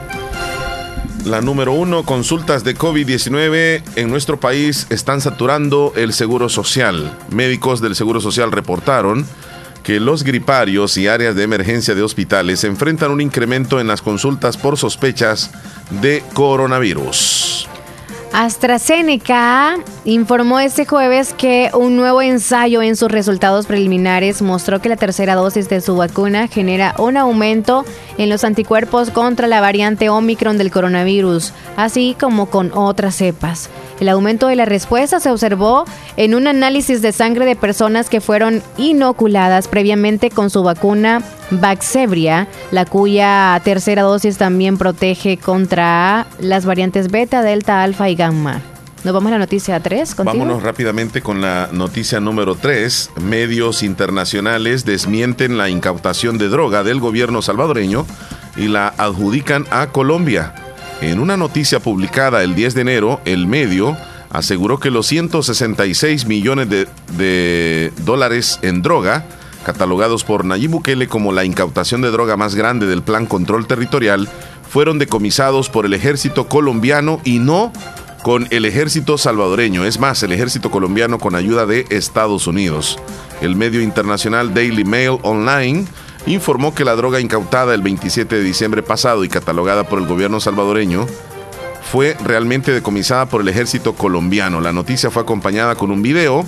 [1.26, 7.18] La número uno, consultas de COVID-19 en nuestro país están saturando el seguro social.
[7.30, 9.26] Médicos del seguro social reportaron
[9.82, 14.56] que los griparios y áreas de emergencia de hospitales enfrentan un incremento en las consultas
[14.56, 15.50] por sospechas
[16.00, 17.68] de coronavirus.
[18.38, 24.96] AstraZeneca informó este jueves que un nuevo ensayo en sus resultados preliminares mostró que la
[24.96, 27.86] tercera dosis de su vacuna genera un aumento
[28.18, 33.70] en los anticuerpos contra la variante Omicron del coronavirus, así como con otras cepas.
[34.00, 35.86] El aumento de la respuesta se observó
[36.18, 42.48] en un análisis de sangre de personas que fueron inoculadas previamente con su vacuna Vaxzevria,
[42.70, 48.60] la cuya tercera dosis también protege contra las variantes beta, delta, alfa y gamma.
[49.04, 50.36] Nos vamos a la noticia 3 contigo.
[50.36, 53.10] Vámonos rápidamente con la noticia número 3.
[53.22, 58.04] Medios internacionales desmienten la incautación de droga del gobierno salvadoreño
[58.56, 60.54] y la adjudican a Colombia.
[61.00, 63.96] En una noticia publicada el 10 de enero, el medio
[64.30, 69.24] aseguró que los 166 millones de dólares en droga,
[69.66, 74.28] catalogados por Nayib Bukele como la incautación de droga más grande del Plan Control Territorial,
[74.70, 77.72] fueron decomisados por el ejército colombiano y no
[78.22, 82.96] con el ejército salvadoreño, es más, el ejército colombiano con ayuda de Estados Unidos.
[83.40, 85.84] El medio internacional Daily Mail Online
[86.26, 90.38] informó que la droga incautada el 27 de diciembre pasado y catalogada por el gobierno
[90.38, 91.08] salvadoreño
[91.90, 94.60] fue realmente decomisada por el ejército colombiano.
[94.60, 96.46] La noticia fue acompañada con un video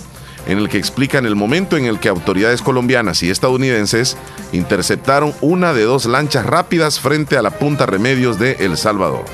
[0.48, 4.16] en el que explican el momento en el que autoridades colombianas y estadounidenses
[4.52, 9.24] interceptaron una de dos lanchas rápidas frente a la punta Remedios de El Salvador.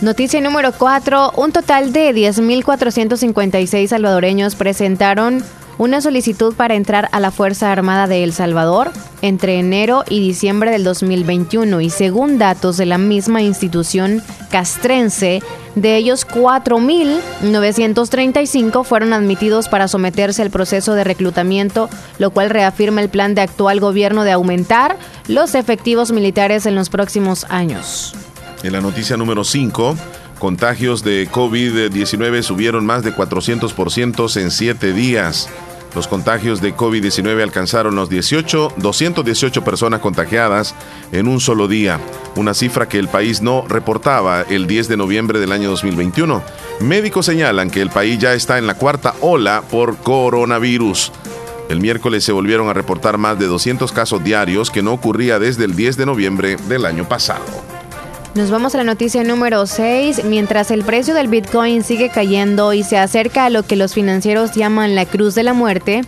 [0.00, 1.32] Noticia número 4.
[1.36, 5.42] Un total de 10.456 salvadoreños presentaron
[5.78, 8.90] una solicitud para entrar a la Fuerza Armada de El Salvador
[9.22, 15.42] entre enero y diciembre del 2021 y según datos de la misma institución castrense,
[15.74, 23.08] de ellos 4.935 fueron admitidos para someterse al proceso de reclutamiento, lo cual reafirma el
[23.08, 28.14] plan de actual gobierno de aumentar los efectivos militares en los próximos años.
[28.62, 29.96] En la noticia número 5,
[30.38, 35.48] contagios de COVID-19 subieron más de 400% en 7 días.
[35.94, 40.74] Los contagios de COVID-19 alcanzaron los 18, 218 personas contagiadas
[41.12, 42.00] en un solo día,
[42.34, 46.42] una cifra que el país no reportaba el 10 de noviembre del año 2021.
[46.80, 51.12] Médicos señalan que el país ya está en la cuarta ola por coronavirus.
[51.68, 55.64] El miércoles se volvieron a reportar más de 200 casos diarios que no ocurría desde
[55.64, 57.73] el 10 de noviembre del año pasado.
[58.34, 60.24] Nos vamos a la noticia número 6.
[60.24, 64.52] Mientras el precio del Bitcoin sigue cayendo y se acerca a lo que los financieros
[64.56, 66.02] llaman la cruz de la muerte,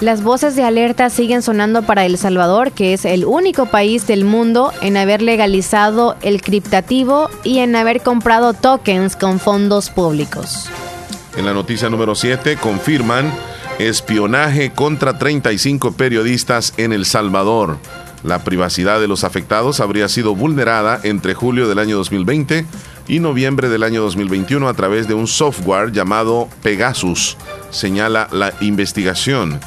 [0.00, 4.24] las voces de alerta siguen sonando para El Salvador, que es el único país del
[4.24, 10.70] mundo en haber legalizado el criptativo y en haber comprado tokens con fondos públicos.
[11.36, 13.30] En la noticia número 7 confirman
[13.78, 17.76] espionaje contra 35 periodistas en El Salvador.
[18.24, 22.64] La privacidad de los afectados habría sido vulnerada entre julio del año 2020
[23.08, 27.36] y noviembre del año 2021 a través de un software llamado Pegasus,
[27.70, 29.58] señala la investigación.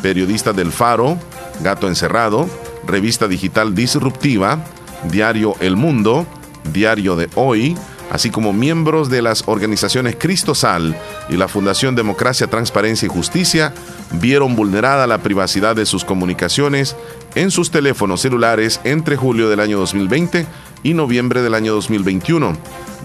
[0.00, 1.18] Periodistas del Faro,
[1.62, 2.48] Gato Encerrado,
[2.86, 4.64] Revista Digital Disruptiva,
[5.10, 6.26] Diario El Mundo,
[6.72, 7.76] Diario de Hoy,
[8.12, 10.96] así como miembros de las organizaciones Cristosal
[11.28, 13.72] y la Fundación Democracia, Transparencia y Justicia,
[14.12, 16.96] vieron vulnerada la privacidad de sus comunicaciones
[17.34, 20.46] en sus teléfonos celulares entre julio del año 2020
[20.82, 22.56] y noviembre del año 2021.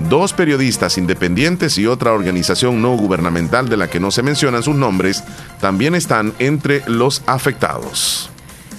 [0.10, 4.76] Dos periodistas independientes y otra organización no gubernamental de la que no se mencionan sus
[4.76, 5.24] nombres
[5.60, 8.30] también están entre los afectados.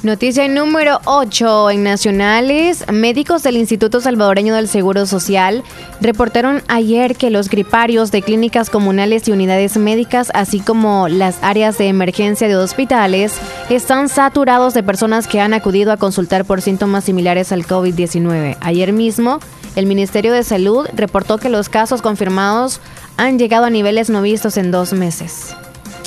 [0.02, 2.86] Noticia número 8 en Nacionales.
[2.90, 5.62] Médicos del Instituto Salvadoreño del Seguro Social
[6.00, 11.76] reportaron ayer que los griparios de clínicas comunales y unidades médicas, así como las áreas
[11.76, 13.34] de emergencia de hospitales,
[13.68, 18.56] están saturados de personas que han acudido a consultar por síntomas similares al COVID-19.
[18.62, 19.38] Ayer mismo,
[19.76, 22.80] el Ministerio de Salud reportó que los casos confirmados
[23.18, 25.54] han llegado a niveles no vistos en dos meses.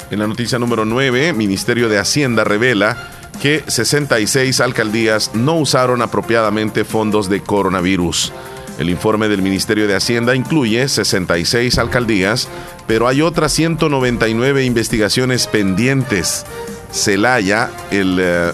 [0.09, 2.97] En la noticia número 9, Ministerio de Hacienda revela
[3.41, 8.31] que 66 alcaldías no usaron apropiadamente fondos de coronavirus.
[8.79, 12.47] El informe del Ministerio de Hacienda incluye 66 alcaldías,
[12.87, 16.45] pero hay otras 199 investigaciones pendientes.
[16.91, 18.51] Celaya, el eh,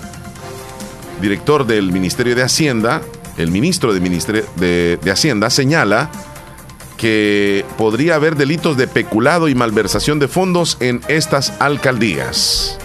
[1.22, 3.02] director del Ministerio de Hacienda,
[3.38, 6.12] el ministro de, Ministerio de, de Hacienda, señala
[6.98, 12.78] que podría haber delitos de peculado y malversación de fondos en estas alcaldías.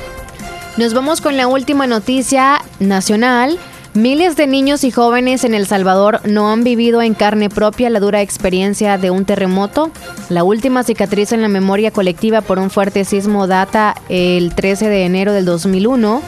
[0.76, 3.60] Nos vamos con la última noticia nacional.
[3.94, 8.00] Miles de niños y jóvenes en El Salvador no han vivido en carne propia la
[8.00, 9.92] dura experiencia de un terremoto.
[10.30, 15.04] La última cicatriz en la memoria colectiva por un fuerte sismo data el 13 de
[15.04, 16.20] enero del 2001.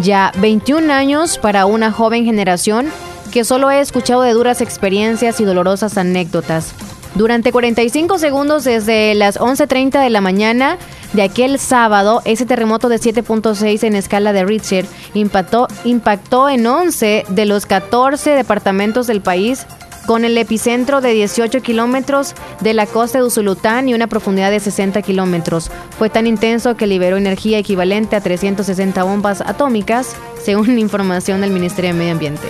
[0.00, 2.86] Ya 21 años para una joven generación
[3.30, 6.72] que solo ha escuchado de duras experiencias y dolorosas anécdotas.
[7.16, 10.78] Durante 45 segundos desde las 11.30 de la mañana
[11.12, 17.24] de aquel sábado, ese terremoto de 7.6 en escala de Richter impactó, impactó en 11
[17.28, 19.66] de los 14 departamentos del país
[20.06, 24.60] con el epicentro de 18 kilómetros de la costa de Usulután y una profundidad de
[24.60, 25.70] 60 kilómetros.
[25.98, 31.92] Fue tan intenso que liberó energía equivalente a 360 bombas atómicas, según información del Ministerio
[31.92, 32.48] de Medio Ambiente.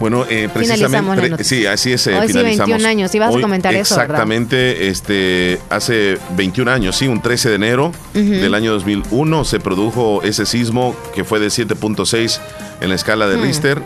[0.00, 2.06] Bueno, eh, precisamente, sí, así es.
[2.06, 4.00] Eh, Hoy sí, 21 años, ibas a comentar eso.
[4.00, 10.22] Exactamente, este, hace 21 años, sí, un 13 de enero del año 2001 se produjo
[10.22, 12.40] ese sismo que fue de 7.6
[12.80, 13.82] en la escala de Richter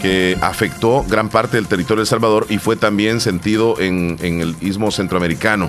[0.00, 4.40] que afectó gran parte del territorio de El Salvador y fue también sentido en, en
[4.40, 5.68] el istmo centroamericano.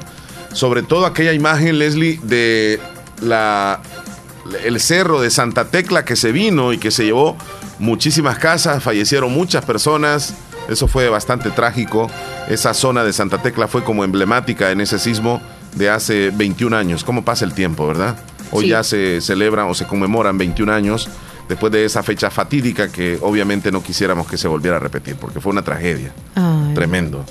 [0.53, 2.79] Sobre todo aquella imagen, Leslie, de
[3.21, 3.81] la
[4.63, 7.37] el cerro de Santa Tecla que se vino y que se llevó
[7.79, 10.35] muchísimas casas, fallecieron muchas personas.
[10.69, 12.09] Eso fue bastante trágico.
[12.47, 15.41] Esa zona de Santa Tecla fue como emblemática en ese sismo
[15.75, 17.03] de hace 21 años.
[17.03, 18.17] ¿Cómo pasa el tiempo, verdad?
[18.51, 21.09] Hoy ya se celebran o se conmemoran 21 años
[21.47, 25.39] después de esa fecha fatídica que obviamente no quisiéramos que se volviera a repetir, porque
[25.41, 26.13] fue una tragedia.
[26.75, 27.25] Tremendo.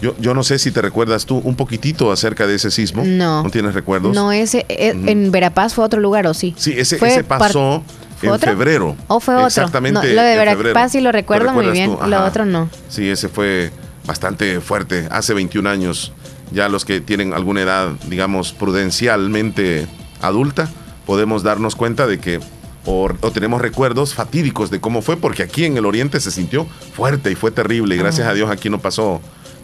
[0.00, 3.02] Yo, yo no sé si te recuerdas tú un poquitito acerca de ese sismo.
[3.04, 3.42] No.
[3.42, 4.14] ¿No tienes recuerdos?
[4.14, 6.54] No, ese eh, en Verapaz fue otro lugar, ¿o sí?
[6.56, 7.82] Sí, ese, ese pasó
[8.24, 8.96] en febrero.
[9.08, 9.46] ¿O fue otro?
[9.46, 10.12] Exactamente.
[10.14, 12.68] lo de Verapaz sí lo recuerdo muy bien, lo otro no.
[12.88, 13.70] Sí, ese fue
[14.06, 16.12] bastante fuerte, hace 21 años.
[16.52, 19.86] Ya los que tienen alguna edad, digamos, prudencialmente
[20.20, 20.68] adulta,
[21.06, 22.40] podemos darnos cuenta de que
[22.86, 27.30] o, tenemos recuerdos fatídicos de cómo fue, porque aquí en el oriente se sintió fuerte
[27.30, 27.94] y fue terrible.
[27.94, 29.20] Y gracias a Dios aquí no pasó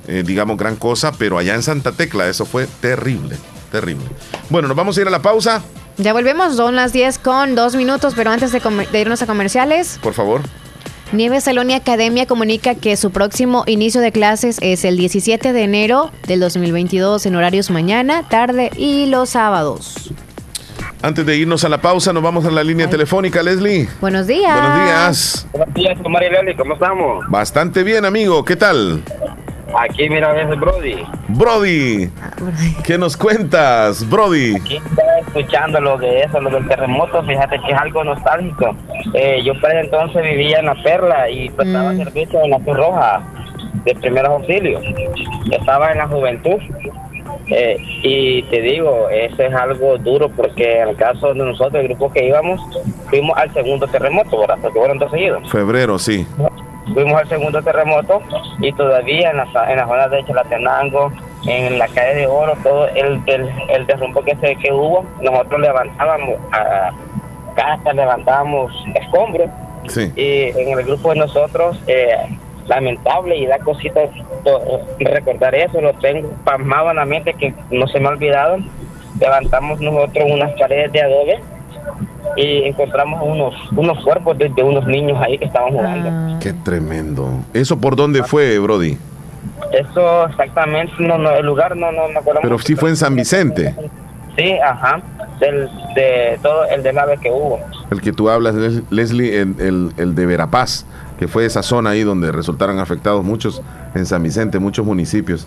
[0.09, 3.37] eh, digamos, gran cosa, pero allá en Santa Tecla eso fue terrible,
[3.71, 4.07] terrible.
[4.49, 5.63] Bueno, nos vamos a ir a la pausa.
[5.97, 9.99] Ya volvemos, son las 10 con 2 minutos, pero antes de, irnos a comerciales.
[10.03, 10.41] Por favor.
[11.13, 16.13] Nieve Saloni Academia comunica que su próximo inicio de clases es el 17 de enero
[16.27, 20.13] del 2022 en horarios mañana, tarde y los sábados.
[21.03, 23.89] Antes de irnos a la pausa, nos vamos a la línea telefónica, Leslie.
[24.01, 24.53] Buenos días.
[24.53, 25.47] Buenos días.
[25.53, 27.25] Buenos días, María Leslie, ¿cómo estamos?
[27.29, 28.45] Bastante bien, amigo.
[28.45, 29.03] ¿Qué tal?
[29.79, 30.97] Aquí mira es Brody.
[31.29, 32.11] Brody.
[32.85, 34.57] ¿Qué nos cuentas, Brody?
[34.57, 37.23] Aquí está escuchando lo de eso, lo del terremoto.
[37.23, 38.75] Fíjate que es algo nostálgico.
[39.15, 41.99] Eh, yo para entonces vivía en La Perla y prestaba mm.
[41.99, 43.23] servicio en La Cruz Roja.
[43.85, 44.83] de primeros auxilios.
[45.51, 46.59] Estaba en la juventud.
[47.49, 51.89] Eh, y te digo, eso es algo duro porque en el caso de nosotros, el
[51.89, 52.61] grupo que íbamos,
[53.09, 54.59] fuimos al segundo terremoto, ¿verdad?
[54.63, 55.51] Porque fueron dos seguidos.
[55.51, 56.27] Febrero, sí.
[56.95, 58.21] Fuimos al segundo terremoto
[58.61, 61.13] y todavía en la, en la zona de Chalatenango,
[61.47, 65.61] en la calle de Oro, todo el, el, el derrumbe que, se, que hubo, nosotros
[65.61, 66.91] levantábamos a
[67.55, 69.49] casa, levantábamos escombros
[69.89, 70.13] Sí.
[70.15, 72.15] y en el grupo de nosotros, eh,
[72.67, 74.11] lamentable y da cositas
[74.45, 74.61] to-
[75.01, 78.59] recordar eso, lo tengo pasmado en la mente que no se me ha olvidado.
[79.19, 81.41] Levantamos nosotros unas paredes de adobe
[82.37, 86.39] y encontramos unos unos cuerpos de, de unos niños ahí que estaban jugando.
[86.41, 87.29] Qué tremendo.
[87.53, 88.97] ¿Eso por dónde fue, Brody?
[89.73, 92.41] Eso exactamente, no, no, el lugar no, no me acuerdo.
[92.43, 92.67] Pero mucho.
[92.67, 93.75] sí fue en San Vicente,
[94.37, 95.01] Sí, ajá,
[95.41, 97.59] del, de todo el del ave que hubo.
[97.91, 100.87] el que tú hablas, Les- Leslie, el, el- el de Verapaz,
[101.19, 103.61] que fue esa zona ahí donde resultaron afectados muchos
[103.95, 105.47] en San Vicente, muchos municipios.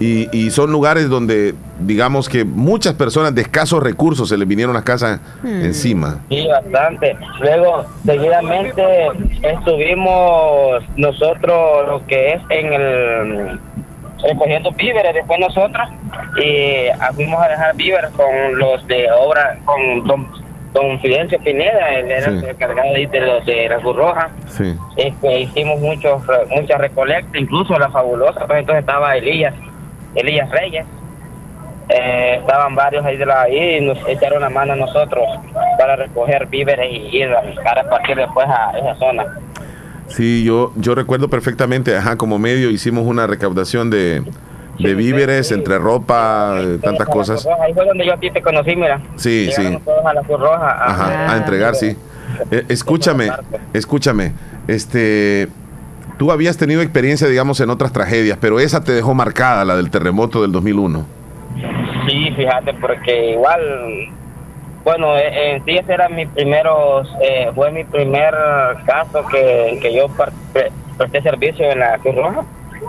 [0.00, 4.74] Y, y son lugares donde, digamos que muchas personas de escasos recursos se les vinieron
[4.74, 6.18] las casas encima.
[6.28, 7.16] Sí, bastante.
[7.40, 8.82] Luego, seguidamente,
[9.42, 13.60] estuvimos nosotros, lo que es en el
[14.28, 15.88] recogiendo víveres después nosotros
[16.42, 20.26] y ah, fuimos a dejar víveres con los de obra, con don,
[20.72, 22.38] don Fidencio Pineda, él era Sí.
[22.38, 24.30] el encargado de los de la Cruz Roja.
[24.48, 24.74] Sí.
[24.96, 29.54] Este, hicimos muchos, muchas recolectas, incluso la fabulosa, pues entonces estaba Elías,
[30.14, 30.84] Elías Reyes.
[31.90, 35.22] Eh, estaban varios ahí de la ahí y nos echaron la mano a nosotros
[35.78, 39.26] para recoger víveres y ir a, para partir después a esa zona.
[40.08, 44.22] Sí, yo, yo recuerdo perfectamente, ajá, como medio hicimos una recaudación de,
[44.78, 47.46] de víveres, entre ropa, eh, tantas cosas.
[47.62, 49.00] Ahí fue donde yo a ti te conocí, mira.
[49.16, 49.78] Sí, Llegaron sí.
[49.84, 50.70] todos a la Cruz Roja.
[50.70, 51.96] a- Ajá, a entregar, sí.
[52.50, 53.30] Eh, escúchame,
[53.72, 54.32] escúchame,
[54.68, 55.48] este,
[56.18, 59.90] tú habías tenido experiencia, digamos, en otras tragedias, pero esa te dejó marcada, la del
[59.90, 61.06] terremoto del 2001.
[62.08, 63.60] Sí, fíjate, porque igual,
[64.84, 68.34] bueno, eh, en sí ese era mi primeros, eh, fue mi primer
[68.84, 72.42] caso que, que yo pre- presté servicio en la Cruz Roja.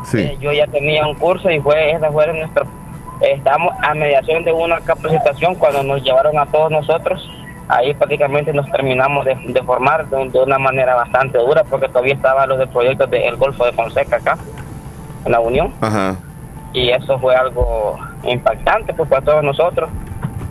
[0.05, 0.19] Sí.
[0.21, 2.63] Eh, yo ya tenía un curso y fue esa fue nuestra,
[3.21, 7.29] eh, estábamos a mediación de una capacitación cuando nos llevaron a todos nosotros.
[7.67, 12.13] Ahí prácticamente nos terminamos de, de formar de, de una manera bastante dura porque todavía
[12.13, 14.37] estaban los de proyectos del Golfo de Fonseca acá,
[15.25, 16.15] en la Unión Ajá.
[16.73, 19.89] y eso fue algo impactante pues para todos nosotros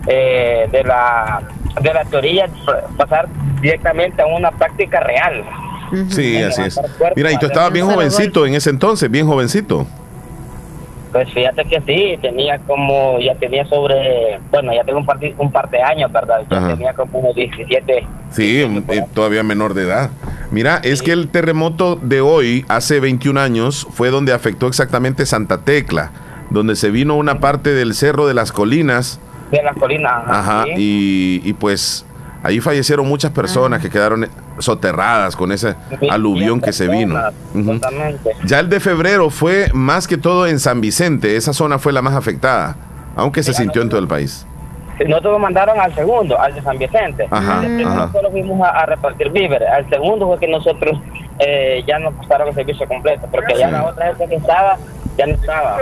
[0.07, 1.43] eh, de la
[1.81, 2.47] de la teoría
[2.97, 3.27] pasar
[3.61, 5.45] directamente a una práctica real
[6.11, 6.81] Sí, así es.
[7.15, 9.87] Mira, y tú estabas bien jovencito en ese entonces, bien jovencito.
[11.13, 15.33] pues fíjate que sí tenía como ya tenía sobre bueno ya tengo un par de,
[15.39, 16.69] un par de años verdad ya Ajá.
[16.71, 20.11] tenía como unos 17 Sí, eh, todavía menor de edad.
[20.51, 25.59] Mira, es que el terremoto de hoy, hace 21 años, fue donde afectó exactamente Santa
[25.59, 26.11] Tecla,
[26.51, 29.21] donde se vino una parte del Cerro de las Colinas,
[29.59, 32.05] de las colinas ajá, y, y pues
[32.43, 34.29] ahí fallecieron muchas personas que quedaron
[34.59, 35.75] soterradas con ese
[36.11, 37.19] aluvión que se vino.
[37.55, 38.31] Exactamente.
[38.45, 42.03] Ya el de febrero fue más que todo en San Vicente, esa zona fue la
[42.03, 42.77] más afectada,
[43.17, 44.47] aunque se sintió en todo el país.
[45.09, 47.27] Nosotros nos mandaron al segundo, al de San Vicente.
[47.29, 48.13] Ajá, Al primero ajá.
[48.13, 49.69] solo fuimos a, a repartir víveres.
[49.69, 51.01] Al segundo fue que nosotros
[51.39, 54.78] eh, ya nos prestaron el servicio completo, porque ya la otra gente que estaba,
[55.16, 55.78] ya no estaba.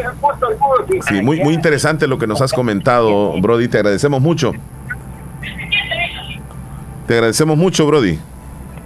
[1.08, 3.68] Sí, muy, muy interesante lo que nos has comentado, Brody.
[3.68, 4.52] Te agradecemos mucho.
[7.06, 8.18] Te agradecemos mucho, Brody.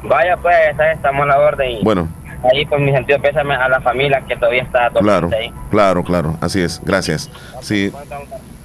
[0.03, 0.55] Vaya, pues,
[0.95, 1.79] estamos a la orden.
[1.83, 2.09] Bueno,
[2.53, 5.53] ahí, pues, mi sentido pésame a la familia que todavía está claro, ahí.
[5.71, 6.37] claro, claro.
[6.41, 6.81] Así es.
[6.85, 7.31] Gracias.
[7.61, 7.93] Sí.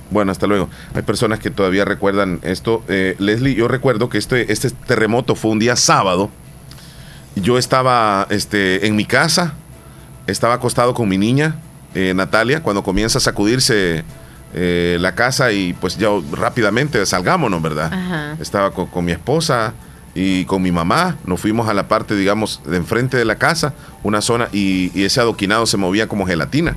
[0.10, 0.70] Bueno, hasta luego.
[0.94, 2.84] Hay personas que todavía recuerdan esto.
[2.90, 6.30] Eh, Leslie, yo recuerdo que este, este terremoto fue un día sábado.
[7.36, 9.54] Yo estaba este, en mi casa,
[10.28, 11.56] estaba acostado con mi niña,
[11.96, 14.04] eh, Natalia, cuando comienza a sacudirse
[14.54, 17.94] eh, la casa y pues ya rápidamente salgámonos, ¿verdad?
[17.94, 18.38] Ajá.
[18.40, 19.74] Estaba con, con mi esposa
[20.14, 21.18] y con mi mamá.
[21.26, 23.74] Nos fuimos a la parte, digamos, de enfrente de la casa,
[24.04, 26.76] una zona, y, y ese adoquinado se movía como gelatina.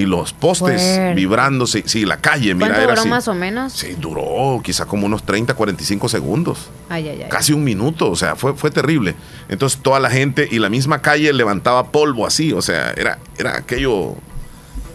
[0.00, 1.14] Y los postes Fuerte.
[1.14, 1.82] vibrándose.
[1.86, 3.08] Sí, la calle, mira, ¿Cuánto era duró así.
[3.08, 3.72] más o menos?
[3.72, 6.70] Sí, duró quizá como unos 30, 45 segundos.
[6.88, 7.28] Ay, ay, ay.
[7.28, 9.14] Casi un minuto, o sea, fue, fue terrible.
[9.48, 13.56] Entonces toda la gente y la misma calle levantaba polvo así, o sea, era, era
[13.56, 14.14] aquello...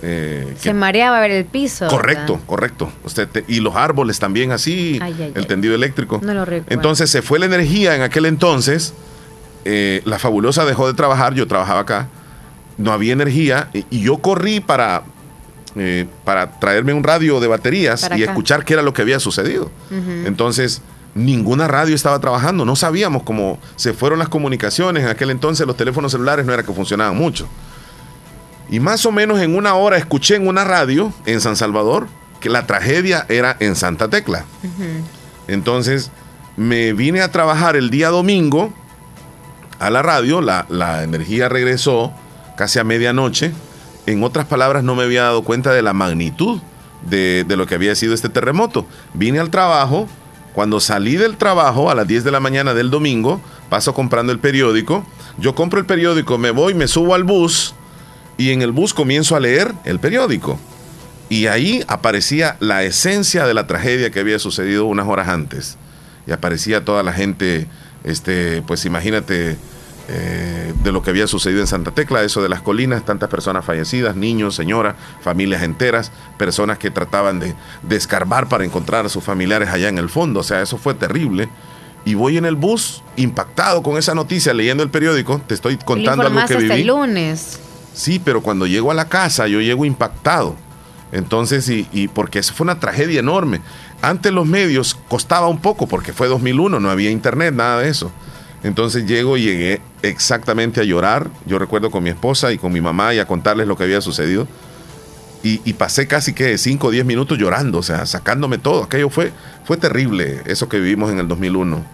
[0.01, 1.87] eh, que- Se mareaba ver el piso.
[1.87, 2.45] correcto, ¿verdad?
[2.47, 2.91] correcto.
[3.03, 6.19] Usted te- y los árboles también así, Ay, ay, el tendido eléctrico.
[6.23, 6.73] No lo recuerdo.
[6.73, 8.93] Entonces se fue la energía en aquel entonces.
[9.67, 12.07] eh, la fabulosa dejó de trabajar, yo trabajaba acá.
[12.78, 15.03] No había energía y, yo corrí para,
[15.76, 18.32] eh, para traerme un radio de baterías Para y acá.
[18.32, 19.71] escuchar qué era lo que había sucedido.
[20.26, 20.82] Entonces,
[21.15, 25.03] ninguna radio estaba trabajando, no sabíamos cómo se fueron las comunicaciones.
[25.03, 27.47] En aquel entonces los teléfonos celulares no era que funcionaban mucho.
[28.69, 32.07] Y más o menos en una hora escuché en una radio en San Salvador
[32.39, 34.45] que la tragedia era en Santa Tecla.
[35.47, 36.11] Entonces
[36.57, 38.73] me vine a trabajar el día domingo
[39.80, 42.13] a la radio, la, la energía regresó
[42.55, 43.51] casi a medianoche.
[44.05, 46.59] En otras palabras, no me había dado cuenta de la magnitud
[47.09, 48.85] de, lo que había sido este terremoto.
[49.13, 50.07] Vine al trabajo,
[50.53, 54.39] cuando salí del trabajo a las 10 de la mañana del domingo, paso comprando el
[54.39, 55.05] periódico.
[55.37, 57.73] Yo compro el periódico, me voy, me subo al bus
[58.37, 60.59] y en el bus comienzo a leer el periódico.
[61.27, 65.77] Y ahí aparecía la esencia de la tragedia que había sucedido unas horas antes.
[66.27, 67.67] Y aparecía toda la gente,
[68.03, 69.57] este, pues imagínate,
[70.07, 73.65] eh, de lo que había sucedido en Santa Tecla, eso de las colinas, tantas personas
[73.65, 79.23] fallecidas, niños, señoras, familias enteras, personas que trataban de, de escarbar para encontrar a sus
[79.23, 80.41] familiares allá en el fondo.
[80.41, 81.49] O sea, eso fue terrible.
[82.05, 86.27] Y voy en el bus impactado con esa noticia, leyendo el periódico, te estoy contando
[86.27, 86.81] algo que viví.
[86.81, 87.59] el lunes.
[87.93, 90.55] Sí, pero cuando llego a la casa yo llego impactado.
[91.11, 93.61] Entonces, y, y porque eso fue una tragedia enorme.
[94.03, 98.11] Antes los medios costaba un poco porque fue 2001, no había internet, nada de eso.
[98.66, 101.30] Entonces llego y llegué exactamente a llorar.
[101.45, 104.01] Yo recuerdo con mi esposa y con mi mamá y a contarles lo que había
[104.01, 104.47] sucedido.
[105.43, 108.82] Y, pasé casi que 5 o 10 minutos llorando, o sea, sacándome todo.
[108.82, 109.32] Aquello fue,
[109.63, 111.86] fue terrible, eso que vivimos en el 2001.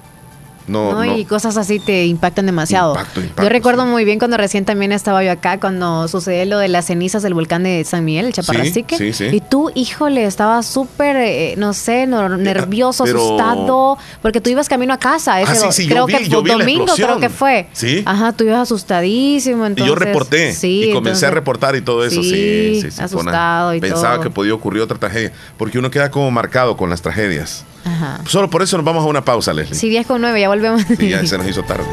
[0.67, 1.17] No, No, no.
[1.17, 2.95] Y cosas así te impactan demasiado.
[3.41, 6.85] yo recuerdo muy bien cuando recién también estaba yo acá, cuando sucedió lo de las
[6.85, 8.97] cenizas del volcán de San Miguel, el Chaparrastique.
[8.97, 9.25] sí, sí.
[9.31, 14.69] Y tú, híjole, estabas súper, eh, no sé, no- nervioso, pero- asustado, porque tú ibas
[14.69, 15.41] camino a casa.
[15.41, 17.67] Ese, Ah, creo vi- que fue domingo, creo que fue.
[17.73, 18.03] Sí.
[18.05, 19.63] Ajá, tú ibas asustadísimo.
[19.63, 22.21] y Entonces, yo reporté sí, y comencé a reportar y todo eso.
[22.23, 24.23] Sí, Sí, asustado y Pensaba todo.
[24.23, 27.65] que podía ocurrir otra tragedia, porque uno queda como marcado con las tragedias.
[27.83, 28.19] Ajá.
[28.27, 29.75] Solo por eso nos vamos a una pausa, Leslie.
[29.75, 30.81] Sí, 10 con 9, ya volvemos.
[30.97, 31.85] Sí, ya se nos hizo tarde.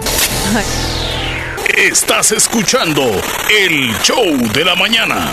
[1.76, 3.04] Estás escuchando
[3.56, 5.32] el show de la mañana.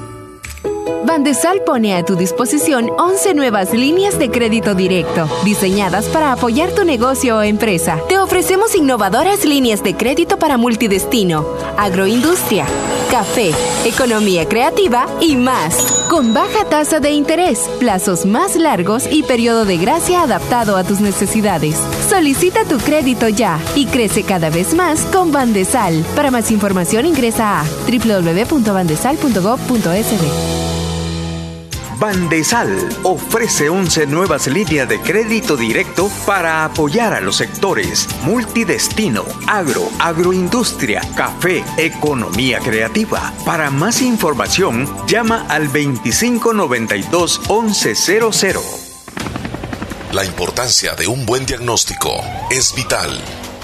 [1.05, 6.85] Bandesal pone a tu disposición 11 nuevas líneas de crédito directo, diseñadas para apoyar tu
[6.85, 7.97] negocio o empresa.
[8.07, 11.45] Te ofrecemos innovadoras líneas de crédito para multidestino,
[11.77, 12.65] agroindustria,
[13.09, 13.51] café,
[13.85, 16.05] economía creativa y más.
[16.09, 21.01] Con baja tasa de interés, plazos más largos y periodo de gracia adaptado a tus
[21.01, 21.75] necesidades.
[22.09, 26.03] Solicita tu crédito ya y crece cada vez más con Bandesal.
[26.15, 30.80] Para más información ingresa a www.bandesal.gov.sb.
[32.01, 39.87] Bandesal ofrece 11 nuevas líneas de crédito directo para apoyar a los sectores multidestino, agro,
[39.99, 43.31] agroindustria, café, economía creativa.
[43.45, 48.55] Para más información, llama al 2592 1100.
[50.11, 53.11] La importancia de un buen diagnóstico es vital.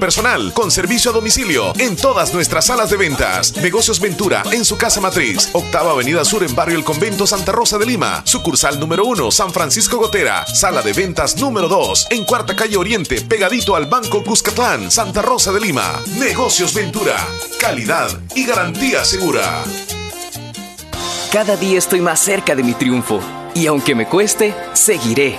[0.00, 3.56] personal con servicio a domicilio en todas nuestras salas de ventas.
[3.58, 5.50] Negocios Ventura en su casa matriz.
[5.52, 8.22] Octava Avenida Sur en Barrio El Convento Santa Rosa de Lima.
[8.24, 10.44] Sucursal número 1 San Francisco Gotera.
[10.46, 15.52] Sala de ventas número 2 en Cuarta Calle Oriente pegadito al Banco Cuscatlán Santa Rosa
[15.52, 16.00] de Lima.
[16.18, 17.16] Negocios Ventura.
[17.60, 19.62] Calidad y garantía segura.
[21.30, 23.20] Cada día estoy más cerca de mi triunfo
[23.54, 25.38] y aunque me cueste, seguiré,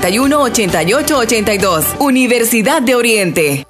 [0.00, 3.69] 26 8882 Universidad de Oriente.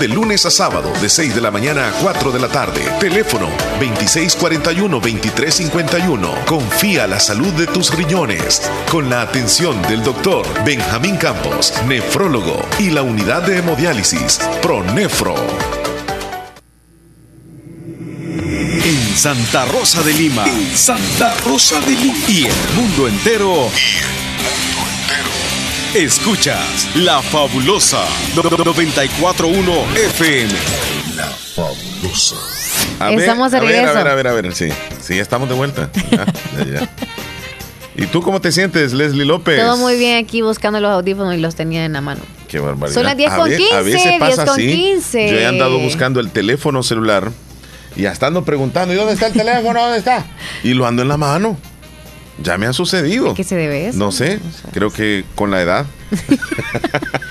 [0.01, 2.81] de lunes a sábado de 6 de la mañana a 4 de la tarde.
[2.99, 3.47] Teléfono
[3.79, 6.43] 2641-2351.
[6.45, 12.89] Confía la salud de tus riñones con la atención del doctor Benjamín Campos, nefrólogo y
[12.89, 15.35] la unidad de hemodiálisis Pronefro.
[18.83, 20.47] En Santa Rosa de Lima.
[20.47, 22.17] En Santa Rosa de Lima.
[22.27, 23.69] Y el mundo entero.
[25.93, 28.03] Escuchas La Fabulosa
[28.35, 30.49] 941 FM.
[31.17, 32.35] La Fabulosa.
[33.11, 33.89] Estamos de a ver, regreso.
[33.89, 34.69] a ver, a ver, a ver, sí.
[35.01, 35.89] Sí, estamos de vuelta.
[36.11, 36.25] Ya,
[36.65, 36.89] ya, ya.
[37.97, 39.59] ¿Y tú cómo te sientes, Leslie López?
[39.59, 42.21] Todo muy bien aquí buscando los audífonos y los tenía en la mano.
[42.47, 42.93] Qué barbaridad.
[42.95, 44.67] Son las 10 A con ve- 15, A veces 10 pasa con así.
[44.71, 45.29] 15.
[45.31, 47.31] Yo he andado buscando el teléfono celular
[47.97, 49.81] y hasta ando preguntando, ¿y dónde está el teléfono?
[49.81, 50.25] ¿Dónde está?
[50.63, 51.57] Y lo ando en la mano.
[52.39, 53.33] Ya me ha sucedido.
[53.33, 53.97] ¿Qué se debe eso?
[53.97, 54.39] No sé,
[54.71, 55.85] creo que con la edad.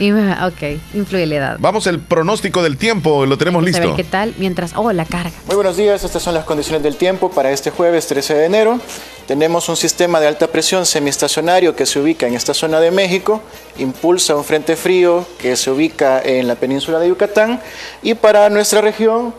[0.00, 1.56] Ok, influye la edad.
[1.60, 3.96] Vamos el pronóstico del tiempo, lo tenemos Vamos a ver listo.
[3.96, 4.72] qué tal mientras...
[4.76, 5.32] Oh, la carga.
[5.46, 8.80] Muy buenos días, estas son las condiciones del tiempo para este jueves 13 de enero.
[9.26, 13.40] Tenemos un sistema de alta presión semiestacionario que se ubica en esta zona de México,
[13.78, 17.60] impulsa un frente frío que se ubica en la península de Yucatán
[18.02, 19.32] y para nuestra región,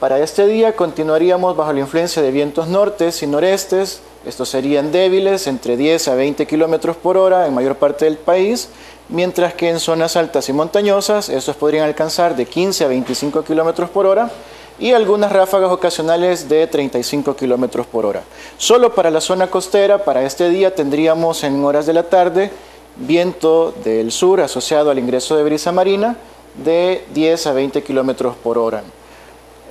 [0.00, 4.00] para este día continuaríamos bajo la influencia de vientos nortes y norestes.
[4.24, 8.68] Estos serían débiles, entre 10 a 20 kilómetros por hora en mayor parte del país,
[9.08, 13.90] mientras que en zonas altas y montañosas estos podrían alcanzar de 15 a 25 kilómetros
[13.90, 14.30] por hora
[14.78, 18.22] y algunas ráfagas ocasionales de 35 kilómetros por hora.
[18.58, 22.50] Solo para la zona costera, para este día tendríamos en horas de la tarde
[22.96, 26.16] viento del sur asociado al ingreso de brisa marina
[26.64, 28.82] de 10 a 20 kilómetros por hora.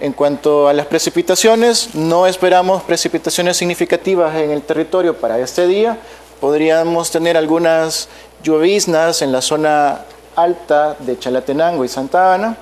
[0.02, 5.95] En cuanto a las precipitaciones, no esperamos precipitaciones significativas en el territorio para este día.
[6.40, 8.10] Podríamos tener algunas
[8.41, 10.02] lloviznas en la zona
[10.36, 12.57] alta de Chalatenango y Santa Ana.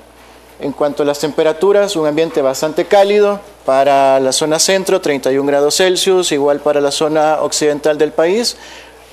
[0.60, 5.78] En cuanto a las temperaturas, un ambiente bastante cálido para la zona centro, 31 grados
[5.78, 8.58] Celsius, igual para la zona occidental del país.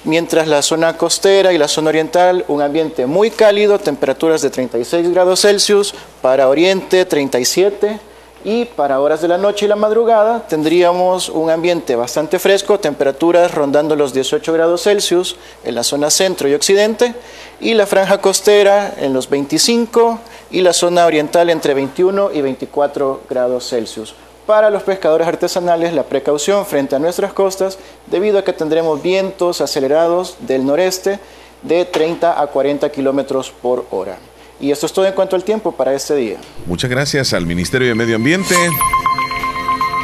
[0.03, 5.13] mientras la zona costera y la zona oriental un ambiente muy cálido, temperaturas de 36
[5.13, 8.01] grados Celsius, para oriente 37
[8.47, 13.53] y para horas de la noche y la madrugada tendríamos un ambiente bastante fresco, temperaturas
[13.53, 17.13] rondando los 18 grados Celsius en la zona centro y occidente
[17.61, 20.21] y la franja costera en los 25
[20.53, 24.15] y la zona oriental entre 21 y 24 grados Celsius.
[24.47, 29.61] Para los pescadores artesanales, la precaución frente a nuestras costas, debido a que tendremos vientos
[29.61, 31.19] acelerados del noreste
[31.63, 34.19] de 30 a 40 kilómetros por hora.
[34.59, 36.39] Y esto es todo en cuanto al tiempo para este día.
[36.67, 38.55] Muchas gracias al Ministerio de Medio Ambiente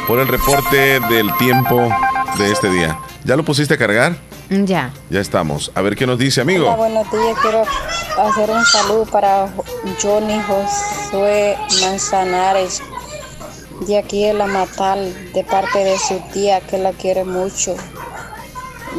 [0.07, 1.89] por el reporte del tiempo
[2.37, 2.99] de este día.
[3.23, 4.15] ¿Ya lo pusiste a cargar?
[4.49, 4.93] Ya.
[5.09, 5.71] Ya estamos.
[5.73, 6.65] A ver qué nos dice, amigo.
[6.65, 7.37] Hola, buenos días.
[7.41, 7.63] Quiero
[8.19, 9.49] hacer un saludo para
[10.01, 12.81] Johnny Josué Manzanares,
[13.87, 17.75] de aquí de La Matal, de parte de su tía que la quiere mucho.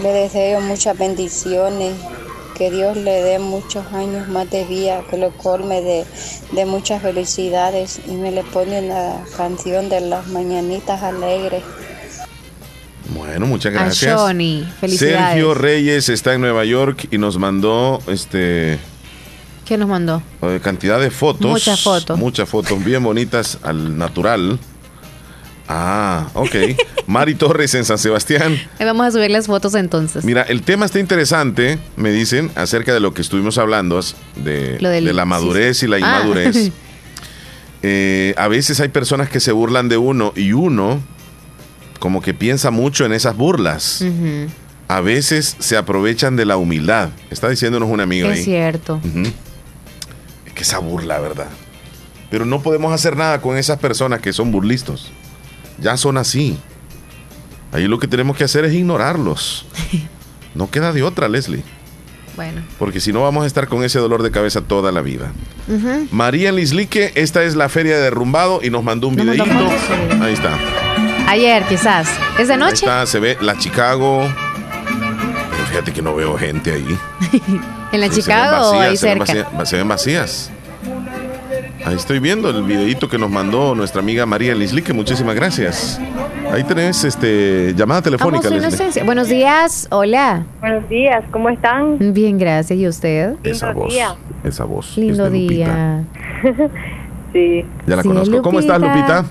[0.02, 1.94] Le deseo muchas bendiciones,
[2.56, 6.04] que Dios le dé muchos años más de vida, que lo colme de,
[6.52, 11.62] de muchas felicidades y me le pone una canción de las mañanitas alegres.
[13.10, 14.14] Bueno, muchas A gracias.
[14.18, 15.34] Johnny, felicidades.
[15.34, 18.78] Sergio Reyes está en Nueva York y nos mandó este
[19.66, 20.22] ¿Qué nos mandó?
[20.42, 21.50] eh, cantidad de fotos.
[21.50, 22.18] Muchas fotos.
[22.18, 24.58] Muchas fotos bien bonitas al natural.
[25.68, 26.54] Ah, ok.
[27.06, 28.58] Mari Torres en San Sebastián.
[28.78, 30.24] Ahí vamos a subir las fotos entonces.
[30.24, 34.00] Mira, el tema está interesante, me dicen, acerca de lo que estuvimos hablando,
[34.36, 35.98] de, Lo del- de la madurez y la Ah.
[36.00, 36.70] inmadurez.
[37.86, 41.00] Eh, a veces hay personas que se burlan de uno y uno
[41.98, 44.02] como que piensa mucho en esas burlas.
[44.88, 47.10] A veces se aprovechan de la humildad.
[47.30, 48.44] Está diciéndonos una amiga Es ahí.
[48.44, 49.02] cierto.
[49.04, 49.24] Ujú.
[50.46, 51.48] Es que esa burla, ¿verdad?
[52.30, 55.12] Pero no podemos hacer nada con esas personas que son burlistos.
[55.78, 56.58] Ya son así.
[57.72, 59.66] Ahí lo que tenemos que hacer es ignorarlos.
[60.54, 61.64] No queda de otra, Leslie.
[62.36, 62.62] Bueno.
[62.78, 65.32] Porque si no vamos a estar con ese dolor de cabeza toda la vida.
[66.12, 69.44] María Lislique, esta es la feria de derrumbado y nos mandó un videíto.
[70.22, 70.56] Ahí está.
[71.26, 72.06] Ayer, quizás.
[72.38, 72.74] ¿Es de Ahí noche?
[72.86, 74.32] está, se ve la Chicago.
[75.50, 76.98] Pero fíjate que no veo gente ahí.
[77.92, 79.50] ¿En la Chicago o ahí se ven cerca?
[79.50, 80.50] vacías- se ven vacías.
[81.84, 84.94] Ahí estoy viendo el videito que nos mandó nuestra amiga María Lislique.
[84.94, 86.00] Muchísimas gracias.
[86.50, 88.68] Ahí tenés este llamada telefónica, Amo su Leslie.
[88.68, 89.04] inocencia.
[89.04, 90.44] Buenos días, hola.
[90.60, 91.98] Buenos días, ¿cómo están?
[92.14, 92.78] Bien, gracias.
[92.78, 93.34] ¿Y usted?
[93.42, 93.92] Esa Lindo voz.
[93.92, 94.14] día.
[94.44, 94.96] Esa voz.
[94.96, 96.04] Lindo día.
[97.34, 97.64] sí.
[97.86, 98.40] Ya la Sí, conozco.
[98.40, 98.80] ¿Cómo estás.
[98.80, 99.26] Lupita?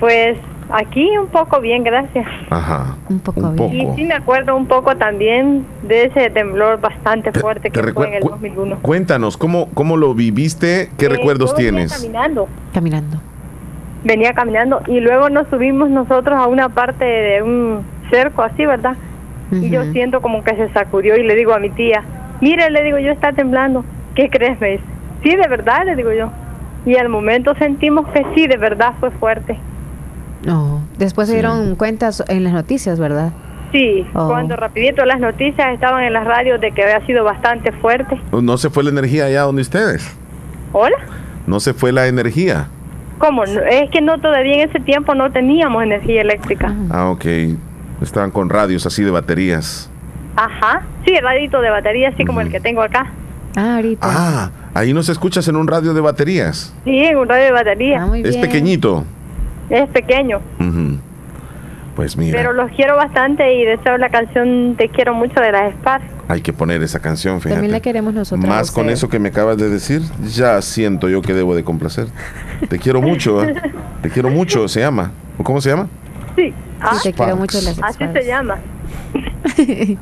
[0.00, 0.38] Pues
[0.70, 2.26] aquí un poco bien, gracias.
[2.50, 2.96] Ajá.
[3.08, 3.96] Un poco Un Y poco.
[3.96, 8.14] sí me acuerdo un poco también de ese temblor bastante fuerte que te fue en
[8.14, 8.78] el cu- 2001.
[8.82, 10.90] Cuéntanos, ¿cómo, ¿cómo lo viviste?
[10.98, 11.92] ¿Qué Eh, recuerdos tienes?
[11.92, 13.18] caminando, Caminando.
[14.04, 18.96] venía caminando y luego nos subimos nosotros a una parte de un cerco así, ¿verdad?
[19.52, 22.02] Y yo siento como que se sacudió y le digo a mi tía,
[22.40, 23.84] mire, le digo yo, está temblando.
[24.16, 24.84] ¿Qué crees, me dice?
[25.22, 26.30] Sí, de verdad, le digo yo.
[26.84, 29.56] Y al momento sentimos que sí, de verdad fue fuerte.
[30.44, 30.82] No.
[30.98, 33.32] Después se dieron cuenta so- en las noticias, ¿verdad?
[33.72, 34.28] Sí, Oh.
[34.28, 38.20] cuando rapidito las noticias estaban en las radios de que había sido bastante fuerte.
[38.32, 40.08] ¿No se fue la energía allá donde ustedes?
[40.72, 40.96] ¿Hola?
[41.46, 42.68] ¿No se fue la energía?
[43.18, 43.44] ¿Cómo?
[43.44, 46.72] Es que no todavía en ese tiempo no teníamos energía eléctrica.
[46.90, 47.24] Ah, ok.
[48.02, 49.88] Estaban con radios así de baterías.
[50.36, 50.82] Ajá.
[51.06, 53.06] Sí, radito de batería así como el que tengo acá.
[53.56, 54.06] Ah, ahorita.
[54.08, 56.74] Ah, ahí nos escuchas en un radio de baterías.
[56.84, 58.02] Sí, en un radio de batería.
[58.04, 59.04] Ah, Es pequeñito.
[59.70, 60.40] Es pequeño.
[61.94, 65.72] Pues mira, Pero los quiero bastante y deseo la canción Te quiero mucho de las
[65.74, 66.02] Spar.
[66.28, 67.54] hay que poner esa canción, fíjate.
[67.54, 68.46] También la queremos nosotros.
[68.46, 72.08] Más con eso que me acabas de decir, ya siento yo que debo de complacer.
[72.68, 73.54] Te quiero mucho, ¿eh?
[74.02, 75.12] Te quiero mucho, se llama.
[75.38, 75.88] ¿O ¿Cómo se llama?
[76.36, 76.52] Sí.
[76.80, 78.58] Ah, te quiero mucho las Así se llama.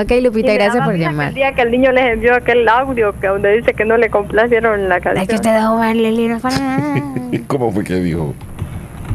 [0.00, 1.28] Ok, Lupita, gracias por llamar.
[1.28, 4.10] El día que el niño les envió aquel audio que donde dice que no le
[4.10, 5.22] complacieron la canción.
[5.22, 6.56] Es que usted dejó el para...
[7.48, 8.32] ¿Cómo fue que dijo?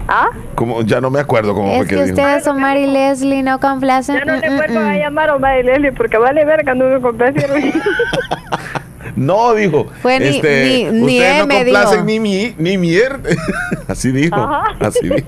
[0.10, 0.27] ¿Ah?
[0.55, 0.81] ¿Cómo?
[0.81, 2.15] Ya no me acuerdo cómo Es fue que, que dijo.
[2.18, 4.18] ustedes son Mary Leslie, no complacen.
[4.18, 4.97] Ya no le Mm, mm, vuelvo a mm.
[4.97, 7.61] llamar a Omar y Leslie porque vale verga, no me complacieron.
[9.15, 9.85] No, dijo.
[10.01, 12.03] Fue ni- este, ni- ni ustedes no complacen dijo.
[12.05, 13.19] ni mi, ni mier.
[13.88, 14.35] así dijo.
[14.35, 14.64] Ajá.
[14.80, 15.27] Así dijo.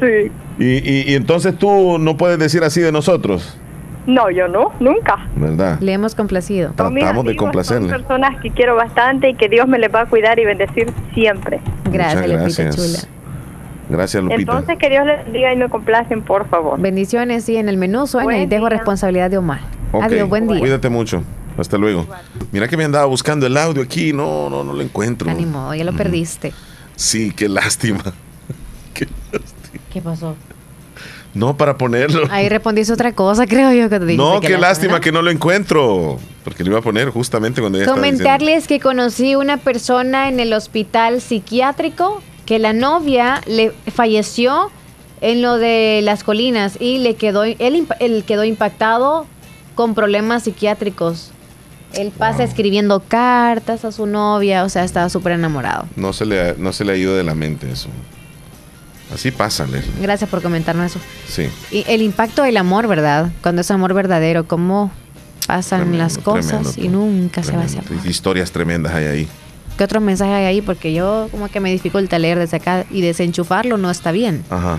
[0.00, 0.32] sí.
[0.58, 3.58] Y, y, y entonces tú no puedes decir así de nosotros,
[4.08, 5.18] No, yo no, nunca.
[5.36, 5.78] ¿verdad?
[5.80, 6.72] Le hemos complacido.
[6.74, 7.90] Tratamos de complacerle.
[7.90, 10.90] Son personas que quiero bastante y que Dios me les va a cuidar y bendecir
[11.12, 11.60] siempre.
[11.92, 12.76] Gracias, Muchas Lupita gracias.
[12.76, 12.98] chula.
[13.90, 14.40] Gracias, Lupita.
[14.40, 16.80] Entonces que Dios les diga y me complacen, por favor.
[16.80, 18.78] Bendiciones, sí, en el menú suena y Buen dejo día.
[18.78, 19.60] responsabilidad de Omar.
[19.92, 20.58] Ok, Adiós, buen día.
[20.58, 21.22] Cuídate mucho.
[21.58, 22.06] Hasta luego.
[22.50, 24.14] Mira que me andaba buscando el audio aquí.
[24.14, 25.30] No, no, no lo encuentro.
[25.30, 26.54] Ánimo, ya lo perdiste.
[26.96, 28.00] Sí, qué lástima.
[28.94, 30.34] ¿Qué pasó?
[31.38, 32.26] No, para ponerlo.
[32.30, 35.22] Ahí respondiste otra cosa, creo yo que te dijiste No, que qué lástima que no
[35.22, 36.18] lo encuentro.
[36.42, 37.90] Porque lo iba a poner justamente cuando ella.
[37.90, 44.70] Comentarles que conocí una persona en el hospital psiquiátrico que la novia le falleció
[45.20, 49.26] en lo de las colinas y le quedó él, quedó impactado
[49.74, 51.30] con problemas psiquiátricos.
[51.92, 55.86] Él pasa escribiendo cartas a su novia, o sea, estaba súper enamorado.
[55.94, 57.88] No se, le ha, no se le ha ido de la mente eso.
[59.14, 59.92] Así pasa, Leslie.
[60.02, 61.00] Gracias por comentarnos eso.
[61.26, 61.48] Sí.
[61.70, 63.30] Y el impacto del amor, ¿verdad?
[63.42, 64.90] Cuando es amor verdadero, cómo
[65.46, 69.28] pasan Tremendo, las cosas tremendo, y nunca se va hacia Historias tremendas hay ahí.
[69.78, 70.60] ¿Qué otro mensaje hay ahí?
[70.60, 74.44] Porque yo como que me dificulta leer desde acá y desenchufarlo no está bien.
[74.50, 74.78] Ajá.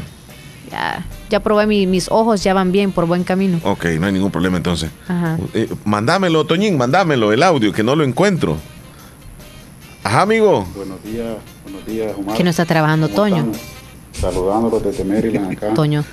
[0.70, 3.60] Ya, ya probé mi- mis ojos, ya van bien por buen camino.
[3.64, 4.92] Ok, no hay ningún problema entonces.
[5.08, 5.38] Ajá.
[5.56, 8.58] Eh, mandámelo, Toñín, mandámelo, el audio, que no lo encuentro.
[10.04, 10.68] Ajá, amigo.
[10.76, 12.38] Buenos días, buenos días, Omar.
[12.38, 13.36] Que no está trabajando ¿Cómo Toño.
[13.38, 13.58] estamos?
[14.20, 15.74] Saludándolos desde Maryland acá.
[15.74, 16.04] Toño.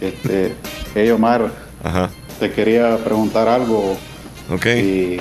[0.00, 0.54] Este,
[0.94, 1.50] hey Omar,
[2.38, 3.96] te quería preguntar algo.
[4.50, 4.66] Ok.
[4.66, 5.16] Y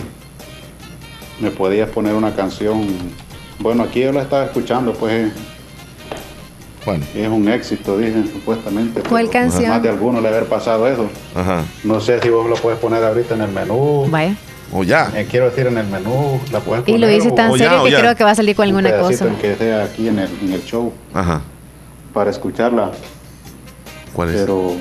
[1.40, 2.86] me podías poner una canción.
[3.60, 5.32] Bueno, aquí yo la estaba escuchando, pues.
[6.86, 7.04] Bueno.
[7.16, 9.02] Es un éxito, dicen supuestamente.
[9.02, 9.70] ¿Cuál canción?
[9.70, 11.08] Más de alguno le haber pasado eso.
[11.34, 11.64] Ajá.
[11.84, 14.06] No sé si vos lo puedes poner ahorita en el menú.
[14.10, 14.36] Vaya.
[14.72, 15.12] O ya.
[15.16, 17.00] Eh, quiero decir en el menú, la puedes Y poner.
[17.00, 18.98] lo dice tan o serio ya, que creo que va a salir con Un alguna
[19.02, 19.28] cosa.
[19.42, 20.92] que sea aquí en el, en el show.
[21.14, 21.42] Ajá.
[22.16, 22.92] Para escucharla.
[24.14, 24.36] ¿Cuál es?
[24.42, 24.74] Pero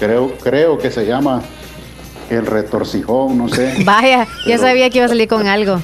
[0.00, 1.40] creo, creo que se llama
[2.28, 3.74] El Retorcijón, no sé.
[3.84, 5.80] Vaya, ya sabía que iba a salir con algo.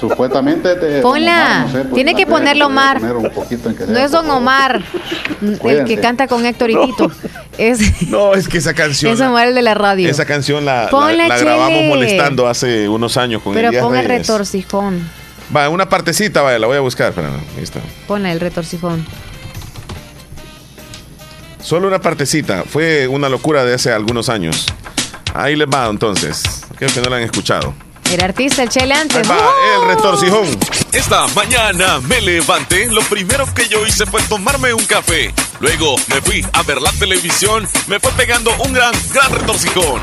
[0.00, 1.00] Supuestamente te.
[1.00, 1.66] Ponla.
[1.94, 2.98] Tiene que ponerlo Omar.
[3.00, 4.28] Poner un poquito en que No sea, es Don.
[4.30, 4.82] Omar,
[5.64, 7.10] el que canta con Héctor y Tito.
[7.56, 9.12] Es, No, es que esa canción.
[9.12, 10.08] es Omar el de la radio.
[10.10, 14.00] Esa canción la, la- Ponla, la grabamos molestando hace unos años con Pero Elías ponga
[14.00, 14.26] el Reyes.
[14.26, 15.19] retorcijón.
[15.54, 17.10] Va, una partecita, vaya, la voy a buscar.
[17.10, 17.80] Espérame, ahí está.
[18.06, 19.04] Ponla el retorcijón.
[21.62, 22.64] Solo una partecita.
[22.64, 24.66] Fue una locura de hace algunos años.
[25.34, 26.42] Ahí les va entonces.
[26.76, 27.74] Creo que no la han escuchado.
[28.10, 29.28] El artista, el Chele antes.
[29.30, 29.38] Va,
[29.76, 30.46] el retorcijón.
[30.92, 35.32] Esta mañana me levanté, lo primero que yo hice fue tomarme un café.
[35.60, 40.00] Luego me fui a ver la televisión, me fue pegando un gran, gran retorcijón.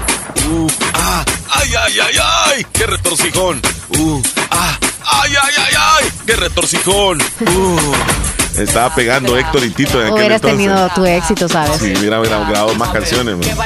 [0.50, 2.16] Uh, ah, ay, ay, ay,
[2.46, 3.62] ay, qué retorcijón.
[3.98, 4.22] Uh,
[4.52, 7.22] ah, ay, ay, ay, ay, qué retorcijón.
[7.42, 7.80] Uh.
[8.60, 10.58] Estaba pegando Héctor y Tito en aquel Hubieras entonces.
[10.58, 11.80] tenido tu éxito, ¿sabes?
[11.80, 13.58] Si hubiera, hubiera grabado más canciones, man.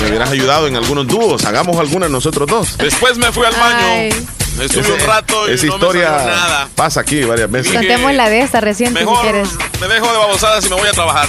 [0.00, 1.44] me hubieras ayudado en algunos dúos.
[1.44, 2.78] Hagamos algunas nosotros dos.
[2.78, 4.14] Después me fui al baño.
[4.60, 6.68] Estuve un rato y esa no historia me salió nada.
[6.74, 7.72] pasa aquí varias veces.
[7.72, 9.48] Contemos la de esta reciente si Mejor quieres.
[9.80, 11.28] me dejo de babosadas y me voy a trabajar.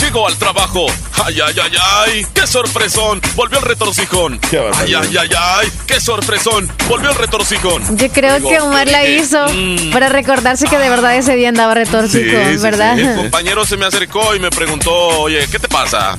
[0.00, 0.86] Llego al trabajo.
[1.24, 2.26] Ay, ay, ay, ay.
[2.32, 3.20] ¡Qué sorpresón!
[3.34, 4.40] Volvió el retorcijón.
[4.76, 5.72] Ay, ay, ay, ay.
[5.86, 6.70] ¡Qué sorpresón!
[6.88, 7.96] Volvió el retorcijón.
[7.96, 9.90] Yo creo Digo, que Omar la hizo mm.
[9.90, 12.98] para recordarse que de verdad ese día andaba retorcijón, ¿verdad?
[12.98, 16.16] El compañero se me acercó y me preguntó, oye, ¿qué te pasa?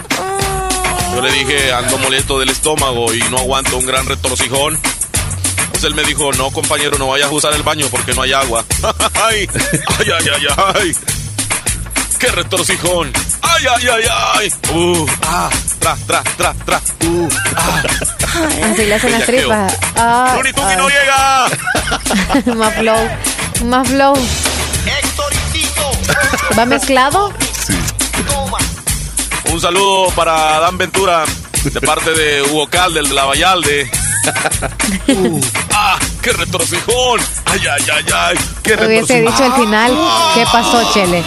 [1.14, 4.80] Yo le dije, ando molesto del estómago y no aguanto un gran retorcijón.
[5.72, 8.34] Pues él me dijo, no, compañero, no vayas a usar el baño porque no hay
[8.34, 8.66] agua.
[9.24, 9.48] ay,
[10.00, 10.96] ay, ay, ay, ay.
[12.20, 13.14] ¡Qué retorcijón!
[13.42, 14.04] ¡Ay, ay, ay,
[14.36, 14.54] ay!
[14.74, 15.06] ¡Uh!
[15.28, 15.50] ¡Ah!
[15.80, 16.82] ¡Tra, tra, tra, tra!
[17.06, 17.30] ¡Uh!
[17.56, 17.84] ¡Ah!
[18.72, 19.78] Así le hacen las tripas.
[19.96, 20.78] Ah, ¡Looney Tunes ah.
[20.78, 22.56] no llega!
[22.56, 23.10] más flow,
[23.66, 24.16] más flow.
[26.58, 27.34] ¿Va mezclado?
[29.52, 31.24] Un saludo para Adán Ventura
[31.64, 33.90] de parte de Hugo Cal del de la Vallalde.
[35.08, 35.42] Uh,
[35.74, 35.98] ¡Ah!
[36.22, 37.20] ¡Qué retorcijón!
[37.46, 38.38] ¡Ay, ay, ay, ay!
[38.62, 39.98] ¡Qué Hubiese dicho al final,
[40.36, 41.24] ¿qué pasó, Chele?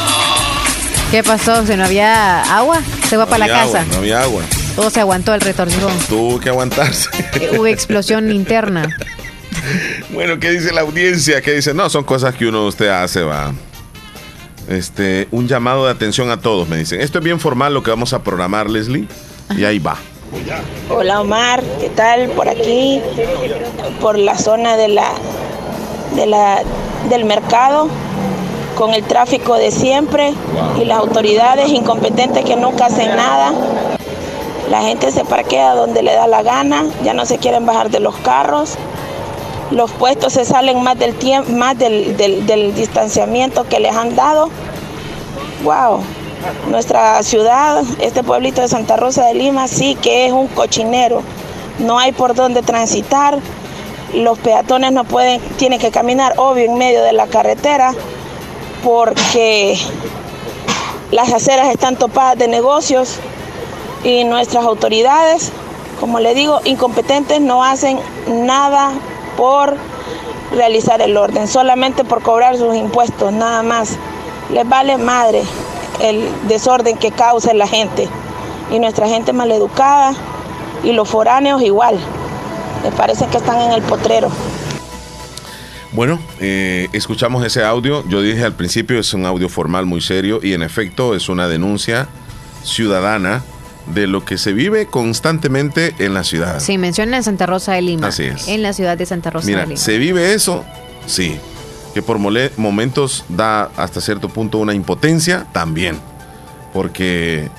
[1.13, 1.67] ¿Qué pasó?
[1.67, 3.81] Si no había agua, se va No para la casa.
[3.81, 4.43] agua, no había agua.
[4.75, 5.93] Todo se aguantó el retorcijón.
[6.09, 7.11] Tuvo que aguantarse.
[7.53, 8.89] Hubo explosión interna.
[10.09, 11.43] Bueno, ¿qué dice la audiencia?
[11.43, 11.75] ¿Qué dice?
[11.75, 13.53] No, son cosas que uno usted hace, va.
[14.69, 17.03] Este, un llamado de atención a todos, me dicen.
[17.03, 19.07] Esto es bien formal lo que vamos a programar, Leslie.
[19.55, 19.99] Y ahí va.
[20.89, 22.31] Hola Omar, ¿qué tal?
[22.31, 23.03] Por aquí,
[24.01, 25.13] por la zona de la,
[26.17, 26.63] de la,
[27.11, 27.91] del mercado,
[28.83, 30.35] con el tráfico de siempre
[30.77, 33.53] y las autoridades incompetentes que nunca hacen nada.
[34.69, 38.01] La gente se parquea donde le da la gana, ya no se quieren bajar de
[38.01, 38.75] los carros.
[39.71, 44.51] Los puestos se salen más del tiempo, más del, distanciamiento que les han dado.
[45.63, 46.01] Wow,
[46.69, 51.23] nuestra ciudad, este pueblito de Santa Rosa de Lima, sí que es un cochinero.
[51.79, 53.39] No hay por dónde transitar.
[54.13, 57.95] Los peatones no pueden, tienen que caminar, obvio, en medio de la carretera,
[58.83, 59.79] porque
[61.11, 63.19] las aceras están topadas de negocios
[64.05, 65.53] y nuestras autoridades,
[66.01, 67.99] como le digo, incompetentes, no hacen
[68.29, 68.93] nada
[69.37, 69.77] por
[70.53, 73.97] realizar el orden, solamente por cobrar sus impuestos, nada más.
[74.51, 75.43] Les vale madre.
[76.01, 78.09] el desorden que causa la gente.
[78.71, 80.15] Y nuestra gente maleducada
[80.83, 81.99] y los foráneos igual.
[82.83, 84.29] Me parece que están en el potrero.
[85.93, 88.07] Bueno, eh, escuchamos ese audio.
[88.09, 91.49] Yo dije al principio es un audio formal muy serio y en efecto es una
[91.49, 92.09] denuncia
[92.65, 93.43] ciudadana
[93.93, 96.61] de lo que se vive constantemente en la ciudad.
[96.61, 98.07] Sí, menciona en Santa Rosa de Lima.
[98.07, 98.49] Así es.
[98.49, 99.77] En la ciudad de Santa Rosa de Mira, Lima.
[99.79, 100.65] ¿se vive eso?
[101.07, 101.37] Sí.
[101.93, 105.99] Que por mole- momentos da hasta cierto punto una impotencia, también.
[106.73, 107.51] Porque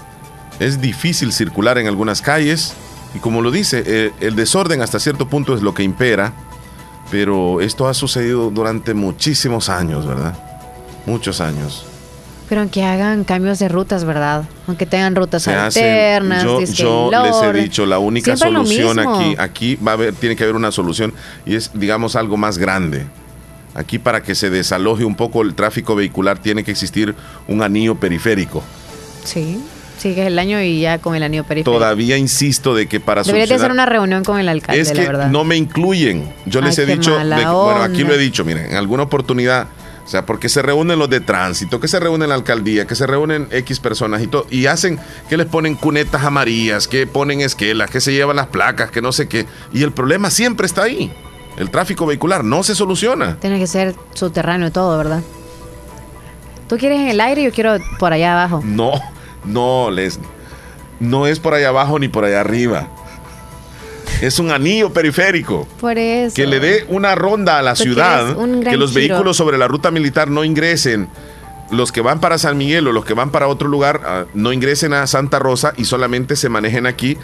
[0.60, 2.74] es difícil circular en algunas calles
[3.14, 6.34] y como lo dice, eh, el desorden hasta cierto punto es lo que impera,
[7.14, 10.34] pero esto ha sucedido durante muchísimos años, ¿verdad?
[11.06, 11.86] Muchos años.
[12.50, 14.46] Pero aunque hagan cambios de rutas, ¿verdad?
[14.66, 16.42] Aunque tengan rutas se hacen- alternas.
[16.44, 16.80] yo, les
[17.44, 21.14] he dicho la única solución aquí aquí va a haber tiene que haber una solución
[21.46, 23.06] y es digamos algo más grande
[23.76, 27.14] aquí para que se desaloje un poco el tráfico vehicular tiene que existir
[27.48, 28.64] un anillo periférico
[29.24, 29.64] Sí,
[30.04, 31.72] sigue el año y ya con el anillo periférico.
[31.80, 34.90] todavía insisto de que para Debería de solucionar hacer una reunión con el alcalde, es
[34.90, 35.30] la que verdad.
[35.32, 36.32] no me incluyen.
[36.46, 39.68] Yo les he dicho, de que- bueno, aquí lo he dicho, miren, en alguna oportunidad,
[40.06, 43.08] o sea, porque se reúnen los de tránsito, que se reúnen la alcaldía, que se
[43.08, 45.00] reúnen X personas y todo, y hacen
[45.30, 49.14] que les ponen cunetas amarillas, que ponen esquelas, que se llevan las placas, que no
[49.14, 51.12] sé qué, y el problema siempre está ahí.
[51.58, 53.38] El tráfico vehicular no se soluciona.
[53.40, 55.22] Tiene que ser subterráneo todo, ¿verdad?
[56.68, 58.62] Tú quieres en el aire y yo quiero por allá abajo.
[58.66, 58.92] No,
[59.46, 60.20] no, les,
[61.00, 62.88] no es por allá abajo ni por allá arriba.
[64.22, 65.68] Es un anillo periférico.
[65.80, 66.36] Por eso.
[66.36, 69.02] que le dé una ronda a la ciudad, quieres un gran que los giro.
[69.02, 71.10] vehículos sobre la ruta militar no ingresen,
[71.72, 74.54] los que van para San Miguel o los que van para otro lugar ah, no
[74.54, 77.18] ingresen a Santa Rosa y solamente se manejen aquí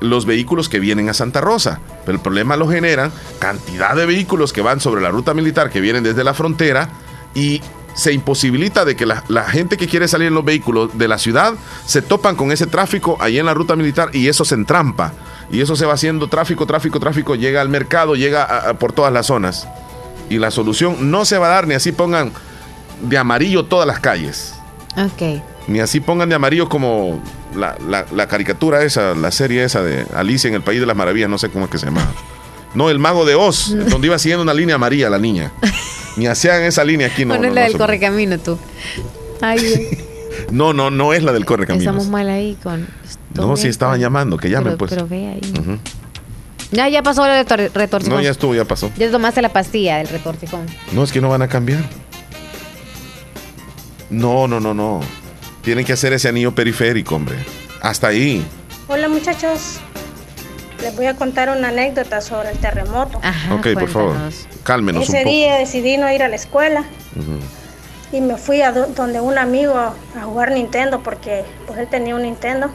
[0.00, 1.80] los vehículos que vienen a Santa Rosa.
[2.04, 5.80] Pero el problema lo generan cantidad de vehículos que van sobre la ruta militar, que
[5.80, 6.90] vienen desde la frontera
[7.34, 7.60] y
[7.94, 11.16] se imposibilita de que la, la gente que quiere salir en los vehículos de la
[11.18, 11.54] ciudad
[11.86, 15.12] se topan con ese tráfico ahí en la ruta militar y eso se entrampa.
[15.50, 18.92] Y eso se va haciendo tráfico, tráfico, tráfico, llega al mercado, llega a- a por
[18.92, 19.68] todas las zonas.
[20.30, 22.32] Y la solución no se va a dar ni así pongan
[23.02, 24.54] de amarillo todas las calles.
[24.96, 25.42] Ok.
[25.68, 27.22] Ni así pongan de amarillo como
[27.54, 30.96] la, la- la caricatura esa, la serie esa de Alicia en el País de las
[30.96, 32.06] Maravillas, no sé cómo es que se llama.
[32.74, 35.52] No, el mago de Oz, donde iba siguiendo una línea amarilla la niña.
[36.16, 37.36] Ni hacían esa línea aquí, no.
[37.36, 38.58] Bueno, no, es la no, del correcamino, tú.
[39.40, 39.98] Ay,
[40.50, 42.06] no, no, no es la del estamos correcaminos.
[42.08, 42.86] mal ahí con...
[43.34, 44.90] No, si estaban llamando, que llamen pero, pues.
[44.92, 45.80] Pero ve ahí.
[46.70, 48.16] Ya, ya pasó el retor- retorcijón.
[48.16, 48.90] No, ya estuvo, ya pasó.
[48.96, 50.66] Ya tomaste la pastilla del retorcijón.
[50.92, 51.82] No, es que no van a cambiar.
[54.10, 55.00] No, no, no, no.
[55.62, 57.36] Tienen que hacer ese anillo periférico, hombre.
[57.80, 58.44] Hasta ahí.
[58.86, 59.78] Hola muchachos,
[60.84, 63.18] les voy a contar una anécdota sobre el terremoto.
[63.52, 64.16] ok, por favor.
[64.62, 65.30] Cálmenos un Ese poco.
[65.34, 66.84] día decidí no ir a la escuela
[68.12, 69.94] y me fui a do- donde un amigo a
[70.24, 72.70] jugar Nintendo porque pues él tenía un Nintendo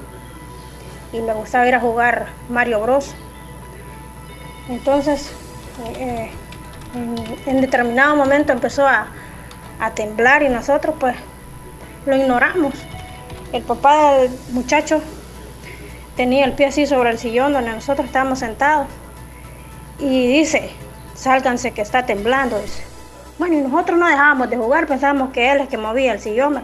[1.13, 3.13] y me gustaba ir a jugar Mario Bros.
[4.69, 5.31] Entonces,
[5.97, 6.29] eh,
[6.95, 7.15] en,
[7.47, 9.07] en determinado momento empezó a,
[9.79, 11.15] a temblar y nosotros pues
[12.05, 12.73] lo ignoramos.
[13.51, 15.01] El papá del muchacho
[16.19, 18.87] tenía el pie así sobre el sillón donde nosotros estábamos sentados
[19.99, 20.69] y dice,
[21.15, 22.59] sálganse que está temblando.
[22.59, 22.83] Dice.
[23.37, 26.61] Bueno, y nosotros no dejábamos de jugar, pensábamos que él es que movía el sillón.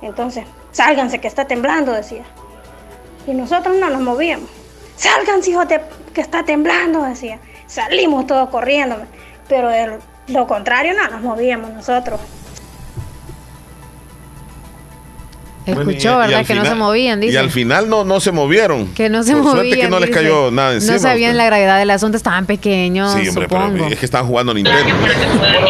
[0.00, 2.24] Entonces, sálganse que está temblando, decía.
[3.26, 4.48] Y nosotros no nos movíamos.
[4.96, 5.82] Sálganse, hijos de
[6.14, 7.40] que está temblando, decía.
[7.66, 8.96] Salimos todos corriendo,
[9.46, 9.98] pero de
[10.28, 12.18] lo contrario no nos movíamos nosotros.
[15.72, 16.38] Escuchó, y- y ¿verdad?
[16.40, 17.32] al Que no se final- movían, dice.
[17.34, 18.86] Y al final no, no se movieron.
[18.94, 19.56] Que no se Por movían.
[19.66, 20.20] Suerte que no les dice.
[20.20, 20.92] cayó nada encima.
[20.94, 21.38] No sabían usted.
[21.38, 23.86] la gravedad del asunto, estaban pequeños, Sí, hombre, pero supongo.
[23.88, 24.94] es que están jugando Nintendo.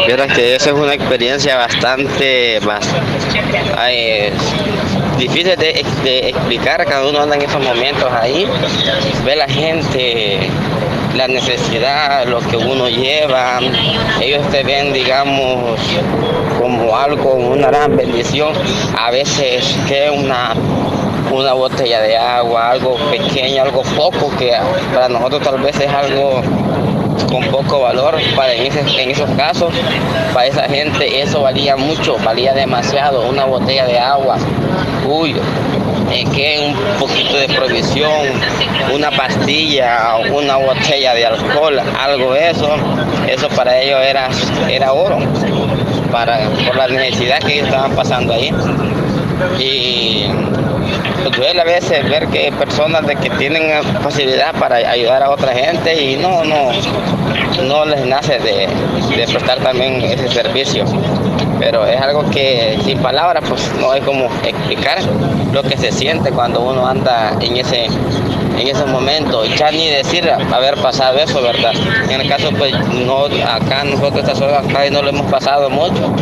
[0.07, 2.87] Vieras que esa es una experiencia bastante más
[3.77, 4.31] ay,
[5.17, 6.85] difícil de, de explicar.
[6.85, 8.45] Cada uno anda en esos momentos ahí,
[9.25, 10.49] ve la gente,
[11.15, 13.59] la necesidad, lo que uno lleva.
[14.21, 15.79] Ellos te ven, digamos,
[16.95, 18.53] algo, una gran bendición.
[18.97, 20.53] A veces que una
[21.31, 24.51] una botella de agua, algo pequeño, algo poco, que
[24.91, 26.41] para nosotros tal vez es algo
[27.31, 29.71] con poco valor, para en, ese- en esos casos,
[30.33, 34.37] para esa gente eso valía mucho, valía demasiado, una botella de agua,
[35.07, 35.35] uy,
[36.11, 38.09] eh, que un poquito de provisión,
[38.91, 42.69] una pastilla, una botella de alcohol, algo de eso,
[43.27, 44.29] eso para ellos era,
[44.67, 45.19] era oro,
[46.11, 48.53] para, por la necesidad que ellos estaban pasando ahí.
[49.59, 50.25] Y
[51.37, 56.01] duele a veces ver que personas de que tienen facilidad para ayudar a otra gente
[56.01, 56.71] y no, no,
[57.63, 58.67] no les nace de,
[59.15, 60.85] de prestar también ese servicio.
[61.59, 64.99] pero es algo que sin palabras pues no hay como explicar
[65.51, 67.87] lo que se siente cuando uno anda en ese
[68.59, 71.71] en ese momento y ya ni decir haber pasado eso, ¿verdad?
[72.09, 72.73] En el caso pues
[73.05, 76.13] no acá nosotros esta zona acá no lo hemos pasado mucho.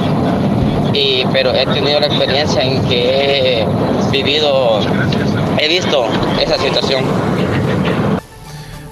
[0.94, 3.68] Y, pero he tenido la experiencia en que he
[4.12, 4.80] vivido,
[5.58, 6.06] he visto
[6.40, 7.06] esa situación.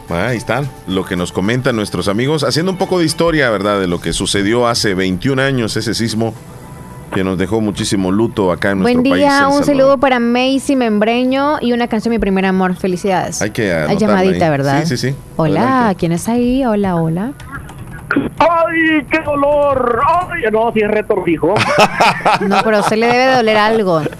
[0.09, 3.79] Ahí están, lo que nos comentan nuestros amigos, haciendo un poco de historia, ¿verdad?
[3.79, 6.33] De lo que sucedió hace 21 años, ese sismo
[7.13, 9.23] que nos dejó muchísimo luto acá en Buen nuestro país.
[9.25, 9.65] día, El un Salvador.
[9.65, 12.75] saludo para Macy Membreño y una canción Mi Primer Amor.
[12.75, 13.41] Felicidades.
[13.41, 14.51] Hay que Hay llamadita, ahí.
[14.51, 14.83] ¿verdad?
[14.85, 15.15] Sí, sí, sí.
[15.37, 16.65] Hola, ¿quién es ahí?
[16.65, 17.31] Hola, hola.
[18.37, 19.99] ¡Ay, qué dolor!
[20.29, 21.55] ¡Ay, no, si es retorcijón!
[22.47, 24.01] No, pero a usted le debe doler algo.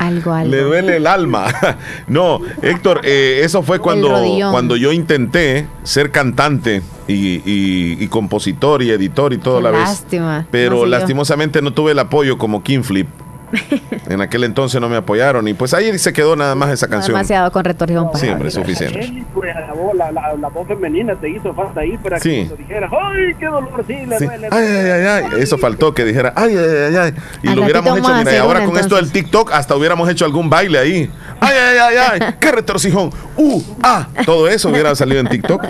[0.00, 0.50] Algo, algo.
[0.50, 1.46] Le duele el alma.
[2.08, 4.08] No, Héctor, eh, eso fue cuando,
[4.50, 9.70] cuando yo intenté ser cantante y, y- y compositor y editor y todo a la
[9.70, 9.80] vez.
[9.80, 10.46] Lástima.
[10.50, 10.86] Pero No sé yo.
[10.86, 13.08] lastimosamente no tuve el apoyo como King Flip.
[14.08, 17.14] En aquel entonces no me apoyaron y pues ahí se quedó nada más esa canción.
[17.14, 18.06] Demasiado con retorcijón.
[18.10, 19.00] para Sí, hombre, suficiente.
[19.00, 22.30] Él, pues, la, voz- la, la- la voz femenina te hizo falta ahí para Sí.
[22.30, 23.84] que cuando dijeras ¡ay, qué dolor!
[23.86, 24.24] Sí, le Sí.
[24.26, 24.48] duele.
[24.50, 25.24] Ay, ay, ay, ay.
[25.40, 27.14] Eso faltó que dijera, ay, ay, ay, ay.
[27.42, 30.24] Y Al lo hubiéramos hecho, mira, y ahora con esto del TikTok, hasta hubiéramos hecho
[30.24, 31.10] algún baile ahí.
[31.40, 32.34] Ay, ay, ay, ay.
[32.40, 33.10] Qué retorcijón.
[33.36, 34.08] Uh, ah.
[34.24, 35.62] Todo eso hubiera salido en TikTok.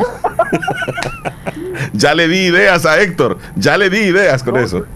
[1.93, 3.39] ya le di ideas a Héctor.
[3.57, 4.85] Ya le di ideas con eso.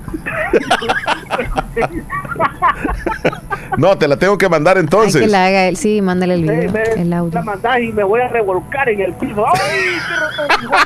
[3.76, 5.20] No, te la tengo que mandar entonces.
[5.20, 5.76] que la haga él.
[5.76, 7.32] Sí, mándale el video, Me- el audio.
[7.34, 9.44] La mandás y me voy a revolcar en el piso.
[9.46, 10.78] ¡Ay, qué retorcijón!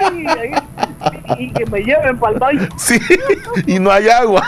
[0.00, 0.26] ¡Ay!
[1.28, 2.68] Ahí, y que me lleven para el baño.
[2.76, 3.00] Sí,
[3.66, 4.42] y no hay agua.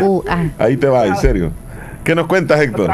[0.00, 0.44] Uh, ah.
[0.58, 1.50] Ahí te va, en serio.
[2.02, 2.90] ¿Qué nos cuentas, Héctor?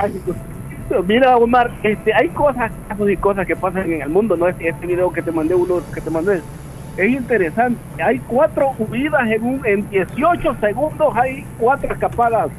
[1.07, 4.49] Mira, Omar, este, hay cosas, casos y cosas que pasan en el mundo, ¿no?
[4.49, 6.41] Este, este video que te mandé, uno que te mandé,
[6.97, 7.81] es interesante.
[8.03, 12.51] Hay cuatro huidas en, un, en 18 segundos, hay cuatro escapadas.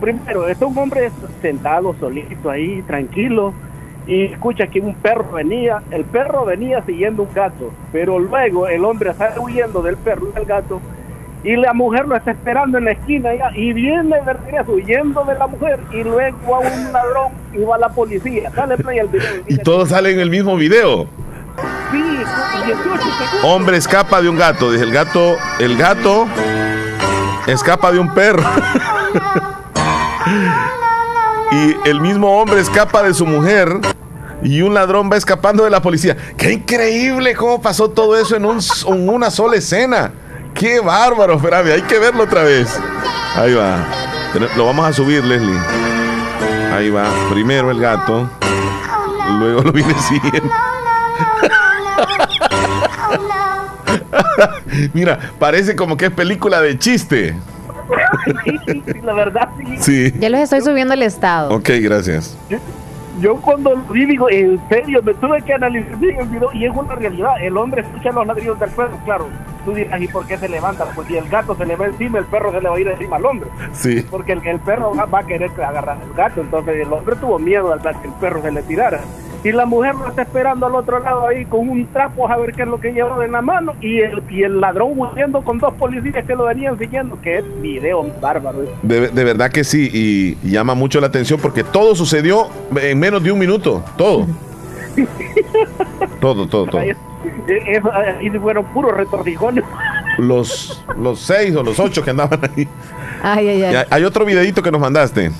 [0.00, 1.10] Primero, está un hombre
[1.42, 3.52] sentado solito ahí, tranquilo,
[4.06, 8.84] y escucha que un perro venía, el perro venía siguiendo un gato, pero luego el
[8.84, 10.80] hombre sale huyendo del perro y del gato,
[11.44, 15.22] y la mujer lo está esperando en la esquina ya, y viene de regreso huyendo
[15.24, 18.50] de la mujer, y luego a un ladrón y va la policía.
[18.54, 19.42] Dale play al video.
[19.46, 21.08] Y todo sale en el mismo video.
[21.90, 22.02] Sí,
[22.66, 23.44] 18 segundos.
[23.44, 24.70] Hombre escapa de un gato.
[24.72, 26.26] Dice el gato, el gato
[27.46, 28.42] escapa de un perro.
[31.52, 33.80] y el mismo hombre escapa de su mujer.
[34.42, 36.16] Y un ladrón va escapando de la policía.
[36.36, 40.12] ¡Qué increíble cómo pasó todo eso en, un, en una sola escena!
[40.54, 41.40] ¡Qué bárbaro!
[41.74, 42.78] Hay que verlo otra vez.
[43.36, 43.84] Ahí va.
[44.56, 45.58] Lo vamos a subir, Leslie.
[46.72, 47.04] Ahí va.
[47.30, 48.30] Primero el gato.
[49.38, 50.50] Luego lo viene siguiendo.
[54.94, 57.34] Mira, parece como que es película de chiste.
[58.44, 59.76] Sí, la verdad, sí.
[59.80, 60.14] Sí.
[60.20, 61.54] Ya los estoy subiendo al estado.
[61.54, 62.36] Ok, gracias.
[63.20, 66.64] Yo cuando lo vi digo, en serio, me tuve que analizar bien el video y
[66.64, 67.32] es una realidad.
[67.42, 69.28] El hombre escucha los ladrillos del perro, claro.
[69.64, 70.86] Tú dirás, ¿y por qué se levanta?
[70.94, 72.88] Pues si el gato se le va encima, el perro se le va a ir
[72.88, 73.50] encima al hombre.
[73.72, 74.06] Sí.
[74.08, 76.40] Porque el, el perro va, va a querer agarrar al gato.
[76.40, 79.00] Entonces el hombre tuvo miedo al que el perro se le tirara.
[79.42, 82.52] Y la mujer lo está esperando al otro lado ahí con un trapo a ver
[82.52, 83.72] qué es lo que lleva en la mano.
[83.80, 87.18] Y el, y el ladrón huyendo con dos policías que lo venían siguiendo.
[87.22, 88.58] Que es video bárbaro.
[88.82, 92.48] De, de verdad que sí, y, y llama mucho la atención porque todo sucedió
[92.80, 93.82] en menos de un minuto.
[93.96, 94.26] Todo.
[96.20, 96.80] todo, todo, todo.
[96.80, 96.92] Ahí,
[97.66, 99.64] eso, ahí se fueron puros retorcijones.
[100.18, 102.68] Los, los seis o los ocho que andaban ahí.
[103.22, 103.84] Ay, ay, Y ay.
[103.88, 105.30] hay otro videito que nos mandaste.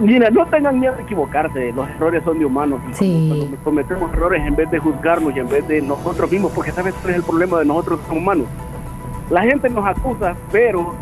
[0.00, 2.80] Mira, no tengan miedo de equivocarse, los errores son de humanos.
[2.92, 3.28] Sí.
[3.28, 6.94] Cuando cometemos errores, en vez de juzgarnos y en vez de nosotros mismos, porque sabes
[7.00, 8.46] cuál es el problema de nosotros como humanos.
[9.30, 10.94] La gente nos acusa, pero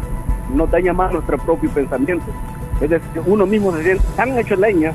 [0.54, 2.26] nos daña más nuestro propio pensamiento.
[2.80, 4.92] Es decir, uno mismo se siente tan hecho leña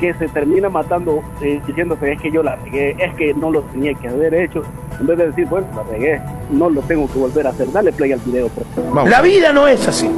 [0.00, 3.62] que se termina matando eh, diciéndose es que yo la regué, es que no lo
[3.62, 4.62] tenía que haber hecho.
[5.00, 6.20] En vez de decir, bueno, la regué,
[6.50, 7.70] no lo tengo que volver a hacer.
[7.72, 9.08] Dale play al video, por favor.
[9.08, 10.10] La vida no es así.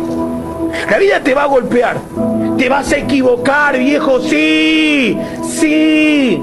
[0.90, 1.96] La vida te va a golpear.
[2.58, 4.20] Te vas a equivocar, viejo.
[4.20, 6.42] Sí, sí.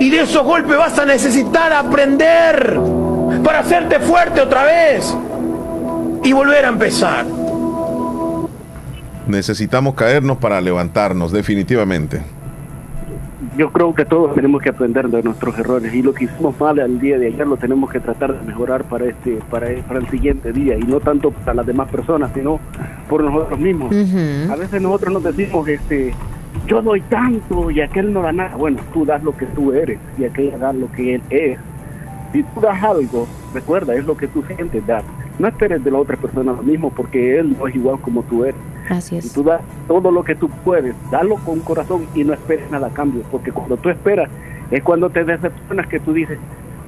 [0.00, 2.78] Y de esos golpes vas a necesitar aprender
[3.42, 5.14] para hacerte fuerte otra vez
[6.22, 7.26] y volver a empezar.
[9.26, 12.22] Necesitamos caernos para levantarnos, definitivamente.
[13.56, 16.78] Yo creo que todos tenemos que aprender de nuestros errores y lo que hicimos mal
[16.80, 20.08] el día de ayer lo tenemos que tratar de mejorar para este para, para el
[20.08, 22.58] siguiente día y no tanto para las demás personas sino
[23.08, 23.94] por nosotros mismos.
[24.50, 26.12] A veces nosotros nos decimos este
[26.66, 28.56] yo doy tanto y aquel no da nada.
[28.56, 31.58] Bueno, tú das lo que tú eres y aquel da lo que él es.
[32.32, 35.02] Si tú das algo, recuerda, es lo que tú sientes dar.
[35.38, 38.44] No esperes de la otra persona lo mismo porque él no es igual como tú
[38.44, 38.60] eres.
[38.88, 39.32] Así es.
[39.32, 42.90] Tú das todo lo que tú puedes, dalo con corazón y no esperes nada a
[42.90, 44.30] cambio, porque cuando tú esperas
[44.70, 46.38] es cuando te decepcionas que tú dices,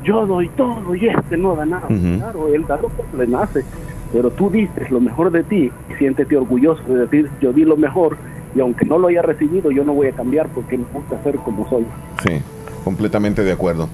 [0.04, 1.86] yo doy todo y este no da nada.
[1.86, 2.18] Ujú.
[2.18, 3.64] Claro, él da lo que le nace,
[4.12, 7.76] pero tú diste lo mejor de ti y siéntete orgulloso de decir, yo di lo
[7.76, 8.16] mejor
[8.54, 11.36] y aunque no lo haya recibido, yo no voy a cambiar porque me gusta ser
[11.36, 11.86] como soy.
[12.26, 12.42] Sí,
[12.84, 13.88] completamente de acuerdo.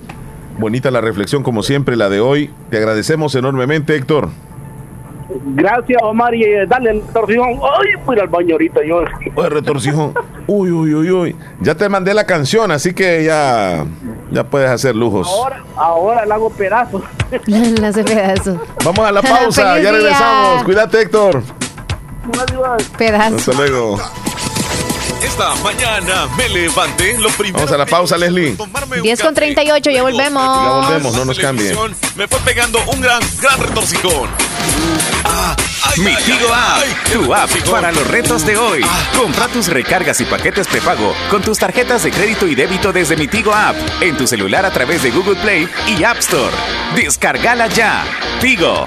[0.58, 2.50] Bonita la reflexión como siempre, la de hoy.
[2.70, 4.30] Te agradecemos enormemente, Héctor.
[5.28, 7.58] Gracias, Omar, y eh, dale el torcijón.
[7.78, 9.02] Ay, voy al baño ahorita yo.
[9.34, 10.14] Oye, retorcijón.
[10.46, 11.36] Uy, uy, uy, uy.
[11.60, 13.84] Ya te mandé la canción, así que ya,
[14.30, 15.26] ya puedes hacer lujos.
[15.28, 17.02] Ahora, ahora le hago pedazos.
[17.46, 18.56] Le hace pedazos.
[18.84, 19.92] Vamos a la pausa, ya día.
[19.92, 20.64] regresamos.
[20.64, 21.42] Cuídate, Héctor.
[22.96, 23.48] Pedazos.
[23.48, 23.98] Hasta luego.
[25.22, 28.56] Esta mañana me levanté, lo primero Vamos a la pausa, Leslie.
[29.02, 30.42] 10 con 38, ya volvemos.
[30.42, 31.76] Ya volvemos, no nos cambien.
[32.14, 34.30] me fue pegando un gran, gran retorcijón.
[35.98, 36.82] Mi Tigo App,
[37.12, 38.84] tu app para los retos de hoy.
[39.16, 43.26] Compra tus recargas y paquetes prepago con tus tarjetas de crédito y débito desde Mi
[43.26, 46.52] Tigo App en tu celular a través de Google Play y App Store.
[46.94, 48.04] Descárgala ya.
[48.40, 48.86] Tigo.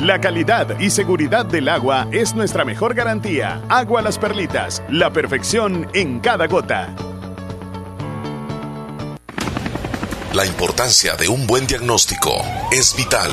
[0.00, 3.62] La calidad y seguridad del agua es nuestra mejor garantía.
[3.70, 6.94] Agua Las Perlitas, la perfección en cada gota.
[10.34, 12.34] La importancia de un buen diagnóstico
[12.70, 13.32] es vital.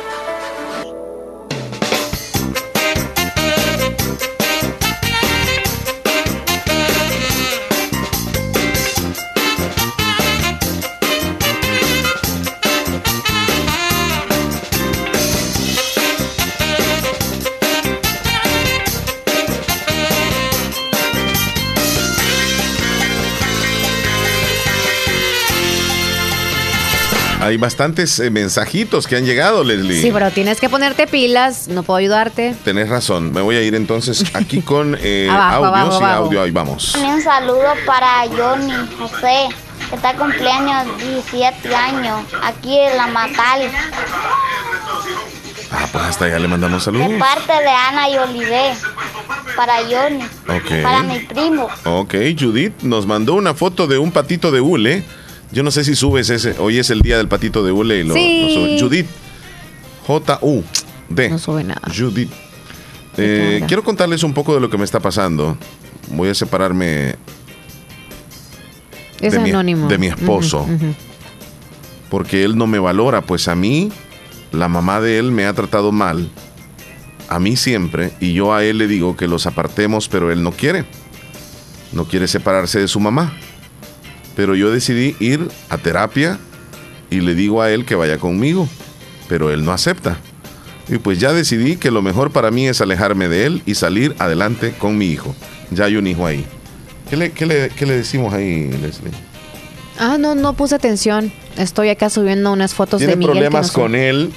[27.51, 30.01] Hay bastantes eh, mensajitos que han llegado, Leslie.
[30.01, 32.55] Sí, pero tienes que ponerte pilas, no puedo ayudarte.
[32.63, 33.33] Tenés razón.
[33.33, 36.23] Me voy a ir entonces aquí con eh, Abajo, audios abajo, y abajo.
[36.27, 36.41] audio.
[36.43, 36.95] Ahí vamos.
[36.95, 39.49] Un saludo para Johnny José,
[39.89, 43.69] que está cumpleaños 17 años, aquí en La Matal,
[45.73, 47.09] Ah, pues hasta allá le mandamos saludos.
[47.09, 48.75] de parte de Ana y Oliver,
[49.57, 50.83] para Johnny, Ok.
[50.83, 51.67] para mi primo.
[51.83, 55.03] Ok, Judith nos mandó una foto de un patito de hule.
[55.51, 56.55] Yo no sé si subes ese.
[56.59, 58.41] Hoy es el día del patito de hule y lo, Sí.
[58.43, 58.79] lo sube.
[58.79, 59.07] Judith.
[60.07, 61.29] J-U-D.
[61.29, 61.81] No sube nada.
[61.95, 62.31] Judith.
[63.17, 65.57] Eh, quiero contarles un poco de lo que me está pasando.
[66.11, 67.15] Voy a separarme
[69.19, 69.87] Es de mi, anónimo.
[69.87, 70.65] de mi esposo.
[72.09, 73.21] Porque él no me valora.
[73.21, 73.91] Pues a mí,
[74.51, 76.29] la mamá de él me ha tratado mal.
[77.29, 78.11] A mí siempre.
[78.19, 80.85] Y yo a él le digo que los apartemos, pero él no quiere.
[81.91, 83.33] No quiere separarse de su mamá.
[84.35, 86.39] Pero yo decidí ir a terapia
[87.09, 88.67] y le digo a él que vaya conmigo.
[89.27, 90.17] Pero él no acepta.
[90.89, 94.15] Y pues ya decidí que lo mejor para mí es alejarme de él y salir
[94.19, 95.35] adelante con mi hijo.
[95.69, 96.45] Ya hay un hijo ahí.
[97.09, 99.11] ¿Qué le, qué le- qué le decimos ahí, Leslie?
[99.99, 101.31] Ah, no, no puse atención.
[101.57, 103.33] Estoy acá subiendo unas fotos Tiene de Miguel.
[103.33, 104.31] que problemas no son- con él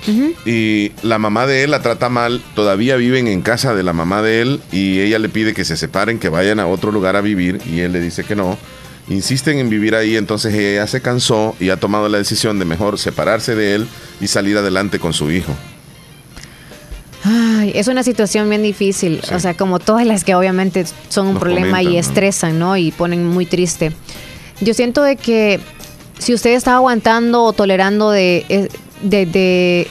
[0.44, 2.42] y la mamá de él la trata mal.
[2.54, 5.76] Todavía viven en casa de la mamá de él y ella le pide que se
[5.76, 8.58] separen, que vayan a otro lugar a vivir y él le dice que no.
[9.09, 12.98] Insisten en vivir ahí, entonces ella se cansó y ha tomado la decisión de mejor
[12.98, 13.86] separarse de él
[14.20, 15.52] y salir adelante con su hijo.
[17.22, 19.20] Ay, es una situación bien difícil.
[19.35, 22.76] O sea, como todas las que obviamente son un Nos problema y estresan, ¿no?
[22.76, 23.93] Y ponen muy triste.
[24.60, 25.60] Yo siento de que
[26.18, 28.68] si usted está aguantando o tolerando de, eh,
[29.02, 29.86] de, de-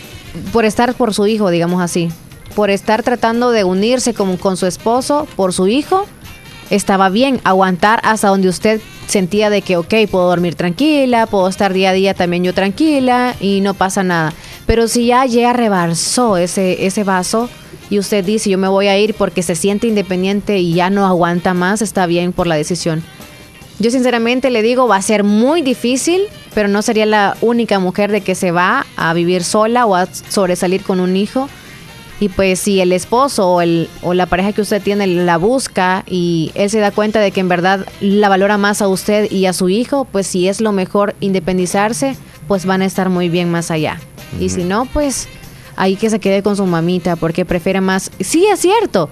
[0.51, 2.09] por estar por su hijo, digamos así,
[2.55, 6.07] por estar tratando de unirse con, con su esposo, por su hijo,
[6.69, 11.73] estaba bien aguantar hasta donde usted sentía de que, ok, puedo dormir tranquila, puedo estar
[11.73, 14.33] día a día también yo tranquila y no pasa nada.
[14.65, 17.49] Pero si ya llega rebalsó ese, ese vaso
[17.89, 21.05] y usted dice, yo me voy a ir porque se siente independiente y ya no
[21.05, 23.03] aguanta más, está bien por la decisión.
[23.79, 26.21] Yo sinceramente le digo, va a ser muy difícil,
[26.53, 30.07] pero no sería la única mujer de que se va a vivir sola o a
[30.07, 31.49] sobresalir con un hijo.
[32.19, 36.03] Y pues si el esposo o, el, o la pareja que usted tiene la busca
[36.07, 39.45] y él se da cuenta de que en verdad la valora más a usted y
[39.45, 42.15] a su hijo, pues si es lo mejor independizarse,
[42.47, 43.99] pues van a estar muy bien más allá.
[44.39, 45.27] Y si no, pues
[45.75, 48.09] ahí que se quede con su mamita porque prefiere más...
[48.19, 49.09] Sí, es cierto.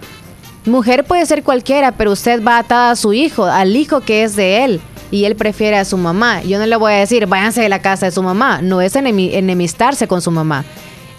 [0.65, 4.36] Mujer puede ser cualquiera, pero usted va atada a su hijo, al hijo que es
[4.36, 4.82] de él.
[5.10, 6.41] Y él prefiere a su mamá.
[6.44, 8.61] Yo no le voy a decir, váyanse de la casa de su mamá.
[8.61, 10.64] No es enemi- enemistarse con su mamá.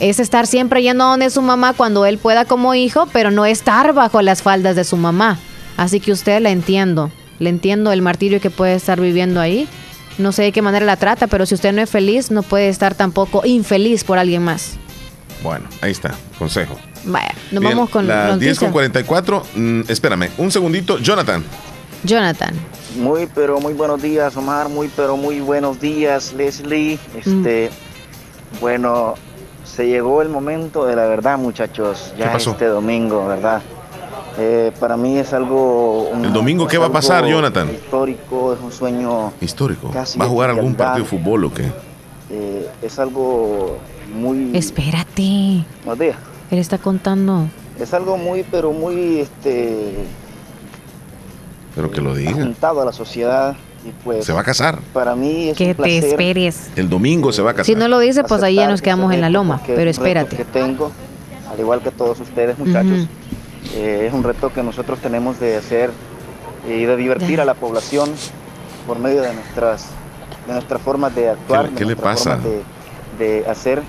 [0.03, 3.47] Es estar siempre yendo a donde su mamá cuando él pueda como hijo, pero no
[3.47, 5.39] estar bajo las faldas de su mamá.
[5.77, 7.13] Así que usted la entiendo.
[7.39, 9.69] Le entiendo el martirio que puede estar viviendo ahí.
[10.19, 12.69] No sé de qué manera la trata, pero si usted no es feliz, no puede
[12.69, 14.73] estar tampoco infeliz por alguien más.
[15.41, 16.77] Bueno, ahí está, consejo.
[17.05, 18.73] Vaya, nos Bien, vamos con las 10 con noticias.
[18.73, 19.47] 44.
[19.55, 20.99] mm, espérame, un segundito.
[20.99, 21.45] Jonathan.
[22.03, 22.55] Jonathan.
[22.97, 24.69] Muy, pero muy buenos días, Omar.
[24.69, 26.99] Muy, pero muy buenos días, Leslie.
[27.17, 27.71] Este,
[28.61, 29.15] bueno,
[29.75, 32.13] se llegó el momento de la verdad, muchachos.
[32.19, 32.51] Ya pasó?
[32.51, 33.63] este domingo, ¿verdad?
[34.39, 36.09] Eh, para mí es algo.
[36.11, 37.71] un- ¿El domingo qué va a pasar, Jonathan?
[37.71, 39.33] Histórico, es un sueño.
[39.41, 39.91] Histórico.
[39.91, 40.87] Casi ¿Va a jugar algún realidad.
[40.87, 41.71] partido de fútbol o qué?
[42.31, 43.79] eh, es algo
[44.15, 44.57] muy.
[44.57, 45.65] Espérate.
[45.85, 46.17] Buenos días.
[46.51, 47.47] Él está contando.
[47.79, 50.05] Es algo muy, pero muy, este,
[51.75, 52.33] Pero que lo diga.
[52.33, 53.55] juntado a la sociedad.
[53.85, 54.79] Y pues, Se va a casar.
[54.93, 56.71] para mí es Que un te esperes.
[56.77, 57.67] El domingo se va a casar.
[57.67, 59.61] Si no lo dice, pues ahí ya nos quedamos en la reto, loma.
[59.67, 60.37] Pero espérate.
[60.37, 60.93] que tengo,
[61.53, 63.09] al igual que todos ustedes, muchachos,
[63.75, 65.91] eh, es un reto que nosotros tenemos de hacer
[66.69, 68.11] y de divertir a la población
[68.87, 69.87] por medio de nuestras
[70.47, 72.37] de nuestras formas de actuar, ¿Qué- de qué le pasa?
[72.39, 72.45] formas
[73.19, 73.81] de, de hacer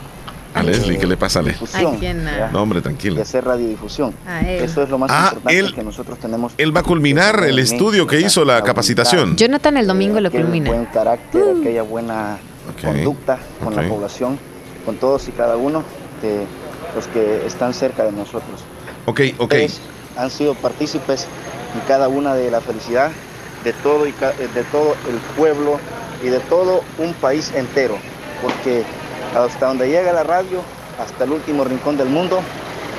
[0.53, 2.13] A Leslie, ¿qué le pasa a Leslie?
[2.51, 3.15] No, hombre, tranquilo.
[3.15, 4.13] de hacer radiodifusión.
[4.27, 4.63] A él.
[4.63, 6.53] Eso es lo más Ah, importante él- que nosotros tenemos.
[6.57, 9.35] Él va a culminar el estudio que hizo la capacitación.
[9.35, 10.69] Jonathan el domingo lo aquel culmina.
[10.69, 12.37] buen carácter, aquella buena
[12.81, 14.37] conducta con la población,
[14.85, 15.83] con todos y cada uno
[16.21, 16.45] de
[16.95, 18.61] los que están cerca de nosotros.
[19.05, 19.41] Ok, ok.
[19.43, 19.81] Ustedes
[20.15, 21.25] han sido partícipes
[21.73, 23.11] en cada una de la felicidad
[23.63, 25.79] de todo, y ca- de todo el pueblo
[26.23, 27.97] y de todo un país entero,
[28.41, 28.83] porque
[29.35, 30.61] hasta donde llega la radio,
[30.99, 32.41] hasta el último rincón del mundo,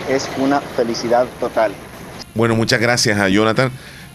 [0.09, 1.73] es una felicidad total.
[2.35, 3.70] Bueno, muchas gracias a Jonathan.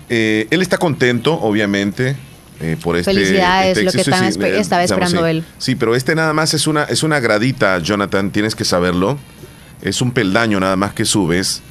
[0.10, 2.16] Eh, él está contento, obviamente,
[2.60, 3.14] eh, por este.
[3.14, 5.30] Felicidades, este lo que estaba espe- eh, estaba digamos, esperando sí.
[5.32, 5.44] él.
[5.58, 9.18] Sí, pero este nada más es una, es una gradita, Jonathan, tienes que saberlo.
[9.82, 11.62] Es un peldaño nada más que subes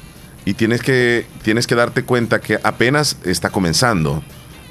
[0.45, 4.23] y tienes que, tienes que darte cuenta que apenas está comenzando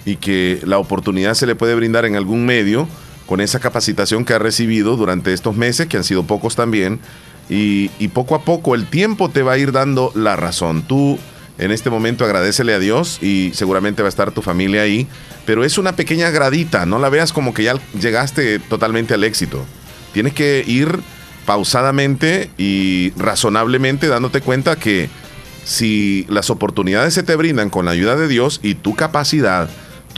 [0.05, 2.89] y que la oportunidad se le puede brindar en algún medio
[3.29, 6.99] con esa capacitación que ha recibido durante estos meses, que han sido pocos también,
[7.51, 10.83] y, y poco a poco el tiempo te va a ir dando la razón.
[10.83, 11.19] Tú
[11.59, 15.07] en este momento agradecele a Dios y seguramente va a estar tu familia ahí,
[15.45, 19.65] pero es una pequeña gradita, no la veas como que ya llegaste totalmente al éxito.
[20.13, 21.01] Tienes que ir
[21.45, 25.09] pausadamente y razonablemente dándote cuenta que
[25.65, 29.69] si las oportunidades se te brindan con la ayuda de Dios y tu capacidad,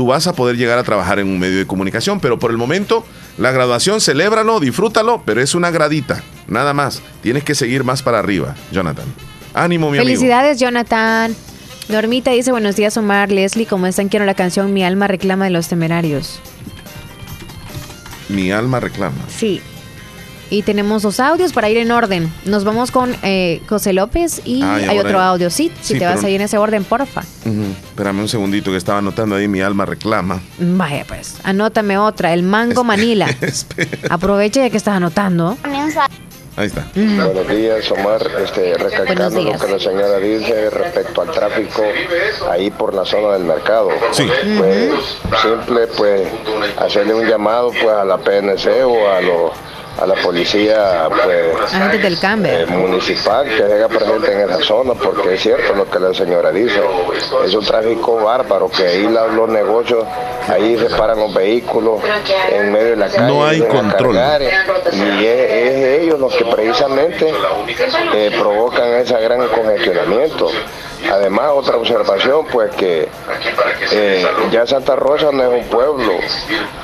[0.00, 2.20] tú vas a poder llegar a trabajar en un medio de comunicación.
[2.20, 3.04] Pero por el momento,
[3.36, 7.02] la graduación, celébralo, disfrútalo, pero es una gradita, nada más.
[7.20, 9.04] Tienes que seguir más para arriba, Jonathan.
[9.52, 10.08] Ánimo, mi amigo.
[10.08, 11.36] Felicidades, Jonathan.
[11.90, 14.08] Normita dice, buenos días, Omar, Leslie, ¿cómo están?
[14.08, 16.40] Quiero la canción Mi alma reclama de los temerarios.
[18.30, 19.18] Mi alma reclama.
[19.28, 19.60] Sí.
[20.50, 22.32] Y tenemos dos audios para ir en orden.
[22.44, 25.48] Nos vamos con eh, José López y Ah, hay otro audio.
[25.48, 27.20] Sí, si te vas pero- a ir en ese orden, porfa.
[27.46, 27.62] Ujú.
[27.90, 30.40] Espérame un segundito que estaba anotando ahí, mi alma reclama.
[30.58, 33.28] Vaya, pues, anótame otra, el Mango Manila.
[34.10, 35.56] Aprovecha ya que estás anotando.
[36.56, 36.84] Ahí está.
[36.94, 38.20] Buenos días, Omar.
[38.44, 41.82] Este, recalcando lo que la señora dice respecto al tráfico
[42.50, 43.88] ahí por la zona del mercado.
[44.10, 44.26] Sí.
[44.58, 44.90] Pues
[45.40, 46.28] simple, pues
[46.76, 49.52] hacerle un llamado pues a la PNC o a los
[50.00, 55.34] a la policía pues Agentes del eh, municipal que haga presente en esa zona porque
[55.34, 56.80] es cierto lo que la señora dice
[57.44, 60.04] es un tráfico bárbaro que ahí la- los negocios
[60.48, 62.00] ahí se paran los vehículos
[62.50, 64.14] en medio de la calle No hay control.
[64.16, 67.32] cargar, y es, ellos los que precisamente
[68.14, 70.50] eh, provocan ese gran congestionamiento.
[71.08, 73.08] Además, otra observación, pues que
[73.92, 76.12] eh, ya Santa Rosa no es un pueblo,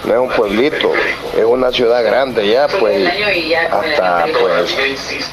[0.04, 0.92] no es un pueblito,
[1.36, 3.08] es una ciudad grande ya, pues
[3.70, 5.32] hasta pues es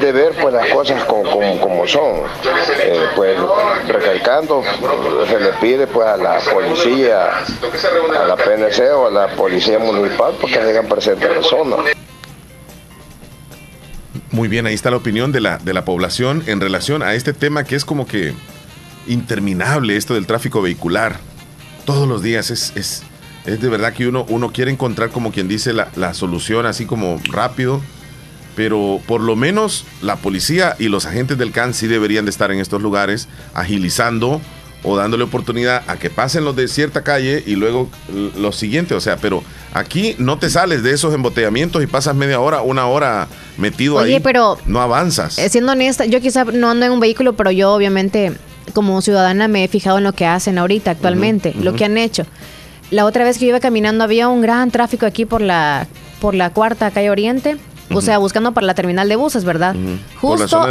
[0.00, 2.22] de, ver pues las cosas como, como, son.
[2.82, 3.38] Eh, pues
[3.86, 4.62] recalcando,
[5.28, 7.44] se le pide pues a la policía,
[8.18, 11.76] a la PNC o a la policía municipal, porque se hagan presentes en la zona.
[14.38, 17.32] Muy bien, ahí está la opinión de la, de la población en relación a este
[17.32, 18.34] tema que es como que
[19.08, 21.18] interminable, esto del tráfico vehicular.
[21.84, 23.02] Todos los días es, es,
[23.46, 26.86] es de verdad que uno, uno quiere encontrar como quien dice la, la solución así
[26.86, 27.82] como rápido,
[28.54, 32.52] pero por lo menos la policía y los agentes del CAN sí deberían de estar
[32.52, 34.40] en estos lugares agilizando
[34.82, 37.88] o dándole oportunidad a que pasen los de cierta calle y luego
[38.36, 39.42] los siguientes, o sea, pero
[39.74, 43.26] aquí no te sales de esos embotellamientos y pasas media hora, una hora
[43.56, 44.20] metido Oye, ahí.
[44.20, 45.38] pero- no avanzas.
[45.38, 48.32] Eh, siendo honesta, yo quizá no ando en un vehículo, pero yo obviamente
[48.74, 52.24] como ciudadana me he fijado en lo que hacen ahorita, actualmente, lo que han hecho.
[52.90, 55.86] La otra vez que yo iba caminando había un gran tráfico aquí por la,
[56.20, 57.56] por la cuarta calle Oriente.
[57.90, 59.74] O sea, buscando para la terminal de buses, ¿verdad?
[60.20, 60.66] Justo.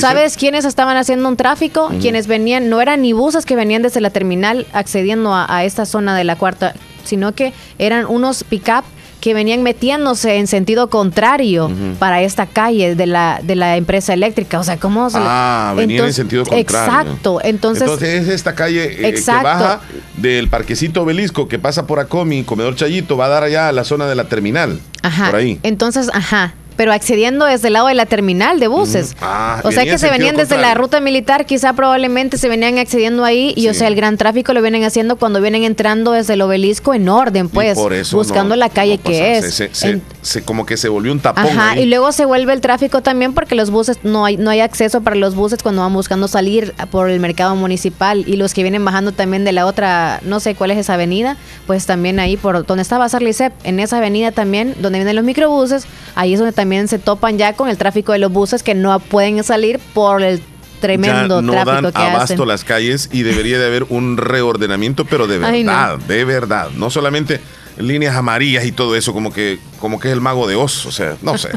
[0.00, 1.90] ¿sabes quiénes estaban haciendo un tráfico?
[2.00, 5.86] Quienes venían, no eran ni buses que venían desde la terminal accediendo a, a esta
[5.86, 6.74] zona de la cuarta,
[7.04, 8.84] sino que eran unos pick-up
[9.20, 11.70] que venían metiéndose en sentido contrario
[12.00, 14.58] para esta calle de la, de la empresa eléctrica.
[14.58, 17.02] O sea, ¿cómo se le- Ah, venían en Entonces- sentido contrario.
[17.12, 17.38] Exacto.
[17.44, 19.80] Entonces, es esta calle eh, que baja
[20.16, 23.84] del parquecito obelisco que pasa por Acomi, comedor Chayito, va a dar allá a la
[23.84, 24.80] zona de la terminal.
[25.04, 25.26] ajá.
[25.26, 25.60] Por ahí.
[25.62, 26.54] Entonces, ajá.
[26.76, 29.14] Pero accediendo desde el lado de la terminal de buses.
[29.20, 33.24] Ah, o sea que se venían desde la ruta militar, quizá probablemente se venían accediendo
[33.24, 36.42] ahí y o sea el gran tráfico lo vienen haciendo cuando vienen entrando desde el
[36.42, 39.54] obelisco en orden, pues, por eso buscando no- la calle no que es.
[39.54, 41.44] Se, se- En- se- como que se volvió un tapón.
[41.46, 41.82] Ajá, ahí.
[41.82, 45.00] y luego se vuelve el tráfico también porque los buses no hay no hay acceso
[45.02, 48.84] para los buses cuando van buscando salir por el mercado municipal y los que vienen
[48.84, 51.36] bajando también de la otra, no sé cuál es esa avenida,
[51.66, 55.24] pues también ahí por donde está Bazar Licep, en esa avenida también donde vienen los
[55.24, 55.84] microbuses,
[56.14, 58.98] ahí es donde también se topan ya con el tráfico de los buses que no
[59.00, 60.40] pueden salir por el
[60.80, 62.48] tremendo ya no tráfico dan que abasto hacen.
[62.48, 65.70] las calles y debería de haber un reordenamiento, pero de Ay, no.
[65.72, 66.68] verdad, de verdad.
[66.76, 67.40] No solamente
[67.78, 70.92] líneas amarillas y todo eso, como que, como que es el mago de Oz, o
[70.92, 71.50] sea, no sé.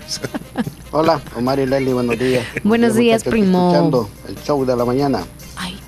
[0.91, 2.45] Hola, Omar y Leslie, buenos días.
[2.63, 3.71] Buenos días, primo.
[3.71, 5.23] Escuchando el show de la mañana.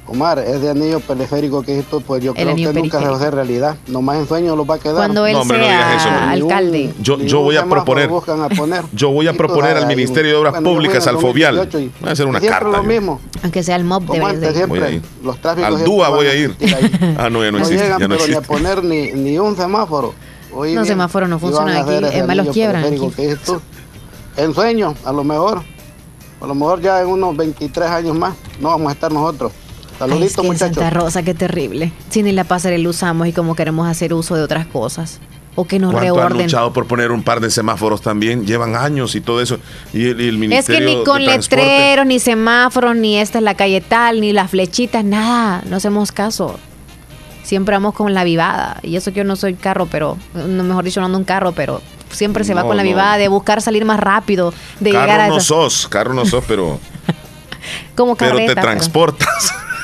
[0.10, 3.14] Omar, es de anillo periférico que esto, pues yo El creo que nunca se va
[3.14, 3.76] a hacer realidad.
[3.88, 4.96] Nomás en sueño lo va a quedar.
[4.96, 6.94] Cuando él No, hombre, no sea digas eso, alcalde.
[7.02, 8.84] Yo, Ni yo voy a proponer, buscan a poner.
[8.94, 12.10] yo voy a proponer al Ministerio de Obras bueno, Públicas, al Fovial, 2018 y voy
[12.10, 12.78] a hacer una siempre carta.
[12.78, 12.90] lo yo.
[12.90, 13.20] mismo.
[13.44, 14.10] Aunque sea el antes,
[14.56, 15.02] de- Voy a siempre, ir.
[15.24, 16.56] los tráficos Al DUA voy a ir.
[17.18, 17.84] Ah, no, ya no No existe.
[17.84, 18.48] llegan, ya no pero ni a existe.
[18.48, 20.14] poner ni, ni un semáforo.
[20.54, 22.48] Oí No, bien, semáforo no y funciona van a hacer aquí, ese es más, los
[22.50, 22.84] quiebran.
[24.38, 25.62] En sueño, a lo mejor.
[26.40, 29.52] A lo mejor ya en unos 23 años más no vamos a estar nosotros.
[30.00, 30.76] Ay, es Saluditos, que muchachos.
[30.76, 31.92] Santa Rosa, qué terrible.
[32.10, 35.20] Si ni la pasarela usamos y como queremos hacer uso de otras cosas.
[35.60, 36.46] O que nos ¿Cuánto han reorden.
[36.46, 38.46] luchado por poner un par de semáforos también?
[38.46, 39.58] Llevan años y todo eso.
[39.92, 43.44] Y el, y el Es Ministerio que ni con letreros, ni semáforos, ni esta es
[43.44, 45.64] la calle tal, ni las flechitas, nada.
[45.68, 46.60] No hacemos caso.
[47.42, 48.80] Siempre vamos con la vivada.
[48.84, 51.54] Y eso que yo no soy carro, pero, no, mejor dicho, no ando un carro,
[51.54, 52.90] pero siempre se va No, con la no.
[52.90, 56.24] vivada de buscar salir más rápido, de llegar Carro a no esa- sos, carro no
[56.28, 56.80] sos, pero,
[57.96, 59.28] como pero te transportas.
[59.50, 59.68] Pero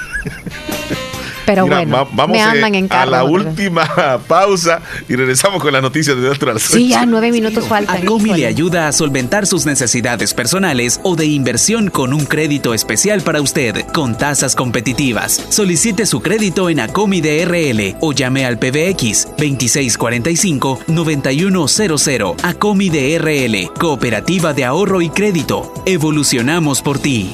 [1.64, 3.11] Mira, bueno, va- vamos me eh, andan en a carro.
[3.11, 3.48] la otra vez.
[3.48, 7.98] última pausa y regresamos con las noticias de nuestro al Sí, ya nueve minutos faltan.
[8.03, 13.22] Acomi le ayuda a solventar sus necesidades personales o de inversión con un crédito especial
[13.22, 15.41] para usted, con tasas competitivas.
[15.49, 22.36] Solicite su crédito en Acomi DRL o llame al PBX 2645-9100.
[22.44, 25.74] Acomi DRL, Cooperativa de Ahorro y Crédito.
[25.86, 27.34] Evolucionamos por ti.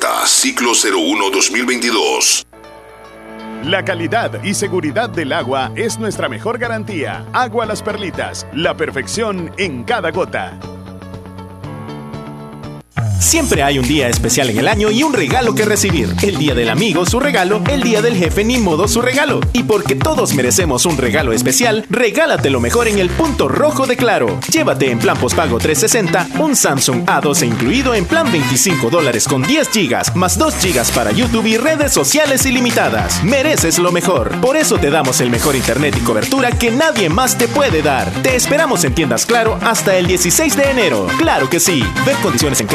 [0.25, 2.45] ciclo 01-2022.
[3.63, 7.25] La calidad y seguridad del agua es nuestra mejor garantía.
[7.31, 10.57] Agua Las Perlitas, la perfección en cada gota.
[13.21, 16.13] Siempre hay un día especial en el año y un regalo que recibir.
[16.23, 17.61] El día del amigo, su regalo.
[17.69, 19.39] El día del jefe, ni modo, su regalo.
[19.53, 23.95] Y porque todos merecemos un regalo especial, regálate lo mejor en el punto rojo de
[23.95, 24.39] Claro.
[24.51, 29.69] Llévate en plan postpago 360 un Samsung A12 incluido en plan 25 dólares con 10
[29.69, 33.23] gigas, más 2 gigas para YouTube y redes sociales ilimitadas.
[33.23, 34.31] Mereces lo mejor.
[34.41, 38.09] Por eso te damos el mejor internet y cobertura que nadie más te puede dar.
[38.23, 41.07] Te esperamos en tiendas Claro hasta el 16 de enero.
[41.19, 41.83] Claro que sí.
[42.03, 42.67] Ver condiciones en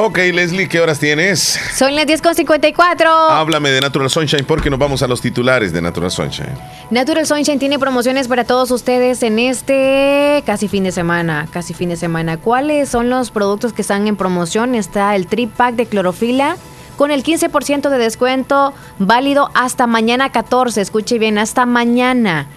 [0.00, 1.58] Ok, Leslie, ¿qué horas tienes?
[1.76, 3.04] Son las 10.54.
[3.30, 6.56] Háblame de Natural Sunshine porque nos vamos a los titulares de Natural Sunshine.
[6.90, 11.88] Natural Sunshine tiene promociones para todos ustedes en este casi fin de semana, casi fin
[11.88, 12.38] de semana.
[12.38, 14.74] ¿Cuáles son los productos que están en promoción?
[14.74, 16.56] Está el trip pack de clorofila
[16.98, 20.80] con el 15% de descuento válido hasta mañana 14.
[20.80, 22.48] Escuche bien, hasta mañana.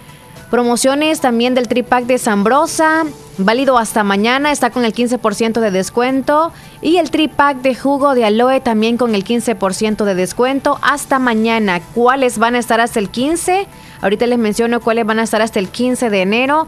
[0.50, 3.04] Promociones también del tripack de Zambrosa,
[3.38, 6.52] válido hasta mañana, está con el 15% de descuento.
[6.82, 11.80] Y el tripack de jugo de aloe también con el 15% de descuento hasta mañana.
[11.94, 13.68] ¿Cuáles van a estar hasta el 15?
[14.02, 16.66] Ahorita les menciono cuáles van a estar hasta el 15 de enero.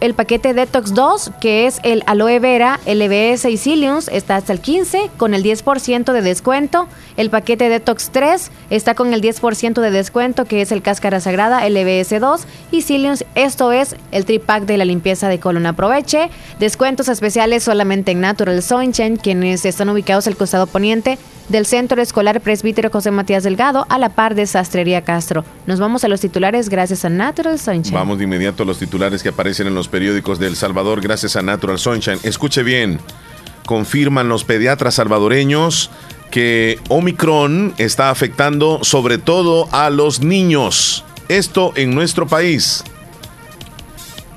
[0.00, 4.60] El paquete Detox 2, que es el aloe vera, LBS y Ciliums, está hasta el
[4.60, 6.86] 15 con el 10% de descuento.
[7.16, 11.66] El paquete Detox 3 está con el 10% de descuento, que es el cáscara sagrada,
[11.68, 13.24] LBS 2 y Ciliums.
[13.34, 15.64] Esto es el tripack de la limpieza de colon.
[15.64, 16.28] Aproveche.
[16.58, 22.40] Descuentos especiales solamente en Natural Sunshine, quienes están ubicados al costado poniente del Centro Escolar
[22.40, 25.44] Presbítero José Matías Delgado, a la par de Sastrería Castro.
[25.66, 27.94] Nos vamos a los titulares gracias a Natural Sunshine.
[27.94, 31.36] Vamos de inmediato a los titulares que aparecen en los periódicos de El Salvador gracias
[31.36, 32.18] a Natural Sunshine.
[32.24, 32.98] Escuche bien,
[33.64, 35.92] confirman los pediatras salvadoreños
[36.32, 41.04] que Omicron está afectando sobre todo a los niños.
[41.28, 42.82] Esto en nuestro país.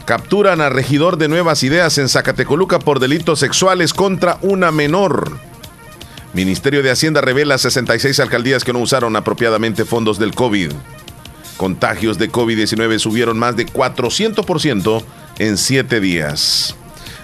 [0.06, 5.40] Capturan a regidor de Nuevas Ideas en Zacatecoluca por delitos sexuales contra una menor.
[6.36, 10.72] Ministerio de Hacienda revela 66 alcaldías que no usaron apropiadamente fondos del COVID.
[11.58, 15.04] Contagios de COVID-19 subieron más de 400%
[15.40, 16.76] en 7 días.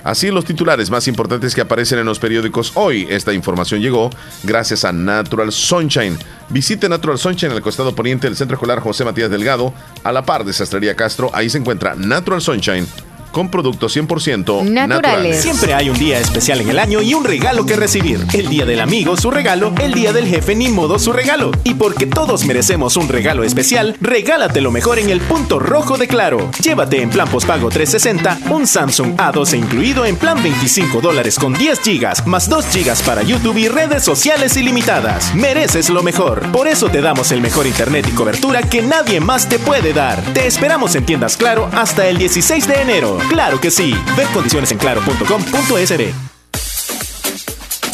[0.04, 3.08] Así los titulares más importantes que aparecen en los periódicos hoy.
[3.10, 4.10] Esta información llegó
[4.44, 6.18] gracias a Natural Sunshine.
[6.50, 9.74] Visite Natural Sunshine en el costado poniente del Centro Escolar José Matías Delgado,
[10.04, 11.32] a la par de Sastrería Castro.
[11.34, 12.86] Ahí se encuentra Natural Sunshine
[13.34, 15.42] con productos 100% naturales.
[15.42, 18.26] Siempre hay un día especial en el año y un regalo que recibir.
[18.32, 19.74] El día del amigo, su regalo.
[19.82, 21.52] El día del jefe, ni modo, su regalo.
[21.66, 26.08] Y porque todos merecemos un regalo especial, regálate lo mejor en el punto rojo de
[26.08, 26.52] Claro.
[26.62, 31.80] Llévate en plan postpago 360 un Samsung A12 incluido en plan 25 dólares con 10
[31.80, 35.34] gigas, más 2 gigas para YouTube y redes sociales ilimitadas.
[35.34, 36.52] Mereces lo mejor.
[36.52, 40.22] Por eso te damos el mejor internet y cobertura que nadie más te puede dar.
[40.36, 43.23] Te esperamos en tiendas Claro hasta el 16 de enero.
[43.30, 43.96] Claro que sí.
[44.16, 46.33] Ver condiciones en claro.com.sb.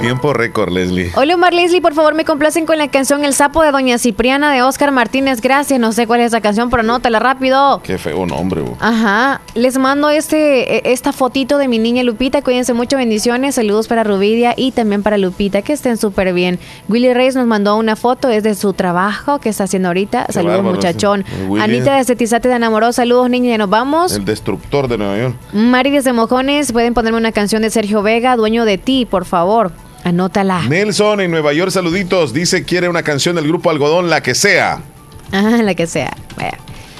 [0.00, 1.10] Tiempo récord, Leslie.
[1.16, 4.52] Hola, Omar Leslie, por favor, me complacen con la canción El sapo de Doña Cipriana
[4.52, 5.40] de Oscar Martínez.
[5.40, 7.80] Gracias, no sé cuál es esa canción, pero anótala rápido.
[7.82, 8.76] Qué feo nombre, bu.
[8.78, 13.88] Ajá, les mando este e- esta fotito de mi niña Lupita, cuídense mucho, bendiciones, saludos
[13.88, 16.58] para Rubidia y también para Lupita, que estén súper bien.
[16.88, 20.58] Willy Reyes nos mandó una foto, es de su trabajo que está haciendo ahorita, saludos
[20.58, 21.24] bárbaro, muchachón.
[21.48, 21.64] Willy.
[21.64, 24.14] Anita de Cetizate de enamoró, saludos niña, ya nos vamos.
[24.14, 25.34] El destructor de Nueva York.
[25.54, 29.72] Mari desde Mojones, pueden ponerme una canción de Sergio Vega, dueño de ti, por favor,
[30.08, 30.62] anótala.
[30.68, 32.32] Nelson en Nueva York, saluditos.
[32.32, 34.80] Dice quiere una canción del grupo Algodón, la que sea.
[35.32, 36.16] Ajá, la que sea.
[36.36, 36.52] Vaya.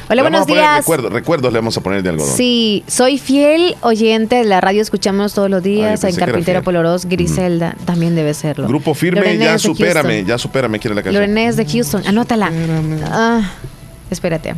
[0.09, 0.77] Le Hola, vamos buenos a poner días.
[0.78, 2.37] Recuerdos, recuerdos le vamos a poner de algodón.
[2.37, 6.01] Sí, soy fiel oyente de la radio, escuchamos todos los Ay, días.
[6.01, 6.65] pensé en Carpintero fiel.
[6.65, 8.69] Poloros, Griselda, también debe serlo.
[8.69, 10.27] Grupo firme, ya supérame, Houston.
[10.28, 11.23] ya supérame, quiere la canción.
[11.23, 12.53] Lorena es de Houston, anótala.
[13.11, 13.51] Ah,
[14.11, 14.51] espérate.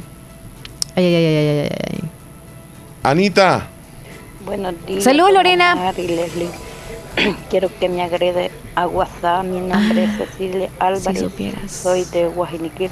[0.96, 1.70] Ay, ay, ay, ay, ay, ay,
[2.02, 2.08] ay.
[3.02, 3.68] Anita,
[4.44, 5.04] Buenos días.
[5.04, 5.74] Saludos, Lorena.
[5.74, 6.67] Omar y Leslie.
[7.50, 9.44] Quiero que me agrede a WhatsApp.
[9.44, 11.20] Mi nombre es Cecilia Álvarez.
[11.20, 11.70] supieras.
[11.70, 12.90] Soy de Guajiniquil.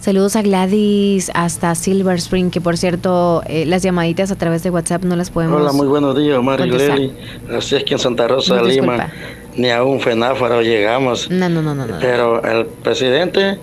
[0.00, 4.70] Saludos a Gladys hasta Silver Spring, que por cierto, eh, las llamaditas a través de
[4.70, 5.60] WhatsApp no las podemos.
[5.60, 6.70] Hola, muy buenos días, Omar y.
[6.70, 7.12] Leli.
[7.56, 9.12] Así es que en Santa Rosa de No, Lima disculpa.
[9.56, 11.28] ni a un fenáfaro llegamos.
[11.30, 11.98] No, no, no, no, no.
[12.00, 13.58] Pero el presidente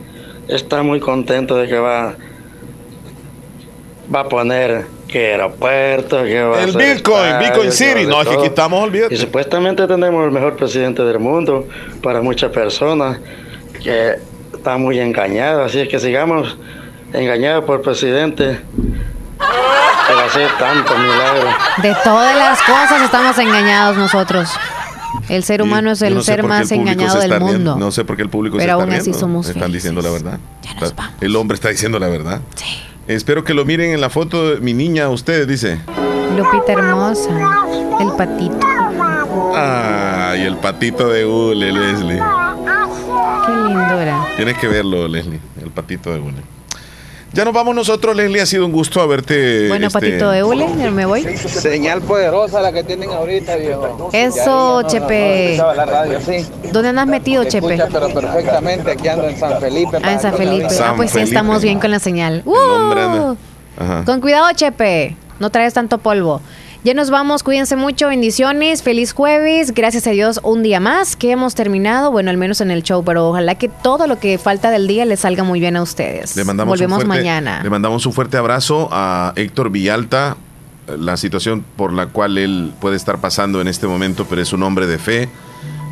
[0.50, 2.16] está muy contento de que va,
[4.14, 8.04] va a poner que aeropuerto, que va a El hacer Bitcoin, Bitcoin City.
[8.04, 9.16] a No, es que aquí estamos, olvídate.
[9.16, 11.70] Y supuestamente tenemos el mejor presidente del mundo
[12.04, 13.20] para muchas personas
[13.82, 14.16] que
[14.54, 15.70] están muy engañadas.
[15.70, 16.58] Así es que sigamos
[17.14, 18.60] engañados por el presidente
[19.38, 21.56] que va a hacer tantos milagros.
[21.82, 24.50] De todas las cosas estamos engañados nosotros.
[25.30, 27.46] El ser humano es el no sé ser más el engañado se del riendo.
[27.54, 27.76] mundo.
[27.78, 29.20] No sé por qué el público Pero se está aún así riendo.
[29.20, 30.40] somos Están diciendo la verdad.
[31.22, 32.42] El hombre está diciendo la verdad.
[33.08, 35.80] Espero que lo miren en la foto de mi niña, ustedes, dice.
[36.36, 37.30] Lupita hermosa,
[38.02, 38.60] el patito.
[39.56, 42.20] Ay, el patito de Ule, Leslie.
[43.46, 44.26] Qué lindo era.
[44.36, 45.40] Tienes que verlo, Leslie.
[45.62, 46.55] El patito de Ule.
[47.36, 48.40] Ya nos vamos nosotros, Leslie.
[48.40, 49.68] Ha sido un gusto haberte.
[49.68, 51.24] Bueno, este, patito de hule, ya me voy.
[51.38, 54.10] Señal poderosa la que tienen ahorita, viejo.
[54.14, 55.48] Eso, Chepe.
[55.52, 56.48] escuchaba la radio, sí.
[56.72, 57.74] ¿Dónde andas metido, Chepe?
[57.74, 59.98] escucha, pero perfectamente aquí ando en San Felipe.
[60.02, 60.68] Ah, en San Felipe.
[60.82, 62.42] Ah, pues sí, estamos bien con la señal.
[62.46, 63.36] ¡Uh!
[63.78, 64.06] Ajá.
[64.06, 65.18] Con cuidado, Chepe.
[65.38, 66.40] No traes tanto polvo.
[66.86, 71.32] Ya nos vamos, cuídense mucho, bendiciones, feliz jueves, gracias a Dios un día más que
[71.32, 74.70] hemos terminado, bueno, al menos en el show, pero ojalá que todo lo que falta
[74.70, 76.36] del día les salga muy bien a ustedes.
[76.36, 77.64] Le mandamos Volvemos un fuerte, mañana.
[77.64, 80.38] Le mandamos un fuerte abrazo a Héctor Villalta,
[81.00, 84.62] la situación por la cual él puede estar pasando en este momento, pero es un
[84.62, 85.28] hombre de fe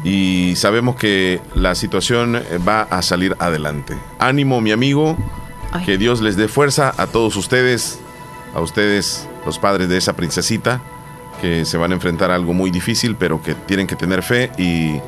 [0.03, 2.39] y sabemos que la situación
[2.69, 3.97] va a salir adelante.
[4.19, 5.17] Ánimo, mi amigo,
[5.71, 5.85] Ay.
[5.85, 7.97] que Dios les dé fuerza a todos ustedes,
[8.53, 10.81] a ustedes, los padres de esa princesita,
[11.41, 14.51] que se van a enfrentar a algo muy difícil, pero que tienen que tener fe
[14.57, 14.99] y,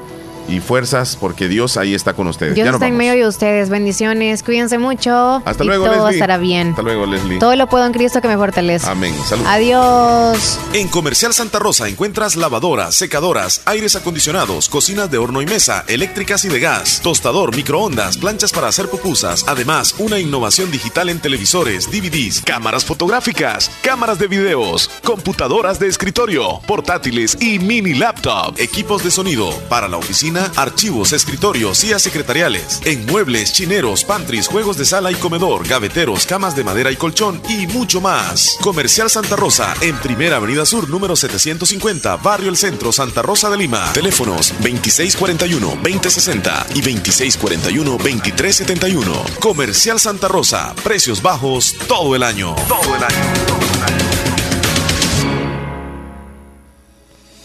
[0.48, 2.56] y fuerzas, porque Dios ahí está con ustedes.
[2.56, 5.42] Dios Ya está en medio de ustedes, bendiciones, cuídense mucho.
[5.46, 6.14] Hasta y luego, todo Leslie.
[6.14, 6.70] estará bien.
[6.70, 7.40] Hasta luego, Leslie.
[7.40, 8.88] Todo lo puedo en Cristo que me fortalece.
[8.90, 9.16] Amén.
[9.28, 9.46] Salud.
[9.48, 10.60] Adiós.
[10.74, 16.46] En Comercial Santa Rosa encuentras lavadoras, secadoras, aires acondicionados, cocinas de horno y mesa, eléctricas
[16.46, 19.46] y de gas, tostador, microondas, planchas para hacer pupusas.
[19.48, 26.60] Además, una innovación digital en televisores, DVDs, cámaras fotográficas, cámaras de videos, computadoras de escritorio,
[26.68, 33.06] portátiles y mini laptop, equipos de sonido para la oficina, archivos, escritorios, sillas secretariales, en
[33.06, 37.68] muebles, chineros, pantries, juegos de sala y comedor, gaveteros, camas de madera y colchón y
[37.68, 38.58] mucho más.
[38.62, 43.58] Comercial Santa Rosa en Primera Avenida Sur número 750, Barrio El Centro, Santa Rosa de
[43.58, 43.92] Lima.
[43.94, 49.40] Teléfonos 2641-2060 y 2641-2371.
[49.40, 52.56] Comercial Santa Rosa, precios bajos todo el año.
[52.68, 54.05] Todo el año.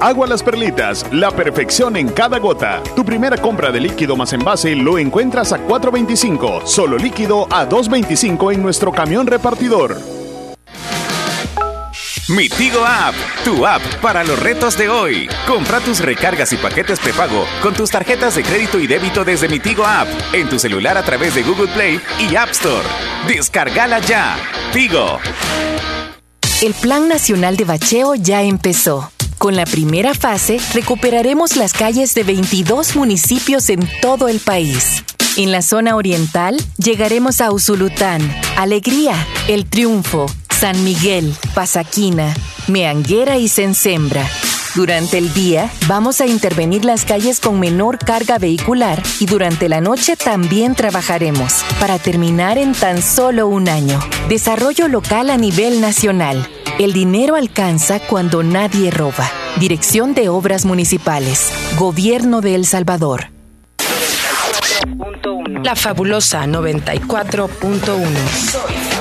[0.00, 2.80] Agua Las Perlitas, la perfección en cada gota.
[2.94, 8.54] Tu primera compra de líquido más envase lo encuentras a 4.25, solo líquido a 2.25
[8.54, 9.96] en nuestro camión repartidor.
[12.28, 15.28] Mi Tigo App, tu app para los retos de hoy.
[15.46, 19.58] Compra tus recargas y paquetes prepago con tus tarjetas de crédito y débito desde Mi
[19.58, 22.86] Tigo App en tu celular a través de Google Play y App Store.
[23.26, 24.36] Descárgala ya.
[24.72, 25.18] Tigo.
[26.60, 29.10] El Plan Nacional de Bacheo ya empezó.
[29.38, 35.04] Con la primera fase, recuperaremos las calles de 22 municipios en todo el país.
[35.36, 38.20] En la zona oriental, llegaremos a Usulután,
[38.56, 39.14] Alegría,
[39.46, 42.34] El Triunfo, San Miguel, Pasaquina,
[42.66, 44.28] Meanguera y Sensembra.
[44.74, 49.80] Durante el día, vamos a intervenir las calles con menor carga vehicular y durante la
[49.80, 54.00] noche también trabajaremos para terminar en tan solo un año.
[54.28, 56.48] Desarrollo local a nivel nacional.
[56.78, 59.28] El dinero alcanza cuando nadie roba.
[59.58, 61.50] Dirección de Obras Municipales.
[61.76, 63.30] Gobierno de El Salvador.
[65.64, 68.97] La fabulosa 94.1.